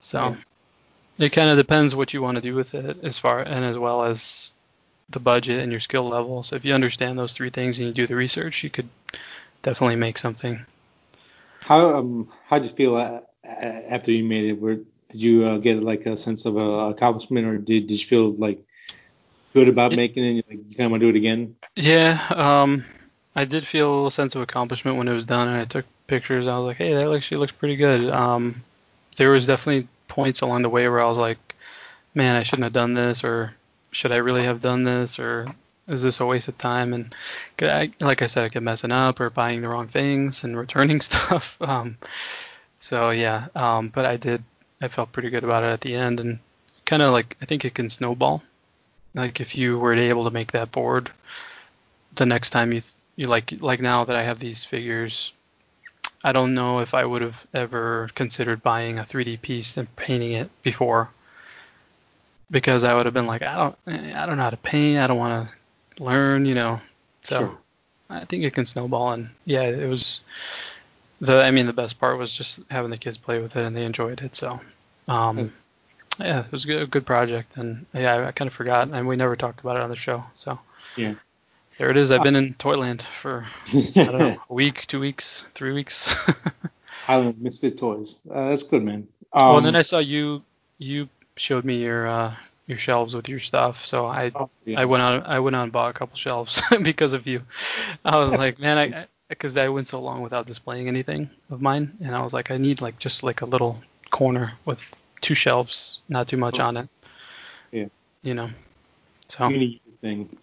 [0.00, 0.36] So
[1.18, 3.78] it kind of depends what you want to do with it as far and as
[3.78, 4.50] well as
[5.10, 6.42] the budget and your skill level.
[6.42, 8.88] So if you understand those three things and you do the research, you could
[9.62, 10.64] definitely make something.
[11.60, 14.52] How um how did you feel after you made it?
[14.54, 14.76] Where
[15.10, 18.34] did you uh, get like a sense of uh, accomplishment, or did, did you feel
[18.34, 18.58] like
[19.54, 20.44] good about it, making it?
[20.48, 21.56] Like you kind of want to do it again?
[21.76, 22.84] Yeah, um,
[23.34, 26.46] I did feel a sense of accomplishment when it was done, and I took pictures.
[26.46, 28.08] I was like, hey, that actually looks pretty good.
[28.10, 28.62] Um,
[29.16, 31.38] there was definitely points along the way where I was like,
[32.14, 33.52] man, I shouldn't have done this, or
[33.90, 35.46] should I really have done this, or
[35.88, 36.92] is this a waste of time?
[36.94, 37.14] And
[37.60, 41.00] I, like I said, I kept messing up or buying the wrong things and returning
[41.00, 41.56] stuff.
[41.66, 41.98] Um,
[42.78, 44.44] so yeah, um, but I did,
[44.82, 46.38] I felt pretty good about it at the end, and
[46.84, 48.42] kind of like I think it can snowball.
[49.14, 51.10] Like if you were able to make that board,
[52.14, 52.82] the next time you
[53.16, 55.32] you like like now that I have these figures
[56.26, 60.32] I don't know if I would have ever considered buying a 3D piece and painting
[60.32, 61.08] it before,
[62.50, 64.98] because I would have been like, I don't, I don't know how to paint.
[64.98, 65.48] I don't want
[65.96, 66.80] to learn, you know.
[67.22, 67.58] So sure.
[68.10, 70.22] I think it can snowball, and yeah, it was
[71.20, 71.44] the.
[71.44, 73.84] I mean, the best part was just having the kids play with it, and they
[73.84, 74.34] enjoyed it.
[74.34, 74.58] So,
[75.06, 75.52] um,
[76.18, 78.88] yeah, it was a good, a good project, and yeah, I, I kind of forgot,
[78.88, 80.24] and we never talked about it on the show.
[80.34, 80.58] So
[80.96, 81.14] yeah.
[81.78, 82.10] There it is.
[82.10, 86.16] I've been in Toyland for I don't know a week, two weeks, three weeks.
[87.08, 88.22] Island Misfit Toys.
[88.30, 89.06] Uh, that's good, man.
[89.32, 90.42] Um, oh, and then I saw you.
[90.78, 92.34] You showed me your uh,
[92.66, 93.84] your shelves with your stuff.
[93.84, 94.80] So I Oh, yeah.
[94.80, 97.42] I went on I went on and bought a couple shelves because of you.
[98.04, 101.96] I was like, man, I because I went so long without displaying anything of mine,
[102.00, 106.00] and I was like, I need like just like a little corner with two shelves,
[106.08, 106.88] not too much on it.
[107.72, 107.86] Yeah.
[108.22, 108.48] You know.
[109.28, 110.36] So Unique thing.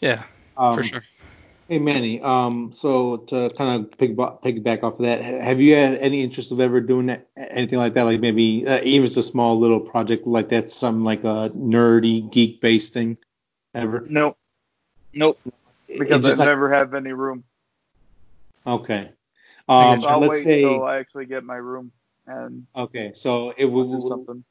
[0.00, 0.24] Yeah,
[0.56, 1.02] Um, for sure.
[1.68, 5.94] Hey Manny, um, so to kind of pick piggyback off of that, have you had
[5.98, 8.02] any interest of ever doing that, anything like that?
[8.02, 12.28] Like maybe uh, even just a small little project like that, something like a nerdy
[12.32, 13.18] geek based thing,
[13.72, 14.04] ever?
[14.10, 14.36] Nope.
[15.14, 15.38] Nope.
[15.86, 17.44] Because I not- never have any room.
[18.66, 19.10] okay.
[19.68, 21.92] Um, I'll let's wait say until I actually get my room
[22.26, 24.42] and okay, so it will do something.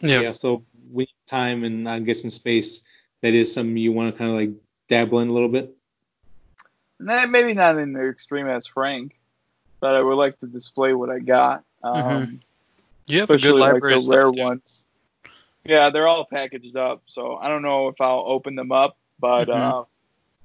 [0.00, 0.20] Yeah.
[0.20, 2.82] Yeah, so we time and I guess in space,
[3.22, 4.50] that is something you want to kind of like
[4.92, 5.74] dabble in a little bit.
[7.00, 9.18] Nah, maybe not in the extreme as Frank,
[9.80, 11.64] but I would like to display what I got.
[11.82, 12.40] Um, Mhm.
[13.06, 14.38] You have a especially good like library the of stuff, rare dude.
[14.44, 14.86] ones.
[15.64, 19.48] Yeah, they're all packaged up, so I don't know if I'll open them up, but
[19.48, 19.54] Mhm.
[19.54, 19.84] uh,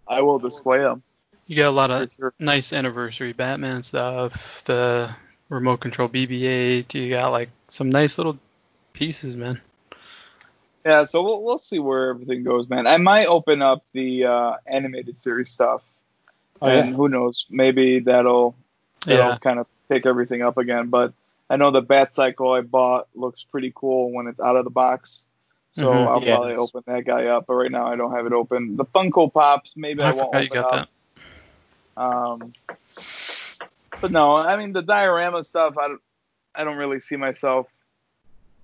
[0.07, 1.03] I will display them
[1.47, 2.33] You got a lot of sure.
[2.39, 5.13] nice anniversary Batman stuff, the
[5.49, 6.93] remote control BB-8.
[6.93, 8.39] You got like some nice little
[8.93, 9.61] pieces, man.
[10.87, 12.87] Yeah, so we'll we'll see where everything goes, man.
[12.87, 15.81] I might open up the uh, animated series stuff,
[16.61, 16.95] Oh, and yeah.
[16.95, 18.55] who knows, maybe that'll
[19.05, 19.37] that'll Yeah.
[19.39, 20.87] kind of pick everything up again.
[20.87, 21.11] But
[21.49, 24.69] I know the Bat Cycle I bought looks pretty cool when it's out of the
[24.69, 25.25] box.
[25.71, 26.07] So Mhm.
[26.07, 28.77] I'll Yeah, probably open that guy up, but right now I don't have it open.
[28.77, 30.89] The Funko Pops, maybe I, I won't open got up.
[31.97, 32.01] that.
[32.01, 32.53] Um,
[33.99, 35.77] but no, I mean the diorama stuff.
[35.77, 36.01] I don't,
[36.55, 37.67] I don't really see myself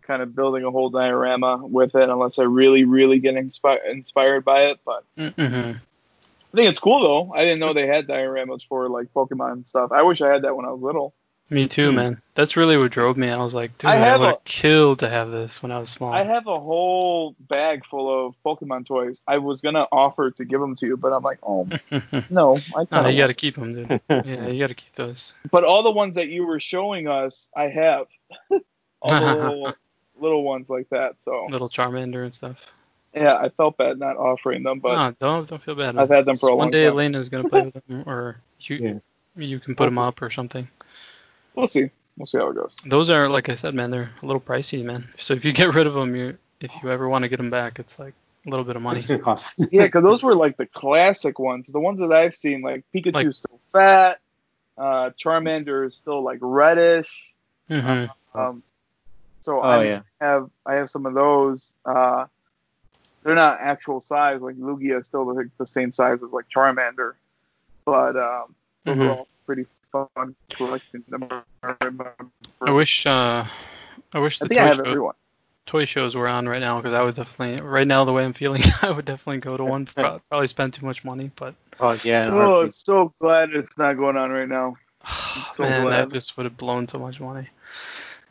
[0.05, 4.43] kind of building a whole diorama with it unless I really, really get inspi- inspired
[4.45, 4.79] by it.
[4.85, 5.77] But Mm-hmm.
[5.77, 7.33] I think it's cool though.
[7.33, 9.91] I didn't know they had dioramas for like Pokemon and stuff.
[9.91, 11.13] I wish I had that when I was little.
[11.49, 11.95] Me too, Hmm.
[11.95, 12.21] man.
[12.35, 13.29] That's really what drove me.
[13.29, 15.77] I was like, dude, I I, would a- have killed to have this when I
[15.77, 16.11] was small.
[16.13, 19.21] I have a whole bag full of Pokemon toys.
[19.27, 21.67] I was gonna offer to give them to you, but I'm like, oh
[22.29, 24.01] no, I no, kind you got to keep them, dude.
[24.09, 25.33] Yeah, you got to keep those.
[25.51, 28.05] But all the ones that you were showing us, I have.
[29.01, 29.73] all the little,
[30.19, 31.15] little ones like that.
[31.25, 32.57] So Little Charmander and stuff.
[33.13, 35.97] yeah, I felt bad not offering them, but no, don't don't feel bad.
[35.97, 36.93] I've had them for a One long day time.
[36.93, 38.93] Elena's gonna play with them, or you Yeah.
[39.43, 40.67] you can put them up or something.
[41.55, 41.89] we'll see.
[42.17, 42.75] We'll see how it goes.
[42.85, 43.89] Those are like I said, man.
[43.91, 45.07] They're a little pricey, man.
[45.17, 47.49] So if you get rid of them, you if you ever want to get them
[47.49, 48.13] back, it's like
[48.45, 49.01] a little bit of money.
[49.19, 49.55] Cost.
[49.71, 51.67] Yeah, because those were like the classic ones.
[51.67, 54.19] The ones that I've seen, like Pikachu's Like- still fat,
[54.77, 57.33] uh, Charmander is still like reddish.
[57.67, 58.61] hmm Um,
[59.43, 60.01] so oh I yeah.
[60.21, 61.73] have I have some of those.
[61.85, 62.25] Uh,
[63.23, 64.41] they're not actual size.
[64.41, 67.13] Like Lugia is still the, the same size as like Charmander,
[67.85, 68.55] but um,
[68.85, 69.05] those Mhm.
[69.07, 71.27] are all pretty fun collecting them.
[72.61, 73.45] I wish uh
[74.13, 75.15] I wish I the think I toy, have show, everyone.
[75.65, 78.33] toy shows were on right now because I would definitely right now the way I'm
[78.33, 79.85] feeling I would definitely go to one.
[79.95, 82.29] Probably spend too much money, but Oh yeah.
[82.31, 84.75] Oh, I'm so glad it's not going on right now.
[85.55, 86.09] so man, glad.
[86.09, 87.47] that just would have blown so much money.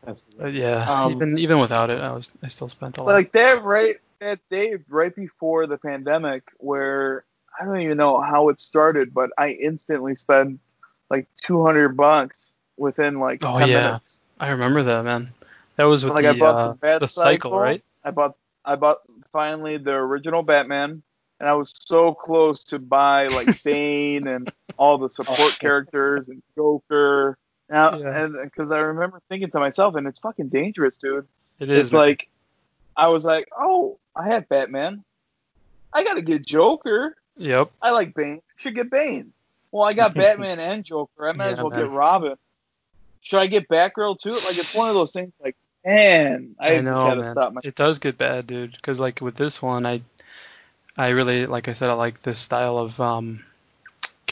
[0.06, 0.60] Absolutely.
[0.60, 3.12] Yeah, Um, even even without it, I was I still spent a lot.
[3.14, 7.24] like that right that day right before the pandemic where
[7.60, 10.60] I don't even know how it started, but I instantly spent
[11.10, 13.72] like two hundred bucks within like Oh, ten yeah.
[13.72, 14.20] minutes.
[14.40, 15.32] I remember that, man.
[15.76, 17.82] That was with Like I the bought uh, the the cycle, right?
[18.04, 18.98] I bought I bought
[19.32, 21.02] finally the original Batman
[21.40, 26.42] and I was so close to buy like Bane and all the support characters and
[26.56, 27.38] Joker.
[27.72, 28.28] Now, Yeah.
[28.44, 31.26] because I remember thinking to myself, and it's fucking dangerous, dude.
[31.58, 31.78] It is.
[31.86, 32.02] it's man.
[32.02, 32.28] like
[32.96, 35.02] I was like, oh, I have Batman.
[35.92, 37.16] I gotta get Joker.
[37.38, 37.70] Yep.
[37.80, 38.42] I like Bane.
[38.56, 39.32] Should get Bane.
[39.70, 41.28] Well, I got Batman and Joker.
[41.28, 41.80] I might as well man.
[41.86, 42.34] get Robin.
[43.22, 44.28] Should I get Batgirl too?
[44.30, 45.32] Like it's one of those things.
[45.42, 47.32] Like, man, I, I just know, man.
[47.32, 47.60] stop my.
[47.64, 48.72] It does get bad, dude.
[48.72, 50.02] Because like with this one, I,
[50.98, 53.44] I really, like I said, I like this style of um,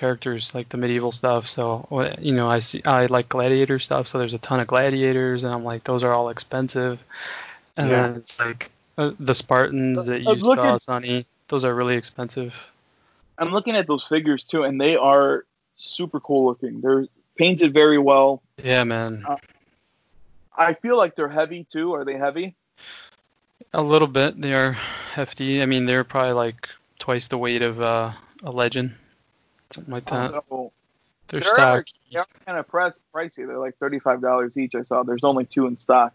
[0.00, 1.46] characters, like the medieval stuff.
[1.46, 4.08] So you know, I see, I like gladiator stuff.
[4.08, 6.98] So there's a ton of gladiators, and I'm like, those are all expensive.
[7.76, 8.08] And Yeah.
[8.08, 11.26] then it's like uh, the Spartans that you look saw, Sonny.
[11.48, 12.54] Those are really expensive.
[13.38, 15.44] I'm looking at those figures too, and they are
[15.74, 16.80] super cool looking.
[16.80, 17.06] They're
[17.36, 18.42] painted very well.
[18.62, 19.22] Yeah, man.
[19.26, 19.36] Uh,
[20.56, 21.94] I feel like they're heavy too.
[21.94, 22.54] Are they heavy?
[23.72, 24.40] A little bit.
[24.40, 24.72] They are
[25.14, 25.62] hefty.
[25.62, 26.68] I mean, they're probably like
[26.98, 28.12] twice the weight of uh,
[28.42, 28.94] a legend,
[29.70, 30.32] something like that.
[30.32, 31.86] They're they're stock.
[32.12, 33.46] they're kind of pricey.
[33.46, 34.74] They're like thirty five dollars each.
[34.74, 35.02] I saw.
[35.02, 36.12] There's only two in stock.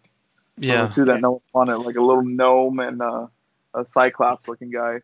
[0.58, 0.84] Yeah.
[0.84, 3.28] Only two that no one wanted, like a little gnome and uh,
[3.74, 5.02] a cyclops looking guy.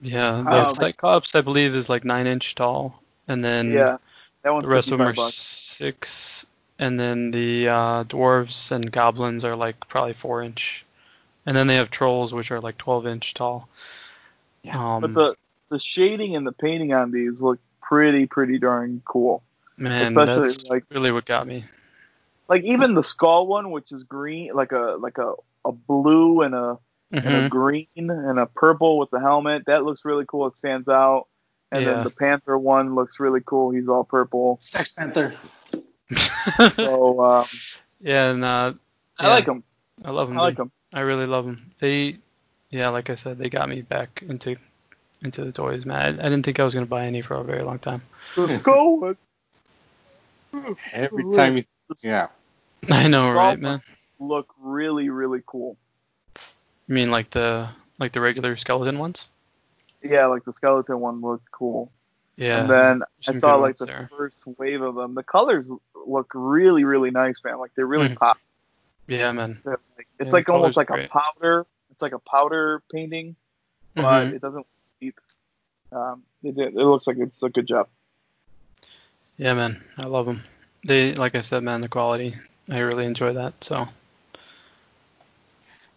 [0.00, 3.98] Yeah, the Um, Cyclops I believe is like nine inch tall, and then yeah,
[4.42, 5.34] that one's the rest of them are bucks.
[5.34, 6.46] six,
[6.78, 10.84] and then the uh, dwarves and goblins are like probably four inch.
[11.46, 13.68] And then they have trolls, which are like 12 inch tall.
[14.62, 15.36] Yeah, um, But the
[15.68, 17.58] the shading and the painting on these look
[17.88, 19.42] pretty pretty darn cool.
[19.76, 21.64] man, especially, that's like- really what got me.
[22.48, 25.32] Like even the skull one, which is green, like a like a,
[25.64, 26.78] a blue and a
[27.10, 27.48] and a Mhm.
[27.50, 29.64] green and a purple with the helmet.
[29.66, 30.46] That looks really cool.
[30.48, 31.26] It stands out.
[31.72, 31.94] And Yeah.
[31.94, 33.70] then the Panther one looks really cool.
[33.70, 34.58] He's all purple.
[34.60, 35.34] Sex Panther.
[36.76, 37.46] So um,
[38.00, 38.74] yeah, and uh,
[39.18, 39.64] I like them.
[40.04, 40.38] I love them.
[40.38, 40.70] I like them.
[40.92, 41.72] I really love them.
[41.80, 42.18] They,
[42.70, 44.56] yeah, like I said, they got me back into
[45.24, 46.20] into the toys, man.
[46.20, 48.02] I, I didn't think I was gonna buy any for a very long time.
[48.36, 49.16] The skull one.
[50.92, 51.64] Every time you,
[52.02, 52.28] yeah.
[52.90, 53.82] I know, Skull right, man?
[54.20, 55.76] Look really really cool.
[56.86, 57.68] You mean like the
[57.98, 59.28] like the regular skeleton ones?
[60.02, 61.90] Yeah, like the skeleton one looked cool.
[62.36, 62.60] Yeah.
[62.60, 64.10] and then I saw like the there.
[64.16, 65.14] first wave of them.
[65.14, 65.70] The colors
[66.06, 67.58] look really really nice, man.
[67.58, 68.16] Like they really Mhm.
[68.16, 68.38] pop.
[69.06, 69.60] yeah, man.
[69.64, 69.78] Like-
[70.18, 71.66] it's Yeah, like almost like are a powder.
[71.90, 73.36] It's like a powder painting,
[73.94, 74.34] but Mhm.
[74.34, 74.66] it doesn't
[75.94, 76.00] deep.
[76.00, 77.88] Um, it, it looks like it's a good job.
[79.36, 79.82] Yeah, man.
[79.98, 80.42] I love them.
[80.86, 82.34] They, like I said, man, the quality.
[82.70, 83.54] I really enjoy that.
[83.64, 83.86] So.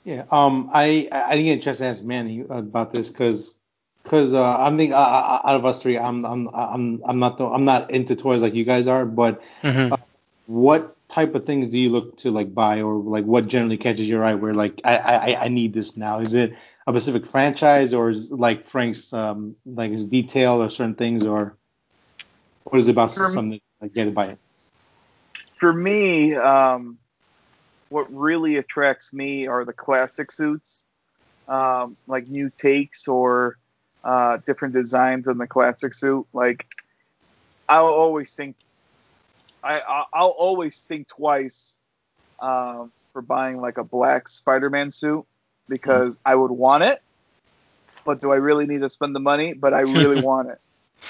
[0.03, 0.24] Yeah.
[0.32, 0.69] Um.
[0.74, 3.56] I I I didn't get a chance to ask Manny about this because
[4.03, 7.38] because uh, I'm thinking uh, uh, out of us three, I'm I'm I'm I'm not
[7.38, 9.06] the, I'm not into toys like you guys are.
[9.06, 9.99] But Mhm.
[10.45, 14.07] what type of things do you look to like buy or like what generally catches
[14.07, 14.35] your eye?
[14.35, 16.19] Where like I I I need this now.
[16.19, 16.53] Is it
[16.85, 21.57] a specific franchise or is like Frank's um like his detail or certain things or
[22.63, 24.39] what is it about For something that like get to buy it?
[25.59, 26.97] For me, um,
[27.89, 30.85] what really attracts me are the classic suits,
[31.47, 33.57] um, like new takes or
[34.03, 36.27] uh, different designs in the classic suit.
[36.34, 36.65] Like
[37.69, 38.55] I'll always think,
[39.68, 41.77] I I- I'll always think twice
[42.39, 45.26] um, for buying like a black Spider-Man suit
[45.69, 47.02] because I would want it,
[48.06, 49.53] but do I really need to spend the money?
[49.53, 50.60] But I really want it.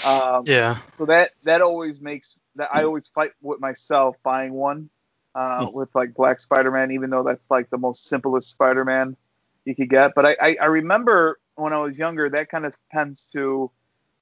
[0.04, 0.78] Um, Yeah.
[0.90, 4.90] so that that always makes that I always fight with myself buying one
[5.36, 9.16] uh, with like Black Spider-Man, even though that's like the most simplest Spider-Man
[9.66, 10.14] you could get.
[10.16, 13.72] But I, I, I remember when I was younger, that kind of tends to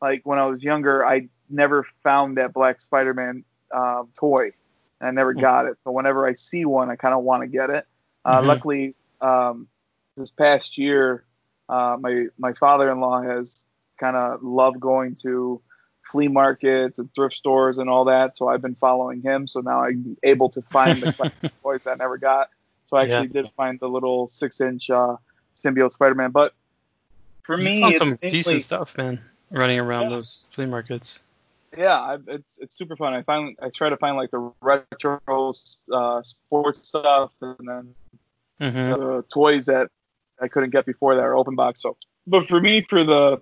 [0.01, 3.43] like when I was younger, I never found that Black Spider-Man
[3.73, 4.51] uh, toy.
[5.01, 5.77] I never got it.
[5.83, 7.85] So whenever I see one, I kind of want to get it.
[8.23, 8.45] Uh, Mhm.
[8.47, 9.67] Luckily, um,
[10.17, 11.25] this past year,
[11.69, 13.65] uh, my my father-in-law has
[13.99, 15.61] kind of loved going to
[16.11, 18.37] flea markets and thrift stores and all that.
[18.37, 19.47] So I've been following him.
[19.47, 21.11] So now I'm able to find the
[21.63, 22.49] toys that I never got.
[22.85, 25.17] So I actually did find the little six-inch uh,
[25.55, 26.31] symbiote Spider-Man.
[26.31, 26.53] But
[27.43, 29.19] for You me, found it's some decent stuff, man.
[29.51, 30.09] Running around Yeah.
[30.17, 31.21] those flea markets.
[31.77, 33.13] Yeah, I, it's it's super fun.
[33.13, 35.53] I find I try to find like the retro
[35.91, 37.95] uh, sports stuff and then
[38.59, 39.89] hmm the toys that
[40.41, 41.81] I couldn't get before that are open box.
[41.81, 41.97] So,
[42.27, 43.41] but for me, for the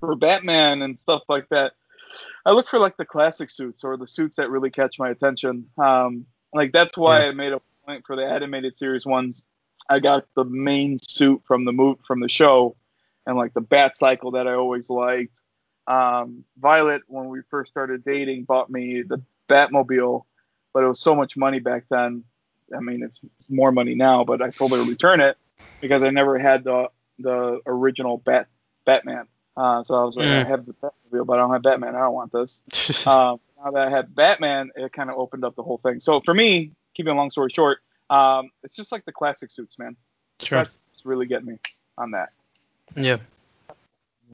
[0.00, 1.72] for Batman and stuff like that,
[2.46, 5.66] I look for like the classic suits or the suits that really catch my attention.
[5.78, 7.28] Um, like that's why Yeah.
[7.28, 9.44] I made a point for the animated series ones.
[9.88, 12.76] I got the main suit from the move from the show,
[13.26, 15.42] and like the Bat Cycle that I always liked.
[15.90, 20.24] Um, Violet, when we first started dating, bought me the Batmobile,
[20.72, 22.22] but it was so much money back then.
[22.74, 23.18] I mean, it's
[23.48, 25.36] more money now, but I told her to return it
[25.80, 28.46] because I never had the the original Bat
[28.84, 29.26] Batman.
[29.56, 30.44] Uh, so I was like, Mm.
[30.44, 31.96] I have the Batmobile, but I don't have Batman.
[31.96, 32.62] I don't want this.
[33.06, 36.00] Um, now that I had Batman, it kind of opened up the whole thing.
[36.00, 39.78] So for me, keeping a long story short, um, it's just like the classic suits,
[39.78, 39.96] man.
[40.38, 40.56] The sure.
[40.56, 41.58] classic suits really get me
[41.98, 42.30] on that.
[42.96, 43.18] Yeah.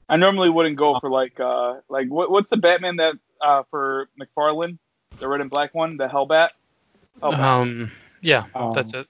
[0.09, 4.09] I normally wouldn't go for like uh like what, what's the Batman that uh for
[4.19, 4.77] McFarlane,
[5.19, 6.49] the red and black one, the Hellbat.
[7.21, 7.91] Oh, Um.
[8.21, 8.45] Yeah.
[8.55, 9.07] Um, that's it.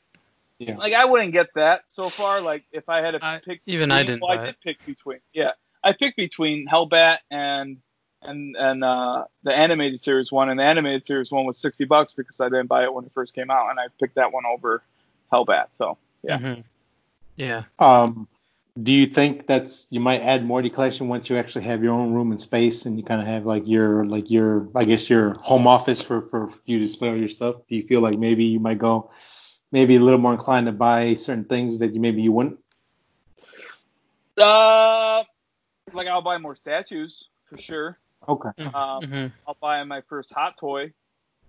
[0.60, 0.78] Yeah.
[0.78, 2.42] like I wouldn't get that so far.
[2.42, 4.48] Like if I had to I- pick, even I didn't Well, buy I it.
[4.48, 5.20] did pick between.
[5.34, 5.52] Yeah,
[5.84, 7.78] I picked between Hellbat and
[8.24, 12.14] and and uh, the animated series one, and the animated series one was sixty bucks
[12.16, 14.46] because I didn't buy it when it first came out, and I picked that one
[14.48, 14.82] over
[15.32, 15.68] Hellbat.
[15.74, 16.40] So yeah.
[16.40, 16.64] Mhm.
[17.36, 17.64] Yeah.
[17.78, 18.28] Um,
[18.84, 21.94] do you think that's you might add more to collection once you actually have your
[21.94, 25.10] own room and space and you kind of have like your like your I guess
[25.10, 27.56] your home office for for you to display all your stuff?
[27.68, 29.10] Do you feel like maybe you might go
[29.72, 32.60] maybe a little more inclined to buy certain things that you maybe you wouldn't?
[34.40, 35.24] Uh,
[35.94, 38.00] like I'll buy more statues for sure.
[38.28, 38.50] Okay.
[38.74, 39.32] Um, Mhm.
[39.48, 40.94] I'll buy my first hot toy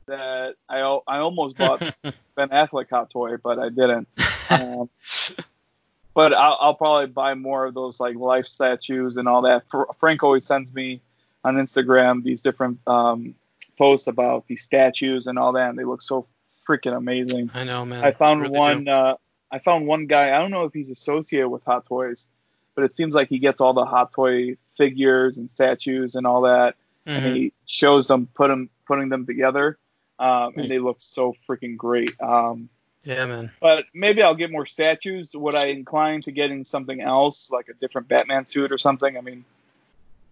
[0.06, 1.82] that I I almost bought
[2.36, 4.08] Ben Affleck hot toy, but I didn't.
[4.50, 4.88] Um,
[6.18, 9.62] but I'll, I'll probably buy more of those like life statues and all that.
[9.70, 11.00] Fr- Frank always sends me
[11.44, 13.36] on Instagram these different um,
[13.76, 16.26] posts about these statues and all that, and they look so
[16.68, 17.52] freaking amazing.
[17.54, 18.02] I know, man.
[18.02, 18.88] I found Really one.
[18.88, 19.14] Uh,
[19.52, 20.34] I found one guy.
[20.34, 22.26] I don't know if he's associated with Hot Toys,
[22.74, 26.40] but it seems like he gets all the Hot Toy figures and statues and all
[26.40, 26.74] that,
[27.06, 27.34] and Mhm.
[27.36, 29.78] he shows them put them putting them together,
[30.18, 30.60] um, Hmm.
[30.62, 32.10] and they look so freaking great.
[32.20, 32.70] Um,
[33.08, 33.50] Yeah, man.
[33.58, 35.30] but maybe I'll get more statues.
[35.32, 39.16] Would I incline to getting something else, like a different Batman suit or something?
[39.16, 39.46] I mean,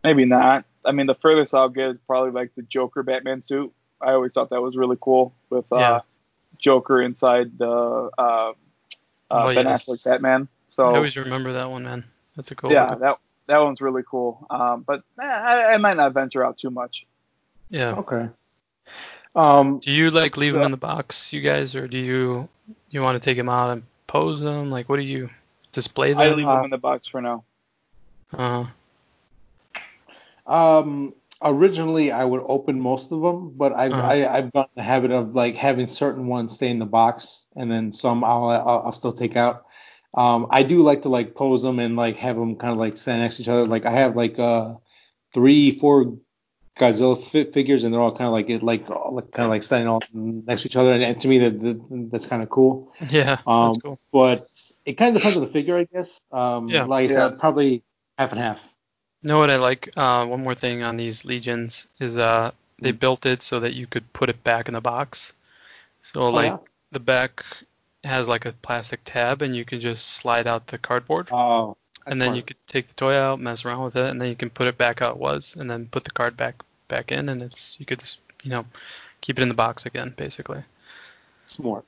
[0.05, 0.67] maybe not.
[0.85, 3.73] I mean, the furthest I'll get is probably like the Joker Batman suit.
[4.01, 6.01] I always thought that was really cool with uh, Yeah.
[6.59, 7.67] Joker inside the
[8.19, 8.53] uh, uh,
[9.31, 9.89] Oh, Ben yes.
[9.89, 10.47] Affleck Batman.
[10.69, 12.05] So I always remember that one, man.
[12.37, 12.71] That's a cool.
[12.73, 14.47] yeah, looking- that that one's really cool.
[14.51, 17.07] Um, but eh, I, I might not venture out too much.
[17.71, 17.95] yeah.
[17.95, 18.29] Okay.
[19.37, 22.49] Um, Do you like leave them So- in the box, you guys, or do you
[22.91, 24.71] you want to take them out and pose them?
[24.71, 25.29] Like, what do you
[25.73, 26.21] display them?
[26.21, 27.45] I leave them in the box for now.
[28.33, 28.71] Uh, huh.
[30.47, 34.07] Um, originally I would open most of them, but I've Uh-huh.
[34.09, 37.71] I, I've gotten the habit of like having certain ones stay in the box, and
[37.71, 39.65] then some I'll I'll, I'll still take out.
[40.15, 42.97] Um, I do like to like pose them and like have them kind of like
[42.97, 43.67] stand next to each other.
[43.67, 44.75] Like I have like uh
[45.35, 46.17] three, four
[46.79, 50.03] Godzilla fi- figures, and they're all kind of like like, kind of like standing all
[50.13, 52.93] next to each other, and, and to me that, that that's kind of cool.
[53.11, 53.99] yeah, Um, that's cool.
[54.13, 54.47] But
[54.85, 56.21] it kind of depends on the figure, I guess.
[56.33, 56.85] Um, Yeah.
[56.85, 57.29] like I Yeah.
[57.31, 57.83] said, probably
[58.19, 58.75] half and half.
[59.23, 59.91] You know what I like?
[59.97, 63.01] Uh, one more thing on these legions is uh, they Mm.
[63.01, 65.33] built it so that you could put it back in the box.
[66.03, 66.59] So Oh, like yeah?
[66.93, 67.45] the back
[68.05, 72.13] has like a plastic tab, and you can just slide out the cardboard, Oh, that's
[72.13, 72.37] and then smart.
[72.37, 74.67] you could take the toy out, mess around with it, and then you can put
[74.69, 76.57] it back how it was, and then put the card back
[76.89, 78.65] back in, and it's you could just you know
[79.21, 80.63] keep it in the box again, basically.
[81.47, 81.85] smart.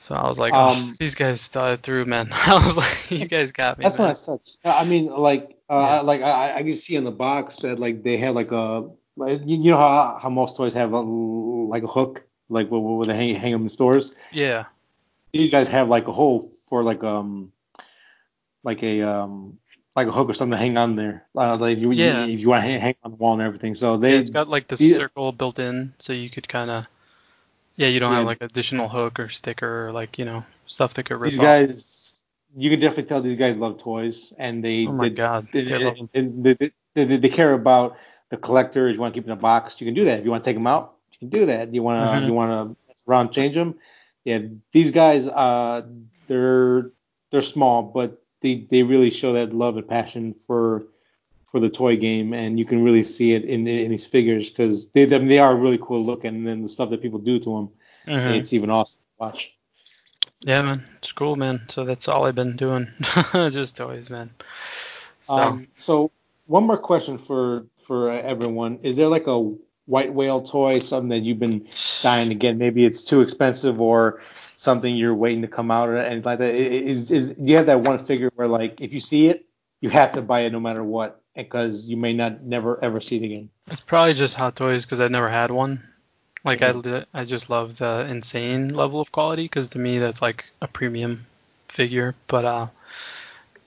[0.00, 2.28] So I was like, oh, Um, these guys thought it through, man.
[2.32, 3.84] I was like, you guys got me.
[3.84, 4.08] That's man.
[4.08, 4.56] nice touch.
[4.64, 6.00] I mean, like, uh, Yeah.
[6.02, 9.40] like I, I can see in the box that like they have like a, like,
[9.44, 13.06] you you know how how most toys have a, like a hook, like where, where
[13.06, 14.14] they hang hang them in stores.
[14.30, 14.66] Yeah.
[15.32, 17.52] These guys have like a hole for like um,
[18.62, 19.58] like a um,
[19.98, 21.26] like a hook or something to hang on there.
[21.36, 22.24] Uh, like if you, Yeah.
[22.26, 23.74] if you want to hang, hang on the wall and everything.
[23.74, 26.70] So they, yeah, it's got like the these- circle built in, so you could kind
[26.70, 26.86] of,
[27.76, 28.18] yeah, you don't Yeah.
[28.18, 31.38] have like additional hook or sticker or like you know stuff that could rip these
[31.38, 31.44] off.
[31.44, 32.24] guys,
[32.56, 35.62] you can definitely tell these guys love toys and they, Oh my they, god, they,
[35.64, 35.96] they love
[36.94, 37.96] they, they, care about
[38.30, 38.88] the collector.
[38.88, 40.18] If you want to keep in a box, you can do that.
[40.20, 41.74] If you want to take them out, you can do that.
[41.74, 42.26] You want to Mhm.
[42.26, 42.76] you want to
[43.08, 43.78] around, change them.
[44.24, 44.40] Yeah,
[44.72, 45.82] these guys, uh,
[46.26, 46.86] they're
[47.30, 50.86] they're small, but they they really show that love and passion for
[51.44, 54.90] for the toy game, and you can really see it in in these figures because
[54.90, 57.50] they mean, they are really cool looking, and then the stuff that people do to
[57.56, 57.70] them,
[58.06, 58.36] Mhm.
[58.38, 59.54] it's even awesome to watch.
[60.40, 61.62] Yeah, man, it's cool, man.
[61.68, 62.86] So that's all I've been doing,
[63.32, 64.30] just toys, man.
[65.22, 66.10] So Um, so
[66.46, 69.40] one more question for for everyone: Is there like a
[69.86, 71.66] white whale toy, something that you've been
[72.02, 72.56] dying to get?
[72.56, 74.20] Maybe it's too expensive, or
[74.58, 76.54] something you're waiting to come out, or anything like that.
[76.54, 79.46] Is Is you have that one figure where like if you see it,
[79.80, 83.16] you have to buy it no matter what, because you may not never ever see
[83.16, 83.50] it again?
[83.70, 85.82] it's probably just Hot Toys because I've never had one.
[86.44, 90.46] Like I, I just love the insane level of quality because to me that's like
[90.62, 91.26] a premium
[91.68, 92.14] figure.
[92.26, 92.66] But uh,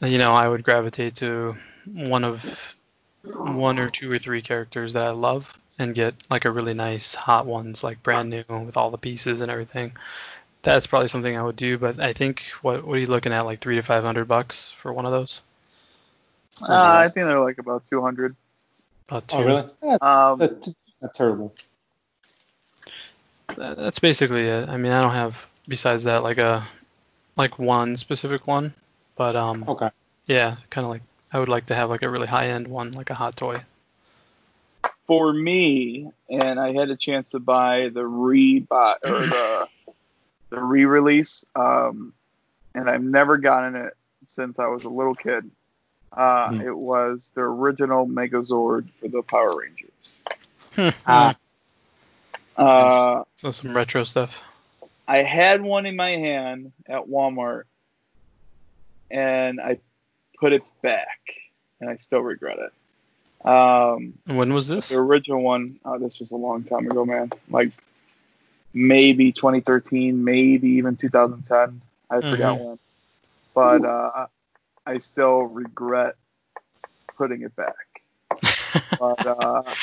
[0.01, 1.55] you know, I would gravitate to
[1.85, 2.75] one of
[3.23, 7.13] one or two or three characters that I love and get like a really nice
[7.13, 9.93] hot ones, like brand new with all the pieces and everything.
[10.63, 11.77] That's probably something I would do.
[11.77, 14.71] But I think what what are you looking at, like three to five hundred bucks
[14.77, 15.41] for one of those?
[16.61, 18.35] Uh, I think they're like about 200.
[19.07, 19.37] About two.
[19.37, 19.99] Oh, really?
[20.01, 21.55] Um, that's not terrible.
[23.55, 24.69] That- That's basically it.
[24.69, 26.67] I mean, I don't have besides that like a
[27.37, 28.73] like one specific one,
[29.15, 29.89] but um Okay.
[30.27, 31.01] yeah, kind of like
[31.33, 33.55] I would like to have like a really high end one, like a hot toy.
[35.07, 39.67] for me, and I had a chance to buy the re or the
[40.51, 42.13] the re-release, um,
[42.75, 45.49] and I've never gotten it since I was a little kid.
[46.11, 46.61] Uh, Hmm.
[46.61, 50.19] It was the original Megazord for the Power Rangers.
[51.07, 51.35] Ah.
[52.57, 54.41] Uh, so some retro stuff.
[55.07, 57.63] I had one in my hand at Walmart,
[59.09, 59.79] and I
[60.37, 61.19] put it back,
[61.79, 63.47] and I still regret it.
[63.47, 64.89] Um, when was this?
[64.89, 67.31] The original one, oh, this was a long time ago, man.
[67.49, 67.71] Like
[68.73, 71.81] maybe 2013, maybe even 2010.
[72.09, 72.79] I forgot when.
[73.53, 74.27] But uh,
[74.85, 76.15] I still regret
[77.17, 77.75] putting it back.
[78.97, 79.75] But uh,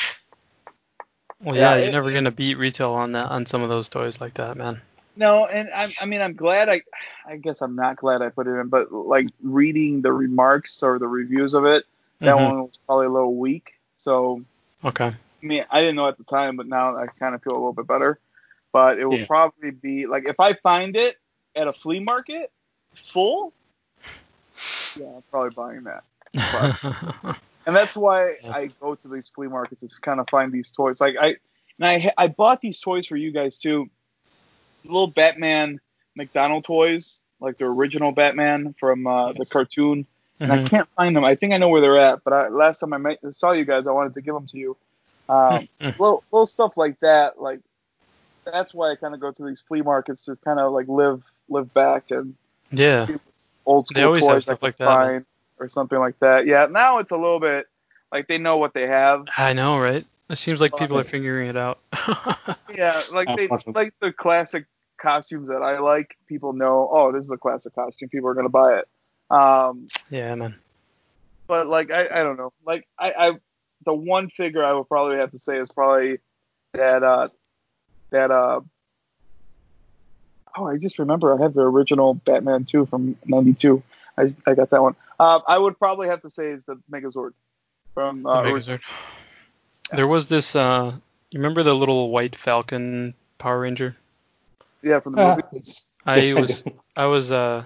[1.41, 3.89] Well, yeah, yeah, you're it- never gonna beat retail on that on some of those
[3.89, 4.81] toys like that, man.
[5.15, 6.69] no, and I, I mean, I'm glad.
[6.69, 6.81] I,
[7.25, 10.99] I guess I'm not glad I put it in, but like reading the remarks or
[10.99, 11.85] the reviews of it,
[12.23, 12.43] that Mhm.
[12.43, 13.73] one was probably a little weak.
[13.95, 14.41] So
[14.83, 15.11] Okay.
[15.43, 17.55] I mean, I didn't know at the time, but now I kind of feel a
[17.55, 18.19] little bit better.
[18.71, 19.25] But it will Yeah.
[19.25, 21.17] probably be like if I find it
[21.55, 22.51] at a flea market,
[23.13, 23.53] full,
[24.95, 26.03] yeah, I'm probably buying that.
[26.33, 27.35] But,
[27.65, 31.01] and that's why I go to these flea markets to kind of find these toys.
[31.01, 31.35] Like I,
[31.79, 33.89] and I, I bought these toys for you guys too.
[34.83, 35.79] Little Batman
[36.15, 40.05] McDonald toys, like the original Batman from uh, the cartoon.
[40.41, 40.65] And Mhm.
[40.65, 41.25] I can't find them.
[41.25, 43.65] I think I know where they're at, but I, last time I met, saw you
[43.65, 44.77] guys, I wanted to give them to you.
[45.27, 45.67] Um,
[45.97, 47.59] little, little stuff like that, like
[48.51, 51.23] that's why I kind of go to these flea markets, just kind of like live
[51.49, 52.35] live back and
[52.71, 53.07] yeah.
[53.65, 55.25] old They school always toys I stuff can like that, find
[55.59, 56.45] or something like that.
[56.45, 57.67] Yeah, now it's a little bit
[58.11, 59.25] like they know what they have.
[59.37, 60.05] I know, right?
[60.29, 61.79] It seems like people are figuring it out.
[62.75, 64.65] Yeah, like they like the classic
[64.97, 66.15] costumes that I like.
[66.27, 68.09] People know, oh, this is a classic costume.
[68.09, 68.87] People are gonna buy it.
[69.35, 70.55] Um, yeah, man.
[71.47, 72.53] but like I, I don't know.
[72.65, 73.31] Like I, I
[73.85, 76.19] the one figure I would probably have to say is probably
[76.73, 77.29] that uh
[78.11, 78.61] that uh
[80.57, 83.81] oh I just remember I have the original Batman 2 from 92.
[84.17, 84.95] I, I got that one.
[85.19, 87.31] Uh, I would probably have to say is the Megazord
[87.93, 88.81] from The uh, Megazord.
[89.95, 90.55] There was this.
[90.55, 90.93] Uh,
[91.31, 93.95] you remember the little white Falcon Power Ranger?
[94.81, 95.41] yeah from the Ah, movie.
[95.57, 96.61] it's- I yes, I was.
[96.63, 96.71] do.
[96.97, 97.31] I was.
[97.31, 97.63] Uh,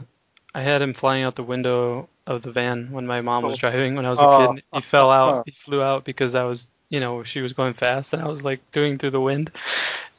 [0.56, 3.60] I had him flying out the window of the van when my mom was Oh.
[3.60, 4.54] driving when I was a Oh.
[4.54, 4.64] kid.
[4.74, 5.14] He fell Oh.
[5.14, 5.44] out.
[5.46, 8.44] He flew out because I was, you know, she was going fast and I was
[8.44, 9.52] like doing through the wind,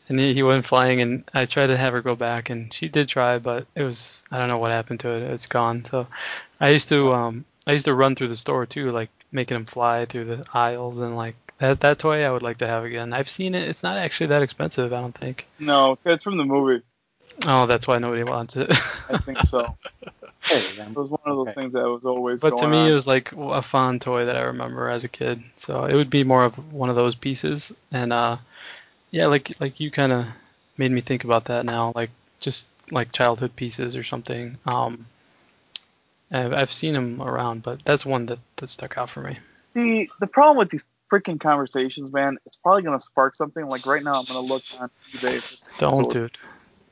[0.08, 1.00] and he, he went flying.
[1.00, 4.24] And I tried to have her go back, and she did try, but it was
[4.30, 5.22] I don't know what happened to it.
[5.22, 5.84] It's gone.
[5.84, 6.06] So
[6.60, 9.66] I used to um I used to run through the store too, like making him
[9.66, 13.12] fly through the aisles and like that that toy I would like to have again.
[13.12, 13.68] I've seen it.
[13.68, 14.92] It's not actually that expensive.
[14.92, 15.46] I don't think.
[15.58, 16.82] No, it's from the movie.
[17.46, 18.70] Oh, that's why nobody wants it.
[19.08, 19.76] I think so.
[20.48, 21.60] Hey, It was one of those Okay.
[21.60, 22.90] things that was always But going to me, on.
[22.90, 25.42] it was like a fun toy that I remember as a kid.
[25.56, 27.72] So it would be more of one of those pieces.
[27.92, 28.36] And uh,
[29.14, 30.26] yeah, like like you kind of
[30.76, 32.10] made me think about that now, like
[32.40, 34.58] just like childhood pieces or something.
[34.66, 35.06] Um,
[36.32, 39.38] I've, I've seen them around, but that's one that, that stuck out for me.
[39.72, 43.68] See, the problem with these freaking conversations, man, it's probably gonna spark something.
[43.68, 45.40] Like right now, I'm gonna look on eBay.
[45.40, 46.12] for Don't, Megazord.
[46.12, 46.38] dude.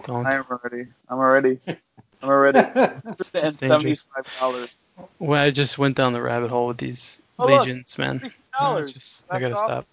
[0.05, 0.25] Don't.
[0.27, 0.87] I am already.
[1.09, 1.59] I'm already.
[1.67, 2.59] I'm already.
[2.75, 4.71] and It's seventy five dollars.
[5.19, 8.21] Well, I just went down the rabbit hole with these Oh, look, legions, man.
[8.21, 9.65] Sixty No, just I gotta off.
[9.65, 9.87] stop.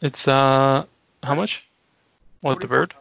[0.00, 0.84] It's uh,
[1.22, 1.66] how much?
[2.40, 2.94] What the bird?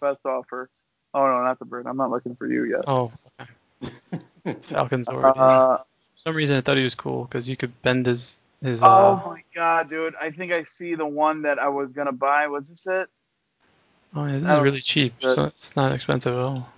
[0.00, 0.68] Best offer.
[1.12, 1.86] Oh no, not the bird.
[1.86, 2.84] I'm not looking for you yet.
[2.86, 4.22] Oh, okay.
[4.62, 5.38] Falcon's already.
[5.38, 8.82] Uh, For some reason, I thought he was cool because you could bend his his.
[8.82, 10.14] oh Uh, my god, dude!
[10.20, 12.46] I think I see the one that I was gonna buy.
[12.46, 13.08] Was this it?
[14.14, 15.14] oh, yeah, this oh, is really cheap.
[15.20, 15.34] good.
[15.34, 16.68] So it's not expensive at all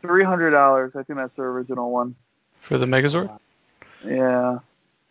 [0.00, 0.96] Three hundred dollars.
[0.96, 2.14] I think that's the original one.
[2.60, 3.30] for the Megazord.
[4.04, 4.58] Yeah,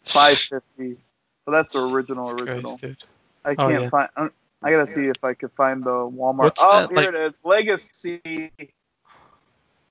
[0.04, 0.98] five fifty.
[1.46, 2.62] So that's the original Jesus original.
[2.72, 3.04] Christ, dude.
[3.46, 3.90] I Oh, can't yeah.
[3.90, 4.10] find.
[4.16, 4.30] I-
[4.64, 6.38] I gotta see if I could find the Walmart.
[6.38, 7.34] What's oh, that, here like- it is.
[7.44, 8.52] Legacy.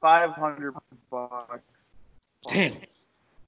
[0.00, 0.74] Five hundred
[1.10, 1.60] bucks.
[2.48, 2.76] Damn.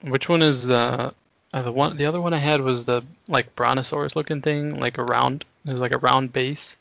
[0.02, 1.14] Which one is the?
[1.54, 4.98] Uh, the one, the other one I had was the like brontosaurus looking thing, like
[4.98, 5.44] a round.
[5.64, 6.76] It was like a round base.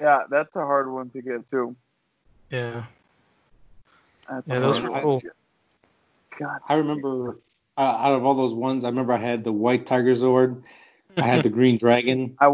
[0.00, 1.76] Yeah, that's a hard one to get too.
[2.50, 2.84] Yeah.
[4.28, 5.22] That's Yeah, a those were cool.
[6.38, 6.60] God.
[6.68, 7.38] I remember
[7.76, 10.62] uh, out of all those ones, I remember I had the white tiger Zord,
[11.16, 12.36] I had the green dragon.
[12.40, 12.46] I,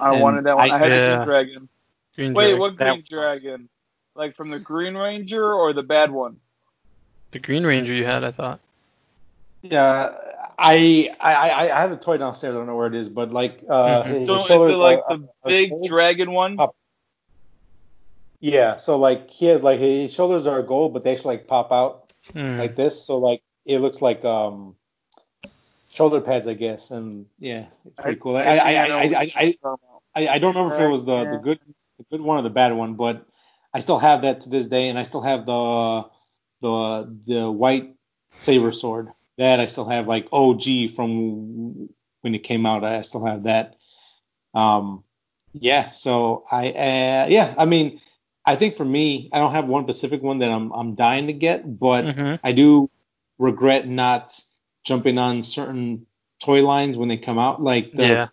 [0.00, 0.70] I wanted that one.
[0.70, 1.68] I, had the Green Dragon.
[2.16, 2.60] Green Wait, Dragon.
[2.60, 3.08] what That Green was-
[3.40, 3.68] Dragon?
[4.14, 6.36] Like from the Green Ranger or the bad one?
[7.30, 8.60] The Green Ranger you had, I thought.
[9.62, 10.14] Yeah,
[10.58, 12.54] I I I I have the toy downstairs.
[12.54, 14.18] I don't know where it is, but like uh, Mhm.
[14.20, 15.88] his So is shoulders it like are- the are big gold.
[15.88, 16.58] dragon one?
[16.58, 16.74] Up.
[18.40, 21.72] Yeah, so like he has like his shoulders are gold, but they actually like pop
[21.72, 22.58] out Mm.
[22.58, 23.02] like this.
[23.04, 24.76] So like it looks like um
[25.90, 26.90] shoulder pads, I guess.
[26.90, 28.36] And yeah, it's pretty cool.
[28.36, 29.56] I I I I I,
[30.14, 30.28] I.
[30.28, 31.60] I, don't remember if it was the, the good
[31.98, 33.26] the good one or the bad one, but
[33.72, 36.04] I still have that to this day, and I still have the
[36.62, 37.94] the the white
[38.38, 41.88] saber sword that I still have like OG from
[42.22, 42.84] when it came out.
[42.84, 43.76] I still have that.
[44.54, 45.04] Um,
[45.52, 45.90] yeah.
[45.90, 48.00] So I uh, yeah, I mean,
[48.44, 51.32] I think for me, I don't have one specific one that I'm I'm dying to
[51.32, 52.40] get, but Mhm.
[52.42, 52.90] I do
[53.38, 54.38] regret not
[54.90, 56.04] jumping on certain
[56.40, 58.28] toy lines when they come out, like the Yeah.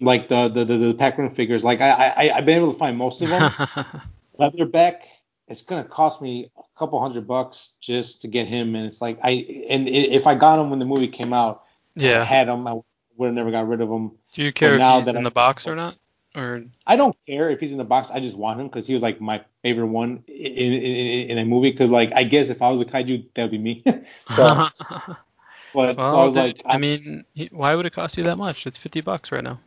[0.00, 1.64] like the the the, the Pac-Man figures.
[1.64, 3.50] Like I I I've been able to find most of them.
[4.38, 5.00] Leatherback,
[5.48, 9.18] it's gonna cost me a couple hundred bucks just to get him, and it's like
[9.22, 9.30] I
[9.68, 11.64] and if I got him when the movie came out,
[11.96, 12.74] yeah, I had him, I
[13.16, 14.12] would have never got rid of him.
[14.32, 15.96] Do you care if now he's that in I- the box or not?
[16.34, 18.10] Or I don't care if he's in the box.
[18.10, 21.38] I just want him because he was like my favorite one in in, in, in
[21.38, 21.70] a movie.
[21.70, 23.84] Because like I guess if I was a kaiju, that would be me.
[24.30, 24.66] so,
[25.72, 28.24] but well, so I was dude, like, I I mean, why would it cost you
[28.24, 28.66] that much?
[28.66, 29.60] It's 50 bucks right now.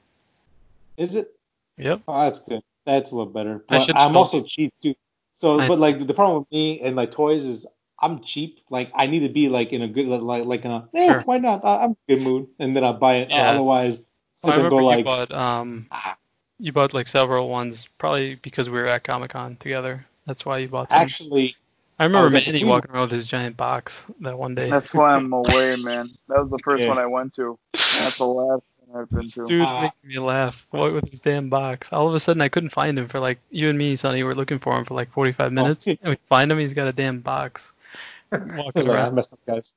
[0.97, 1.33] is it?
[1.77, 2.01] Yep.
[2.07, 2.61] Oh, that's good.
[2.85, 3.65] That's a little better.
[3.69, 4.95] I But I'm told also cheap too.
[5.35, 7.65] So, I- but like the problem with me and like toys is
[7.99, 8.59] I'm cheap.
[8.69, 11.21] Like I need to be like in a good like like in a eh, Sure.
[11.21, 11.63] why not?
[11.65, 13.29] I, I'm in a good mood, and then I buy it.
[13.31, 13.51] Yeah.
[13.51, 14.05] Otherwise,
[14.43, 16.17] I sit remember go you like bought um ah.
[16.59, 20.05] you bought like several ones probably because we were at Comic Con together.
[20.25, 20.99] That's why you bought them.
[21.01, 21.55] actually.
[21.97, 24.53] I remember was at the Manny Cleveland- walking around with his giant box that one
[24.55, 24.67] day.
[24.67, 26.09] That's why I'm away, man.
[26.27, 26.89] That was the first Yeah.
[26.89, 27.57] one I went to.
[27.73, 29.45] That's the last one I've been This to.
[29.45, 30.67] dude's Uh, making me laugh.
[30.71, 31.93] What with his damn box?
[31.93, 34.17] All of a sudden, I couldn't find him for like you and me, Sonny.
[34.17, 36.59] We were looking for him for like 45 minutes, and we find him.
[36.59, 37.73] He's got a damn box
[38.31, 39.15] walking Like, I around.
[39.15, 39.73] messed up, guys.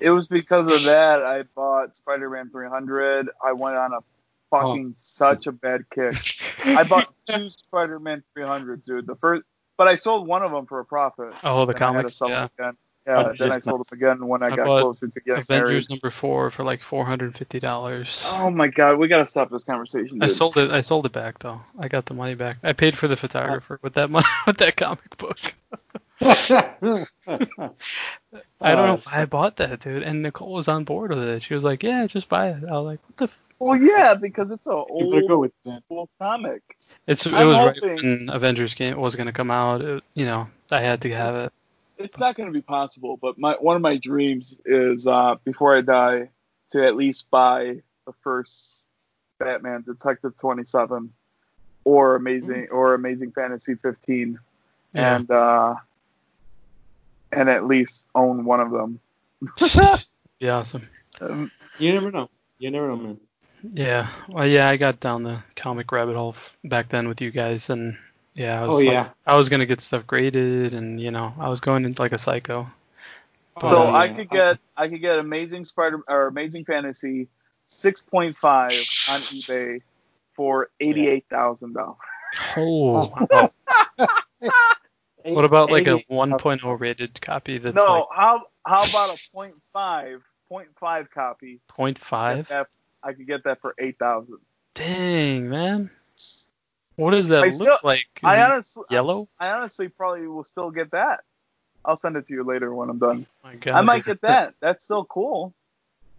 [0.00, 3.28] It was because of that I bought Spider-Man 300.
[3.44, 3.98] I went on a
[4.50, 6.16] fucking such a bad kick.
[6.64, 9.06] I bought two Spider-Man 300s, dude.
[9.06, 9.44] The first,
[9.76, 11.34] but I sold one of them for a profit.
[11.42, 12.48] Oh, the Then I had comics, yeah.
[12.58, 12.76] again.
[13.06, 15.90] Yeah, then I sold them again when I, I got closer to getting Avengers married.
[15.90, 18.24] number four for like 450 dollars.
[18.28, 20.22] Oh my god, we gotta stop this conversation.
[20.22, 20.70] I sold it.
[20.70, 21.60] I sold it back though.
[21.78, 22.56] I got the money back.
[22.62, 25.38] I paid for the photographer with that money with that comic book.
[26.20, 26.64] I
[28.74, 30.02] don't know why I bought that, dude.
[30.02, 31.42] And Nicole was on board with it.
[31.42, 33.40] She was like, "Yeah, just buy it." I was like, "What the?" F-?
[33.58, 35.82] Well, yeah, because it's an You better go old with that.
[35.84, 36.62] school comic.
[37.06, 39.80] It's it I'm was right when Avengers game was gonna come out.
[39.82, 41.52] It, you know, I had to have it.
[41.96, 45.76] It's not going to be possible, but my one of my dreams is uh, before
[45.76, 46.28] I die
[46.70, 48.88] to at least buy the first
[49.38, 51.12] Batman Detective 27
[51.84, 54.40] or Amazing or Amazing Fantasy 15
[54.92, 55.16] Yeah.
[55.16, 55.76] and uh,
[57.36, 59.00] and at least own one of them.
[60.40, 60.88] Be awesome.
[61.20, 62.28] Um, You never know.
[62.58, 63.20] You never know, man.
[63.62, 64.08] Yeah.
[64.28, 67.70] Well, yeah, I got down the comic rabbit hole f- back then with you guys,
[67.70, 67.96] and
[68.34, 69.08] yeah, I was Oh like- yeah.
[69.26, 72.18] I was gonna get stuff graded, and you know, I was going into like a
[72.18, 72.66] psycho.
[73.60, 77.28] so Oh, I could get I could get Amazing Spider or Amazing Fantasy
[77.68, 79.78] 6.5 on eBay
[80.34, 81.96] for eighty-eight thousand dollars.
[82.56, 83.48] Oh.
[85.24, 89.54] What about like a 1.0 rated copy that's No, like how how about a point
[89.72, 91.60] five point five copy?
[91.70, 92.36] 0.5?
[92.36, 92.68] Get that-
[93.02, 94.38] I could get that for eight thousand.
[94.74, 95.90] Dang, man.
[96.96, 98.06] What does that I look still- like?
[98.16, 99.28] Is I honestly, yellow?
[99.38, 101.20] I honestly probably will still get that.
[101.84, 103.26] I'll send it to you later when I'm done.
[103.44, 103.74] Oh my God.
[103.74, 104.54] I might get that.
[104.60, 105.52] That's still cool.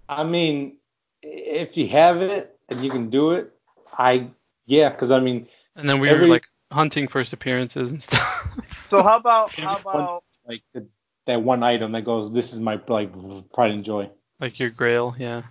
[0.08, 0.78] I mean,
[1.24, 3.52] if you have it and you can do it,
[3.98, 4.28] I
[4.68, 8.48] yeah, because I mean, And then we every- were like hunting first appearances and stuff.
[8.88, 10.86] So how about how about like the,
[11.26, 13.12] that one item that goes, this is my like
[13.52, 14.10] pride and joy.
[14.40, 15.44] like your grail, yeah.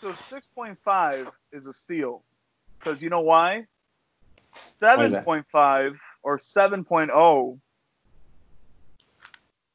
[0.00, 2.22] so six point five is a steal
[2.78, 3.58] because you know why?
[3.58, 3.66] is
[4.78, 5.24] Seven that?
[5.24, 7.58] point five or seven oh,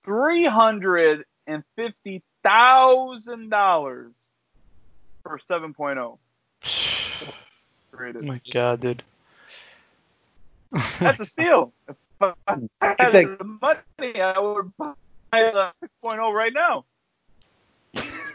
[0.04, 4.12] three hundred and fifty thousand dollars
[5.24, 6.20] for seven oh.
[7.98, 9.04] Oh my God, dude.
[11.00, 11.72] That's a steal.
[11.88, 12.34] If I
[12.82, 14.94] had the money, I would buy
[15.32, 15.72] the
[16.04, 16.86] 6.0 right now.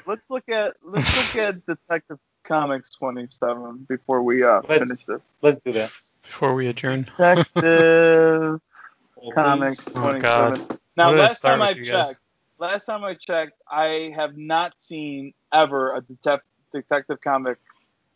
[0.07, 5.23] Let's look at let's look at Detective Comics 27 before we uh, Let's- finish this.
[5.43, 5.93] Let's do that.
[6.23, 7.03] Before we adjourn.
[7.03, 8.61] Detective
[9.35, 10.21] Comics Oh, 27.
[10.21, 10.79] God.
[10.97, 12.09] Now, Where did I last time I with you guys?
[12.09, 12.21] checked,
[12.59, 16.41] last time I checked, I have not seen ever a detec-
[16.73, 17.59] detective comic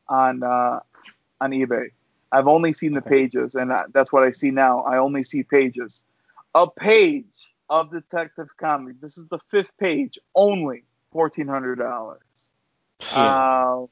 [0.09, 0.81] on uh,
[1.41, 1.91] on eBay.
[2.35, 4.81] I've only seen the pages, and I, that's what I see now.
[4.81, 6.03] I only see pages.
[6.57, 9.01] A page of detective comic.
[9.01, 12.21] This is the fifth page, only fourteen hundred dollars.
[13.13, 13.87] Uh,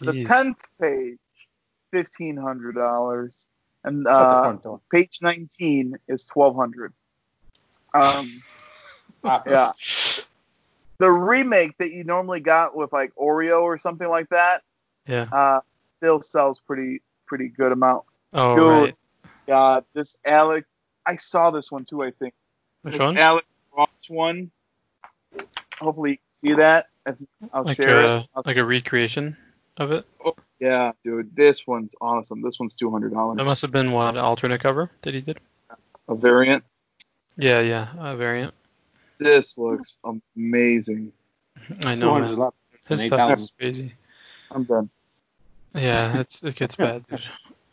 [0.00, 1.18] the tenth page,
[1.90, 3.46] fifteen hundred dollars,
[3.84, 4.58] and uh,
[4.90, 6.92] page nineteen is twelve hundred.
[7.94, 8.42] Um,
[9.24, 9.72] Ah, yeah.
[10.98, 14.62] The remake that you normally got with like Oreo or something like that,
[15.06, 15.26] Yeah.
[15.32, 15.60] uh,
[15.98, 17.00] still sells pretty
[17.32, 18.04] pretty good amount.
[18.34, 18.94] Oh, Dude, right.
[19.48, 20.66] God, this Alex,
[21.06, 22.02] I saw this one too.
[22.02, 22.34] I think
[22.82, 23.16] Which this one?
[23.16, 24.50] Alex Ross one.
[25.80, 26.88] Hopefully, you can see that.
[27.54, 28.28] I'll Like share a it.
[28.36, 29.34] I'll- like a recreation
[29.78, 30.04] of it.
[30.22, 32.42] Oh, yeah, dude, this one's awesome.
[32.42, 33.38] This one's two hundred dollars.
[33.38, 35.40] That must have been what alternate cover that he did.
[36.08, 36.62] A variant.
[37.38, 38.52] Yeah, yeah, a variant.
[39.18, 39.98] This looks
[40.36, 41.12] amazing.
[41.82, 42.38] I know, 200 a man.
[42.38, 42.54] lot
[42.88, 43.94] His stuff is crazy.
[44.50, 44.90] I'm done.
[45.74, 47.22] Yeah, it's it gets bad, dude.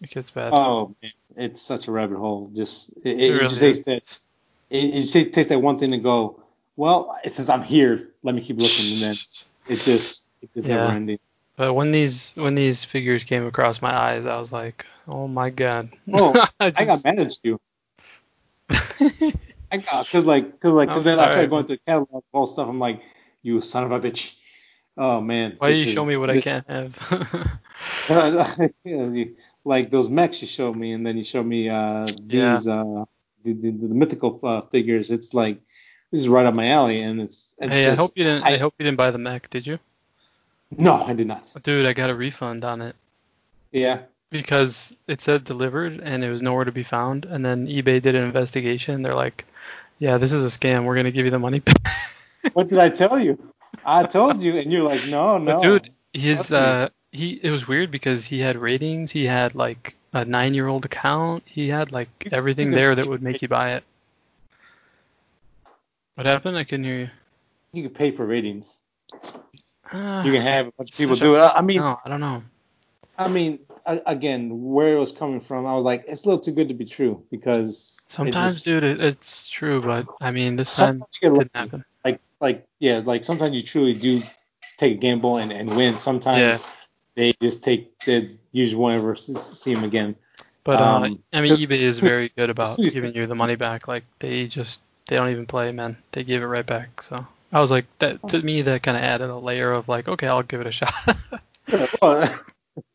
[0.02, 0.52] It gets bad.
[0.54, 2.50] Oh, man, it's such a rabbit hole.
[2.56, 4.04] Just it, it, It really just takes that
[4.70, 6.42] it, it just takes that one thing to go.
[6.78, 8.12] Well, it says I'm here.
[8.24, 9.16] Let me keep looking, and then
[9.68, 10.78] it's just it's just Yeah.
[10.78, 11.20] never ending.
[11.58, 15.50] But when these when these figures came across my eyes, I was like, oh my
[15.50, 15.90] god.
[16.14, 17.60] Oh, I, I got just- mad at you.
[19.72, 22.46] I got because like because like cause then I started going through the catalog all
[22.48, 22.68] stuff.
[22.70, 23.02] I'm like,
[23.44, 24.36] you son of a bitch.
[24.98, 25.56] Oh man.
[25.58, 27.60] Why do you is- show me what I can't have?
[28.84, 29.36] you-
[29.66, 32.56] like those mechs you showed me, and then you showed me uh, Yeah.
[32.58, 33.06] these uh,
[33.44, 35.60] the, the, the mythical uh, figures, it's like
[36.12, 37.54] this is right up my alley, and it's.
[37.60, 38.44] it's Hey, I hope you didn't.
[38.44, 39.78] I, I- hope you didn't buy the mech, did you?
[40.78, 41.52] No, I did not.
[41.64, 42.96] Dude, I got a refund on it
[43.72, 44.02] Yeah.
[44.30, 47.26] because it said delivered and it was nowhere to be found.
[47.26, 49.02] And then eBay did an investigation.
[49.02, 49.46] They're like,
[50.00, 50.86] "Yeah, this is a scam.
[50.86, 51.76] We're gonna give you the money." back."
[52.54, 53.38] What did I tell you?
[53.86, 55.54] I told you, and you're like, no, no.
[55.54, 59.12] But dude, his uh, he it was weird because he had ratings.
[59.12, 61.44] He had like a nine-year-old account.
[61.46, 63.84] He had like everything there that would make you buy it.
[66.16, 66.58] What happened?
[66.58, 67.10] I couldn't hear you.
[67.74, 68.82] you can pay for ratings.
[69.92, 71.40] Ah, You can have a bunch of people do it.
[71.40, 72.44] I mean, no, I don't know.
[73.18, 76.52] I mean, again, where it was coming from, I was like, it's a little too
[76.52, 80.56] good to be true because it Sometimes, just- dude, it, it's true, but I mean,
[80.56, 81.86] this time it didn't happen.
[82.04, 84.22] Like like yeah, like sometimes you truly do
[84.78, 86.00] take a gamble and, and win.
[86.00, 86.68] Sometimes Yeah.
[87.16, 90.16] they just take they you just won't ever see them again.
[90.64, 93.88] But uh, Um, I mean, eBay is very good about giving you the money back.
[93.88, 95.98] Like they just they don't even play, man.
[96.12, 97.02] They give it right back.
[97.02, 100.08] So I was like, that to me, that kind of added a layer of like,
[100.08, 100.94] okay, I'll give it a shot.
[101.68, 102.40] Yeah, well,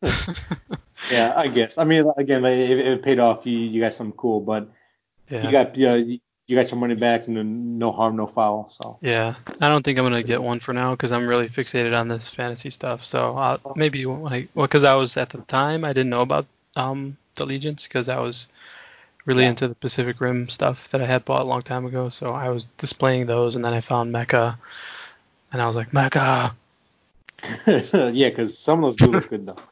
[1.11, 1.79] yeah, I guess.
[1.79, 4.69] I mean, again, if if it paid off, you you got something cool, but
[5.29, 5.45] yeah.
[5.45, 8.69] you got you, you got your money back and then no harm, no foul.
[8.69, 11.99] So Yeah, I don't think I'm gonna get one for now because I'm really fixated
[11.99, 13.05] on this fantasy stuff.
[13.05, 16.21] So uh, maybe when I, well, because I was at the time I didn't know
[16.23, 16.47] about
[16.77, 18.49] um the legions because I was
[19.25, 19.51] really Yeah.
[19.51, 22.09] into the Pacific Rim stuff that I had bought a long time ago.
[22.11, 24.57] So I was displaying those, and then I found Mecha,
[25.53, 26.53] and I was like, Mecha.
[27.67, 29.57] yeah, because some of those do look good though.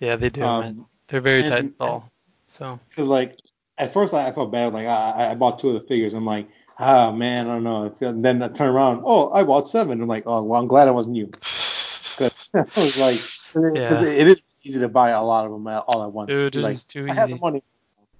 [0.00, 0.42] Yeah, they do.
[0.42, 2.10] Um, They're very and- tight and tall.
[2.48, 3.38] So Because like
[3.78, 4.72] at first I, I felt bad.
[4.72, 6.14] Like I, I bought two of the figures.
[6.14, 6.48] I'm like,
[6.78, 7.94] ah man, I don't know.
[8.00, 10.00] And then I turn around, oh, I bought seven.
[10.00, 11.30] I'm like, oh, well, I'm glad I wasn't you.
[12.16, 13.18] 'Cause I was like,
[13.52, 14.02] 'cause Yeah.
[14.02, 16.30] it- it is easy to buy a lot of them all at once.
[16.30, 17.62] dude, it like, is too I have the money.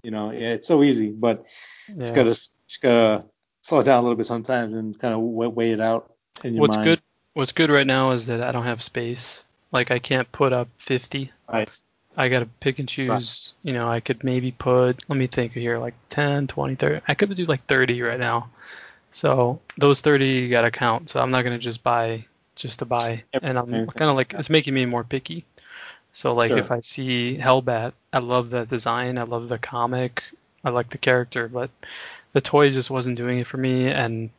[0.02, 1.44] You know, yeah, it's so easy, but
[1.88, 2.14] just Yeah.
[2.14, 3.24] gotta just gotta
[3.62, 6.12] slow it down a little bit sometimes and kind of weigh, weigh it out
[6.42, 6.86] in your What's mind.
[6.86, 7.00] good?
[7.32, 9.44] What's good right now is that I don't have space.
[9.72, 11.32] Like I can't put up 50.
[11.50, 11.70] Right.
[12.16, 13.54] I got to pick and choose.
[13.62, 17.00] You know, I could maybe put, let me think here, like 10, 20, 30.
[17.08, 18.48] I could do like 30 right now.
[19.10, 21.10] So those 30 you got to count.
[21.10, 22.24] So I'm not going to just buy
[22.56, 23.22] just to buy.
[23.42, 25.44] And I'm kind of like, it's making me more picky.
[26.12, 26.58] So like Sure.
[26.58, 29.18] if I see Hellbat, I love the design.
[29.18, 30.22] I love the comic.
[30.64, 31.70] I like the character, but
[32.32, 33.88] the toy just wasn't doing it for me.
[33.88, 34.30] And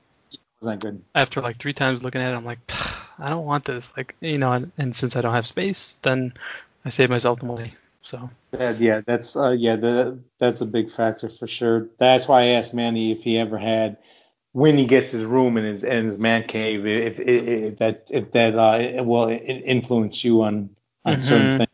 [0.61, 1.01] Was that good?
[1.13, 2.59] after like three times looking at it, I'm like,
[3.19, 3.95] I don't want this.
[3.95, 6.33] Like, you know, and, and since I don't have space, then
[6.85, 7.73] I save myself the money.
[8.03, 11.87] So That, yeah, that's uh, yeah, the, that's a big factor for sure.
[11.99, 13.97] That's why I asked Manny if he ever had
[14.53, 18.07] when he gets his room and his in his man cave, if, if, if that
[18.09, 20.69] if that uh, it will influence you on
[21.05, 21.57] on certain Mhm.
[21.57, 21.69] things.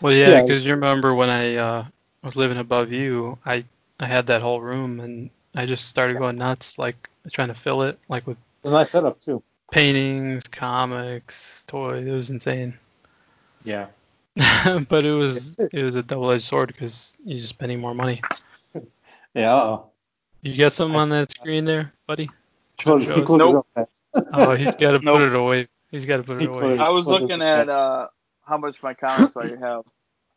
[0.00, 0.42] Well, yeah, Yeah.
[0.42, 1.84] because you remember when I uh,
[2.22, 3.64] was living above you, I
[4.00, 7.82] I had that whole room and I just started going nuts, like trying to fill
[7.82, 9.42] it, like with It's a nice setup too.
[9.70, 12.06] paintings, comics, toys.
[12.06, 12.78] It was insane.
[13.64, 13.86] Yeah.
[14.88, 18.22] but it was it was a double-edged sword because you're spending more money.
[19.34, 19.54] Yeah.
[19.54, 19.80] Uh
[20.42, 22.30] You got something on that screen there, buddy?
[22.86, 22.98] oh.
[22.98, 23.24] Show.
[23.36, 23.66] Nope.
[24.32, 25.18] Oh, he's got to Nope.
[25.18, 25.68] put it away.
[25.90, 26.74] He's got to put it put away.
[26.74, 28.08] it- I was looking at uh,
[28.46, 29.82] how much my comics I have.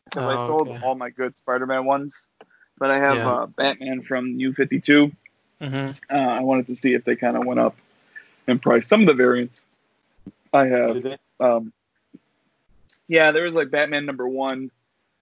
[0.04, 0.80] Because I Oh, sold okay.
[0.84, 2.26] all my good Spider-Man ones,
[2.78, 3.28] but I have Yeah.
[3.28, 5.12] uh, Batman from New 52.
[5.60, 5.66] hmm
[6.10, 7.76] Uh, I wanted to see if they kind of went up
[8.48, 8.86] in price.
[8.88, 9.62] Some of the variants
[10.52, 10.94] I have.
[10.94, 11.18] Did they?
[11.44, 11.72] Um,
[13.10, 14.70] yeah, there was like Batman number one.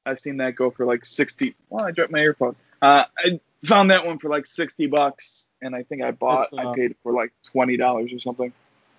[0.04, 1.54] I've seen that go for like 60.
[1.70, 2.54] Well, I dropped my earphone.
[2.82, 6.68] Uh, I found that one for like 60 bucks, and I think I bought, uh,
[6.68, 8.52] I paid for like $20 or something.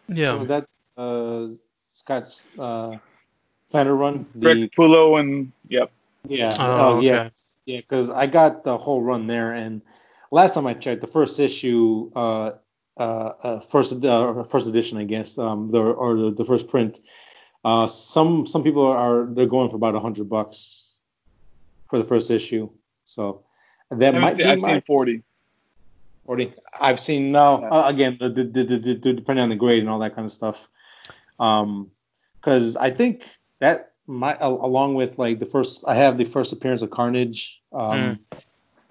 [0.07, 0.33] Yeah.
[0.33, 0.67] Was that
[0.97, 1.47] uh
[1.91, 2.97] Scott's uh
[3.69, 4.25] Planner run?
[4.33, 4.55] The...
[4.55, 5.91] Rick Pulo and, yep.
[6.23, 6.51] Yeah.
[6.59, 7.19] Oh, Oh, yeah.
[7.19, 7.31] okay.
[7.65, 9.83] Yeah, because I got the whole run there, and
[10.31, 12.53] last time I checked, the first issue, uh,
[12.97, 13.01] uh,
[13.43, 16.99] uh first uh, first edition, I guess, um, the or the, the first print,
[17.63, 20.99] uh, some some people are they're going for about a hundred bucks
[21.89, 22.69] for the first issue,
[23.05, 23.43] so
[23.91, 25.23] that I might seen, be I've my seen 40.
[26.25, 26.53] 40.
[26.79, 27.69] I've seen now Yeah.
[27.69, 30.69] uh, again the, the, the, depending on the grade and all that kind of stuff.
[31.39, 31.91] Um,
[32.41, 33.25] because I think
[33.59, 37.59] that my along with like the first I have the first appearance of Carnage.
[37.73, 38.19] Um,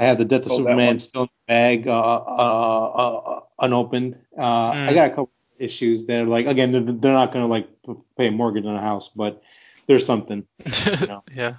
[0.01, 4.19] I have the Death of Oh, Superman still in the bag, uh, uh, uh, unopened.
[4.39, 4.95] Uh, I Mm.
[4.95, 7.69] got a couple issues that are like again they're, they're not gonna like
[8.17, 9.43] pay a mortgage on a house, but
[9.87, 10.47] there's something.
[11.07, 11.23] know.
[11.35, 11.55] yeah.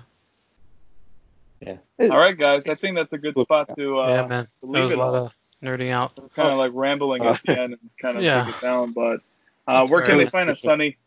[1.61, 1.77] Yeah.
[1.99, 2.67] All right, guys.
[2.67, 4.45] I think that's a good spot to, uh, yeah, man.
[4.45, 5.25] to That leave was a lot all.
[5.25, 6.15] of nerding out.
[6.33, 8.45] kind of like rambling Uh, at the end and kind of yeah.
[8.45, 8.93] take it down.
[8.93, 9.19] But
[9.67, 10.17] uh, That's where can fair.
[10.25, 10.97] they find us, Sonny?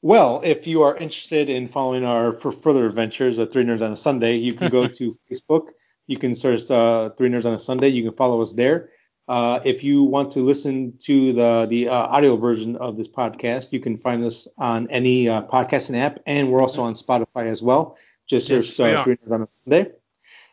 [0.00, 3.90] Well, if you are interested in following our for further adventures at Three Nerds on
[3.92, 5.70] a Sunday, you can go to Facebook,
[6.06, 7.88] you can search uh, Three Nerds on a Sunday.
[7.88, 8.90] You can follow us there.
[9.28, 13.72] Uh, if you want to listen to the the uh, audio version of this podcast,
[13.72, 17.62] you can find us on any uh, podcasting app, and we're also on Spotify as
[17.62, 17.96] well.
[18.26, 19.04] Just Yes, search uh.
[19.04, 19.92] Three on a Sunday.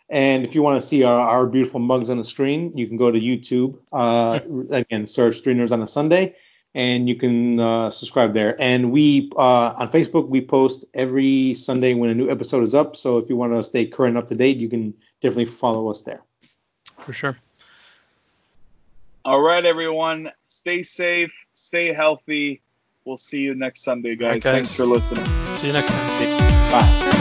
[0.10, 2.95] And if you want to see our, our beautiful mugs on the screen, you can
[2.95, 3.80] go to YouTube.
[3.91, 4.39] Uh,
[4.69, 6.35] again, search Three Nerds on a Sunday,
[6.76, 8.60] and you can uh, subscribe there.
[8.61, 12.95] And we uh, on Facebook we post every Sunday when a new episode is up.
[12.95, 16.02] So if you want to stay current up to date, you can definitely follow us
[16.02, 16.22] there.
[16.99, 17.38] For sure.
[19.26, 20.30] All right, everyone.
[20.45, 21.34] Stay safe.
[21.56, 22.61] Stay healthy.
[23.06, 24.43] We'll see you next Sunday, guys.
[24.43, 25.26] Thanks for listening.
[25.57, 26.07] See you next time.
[26.69, 27.14] Bye.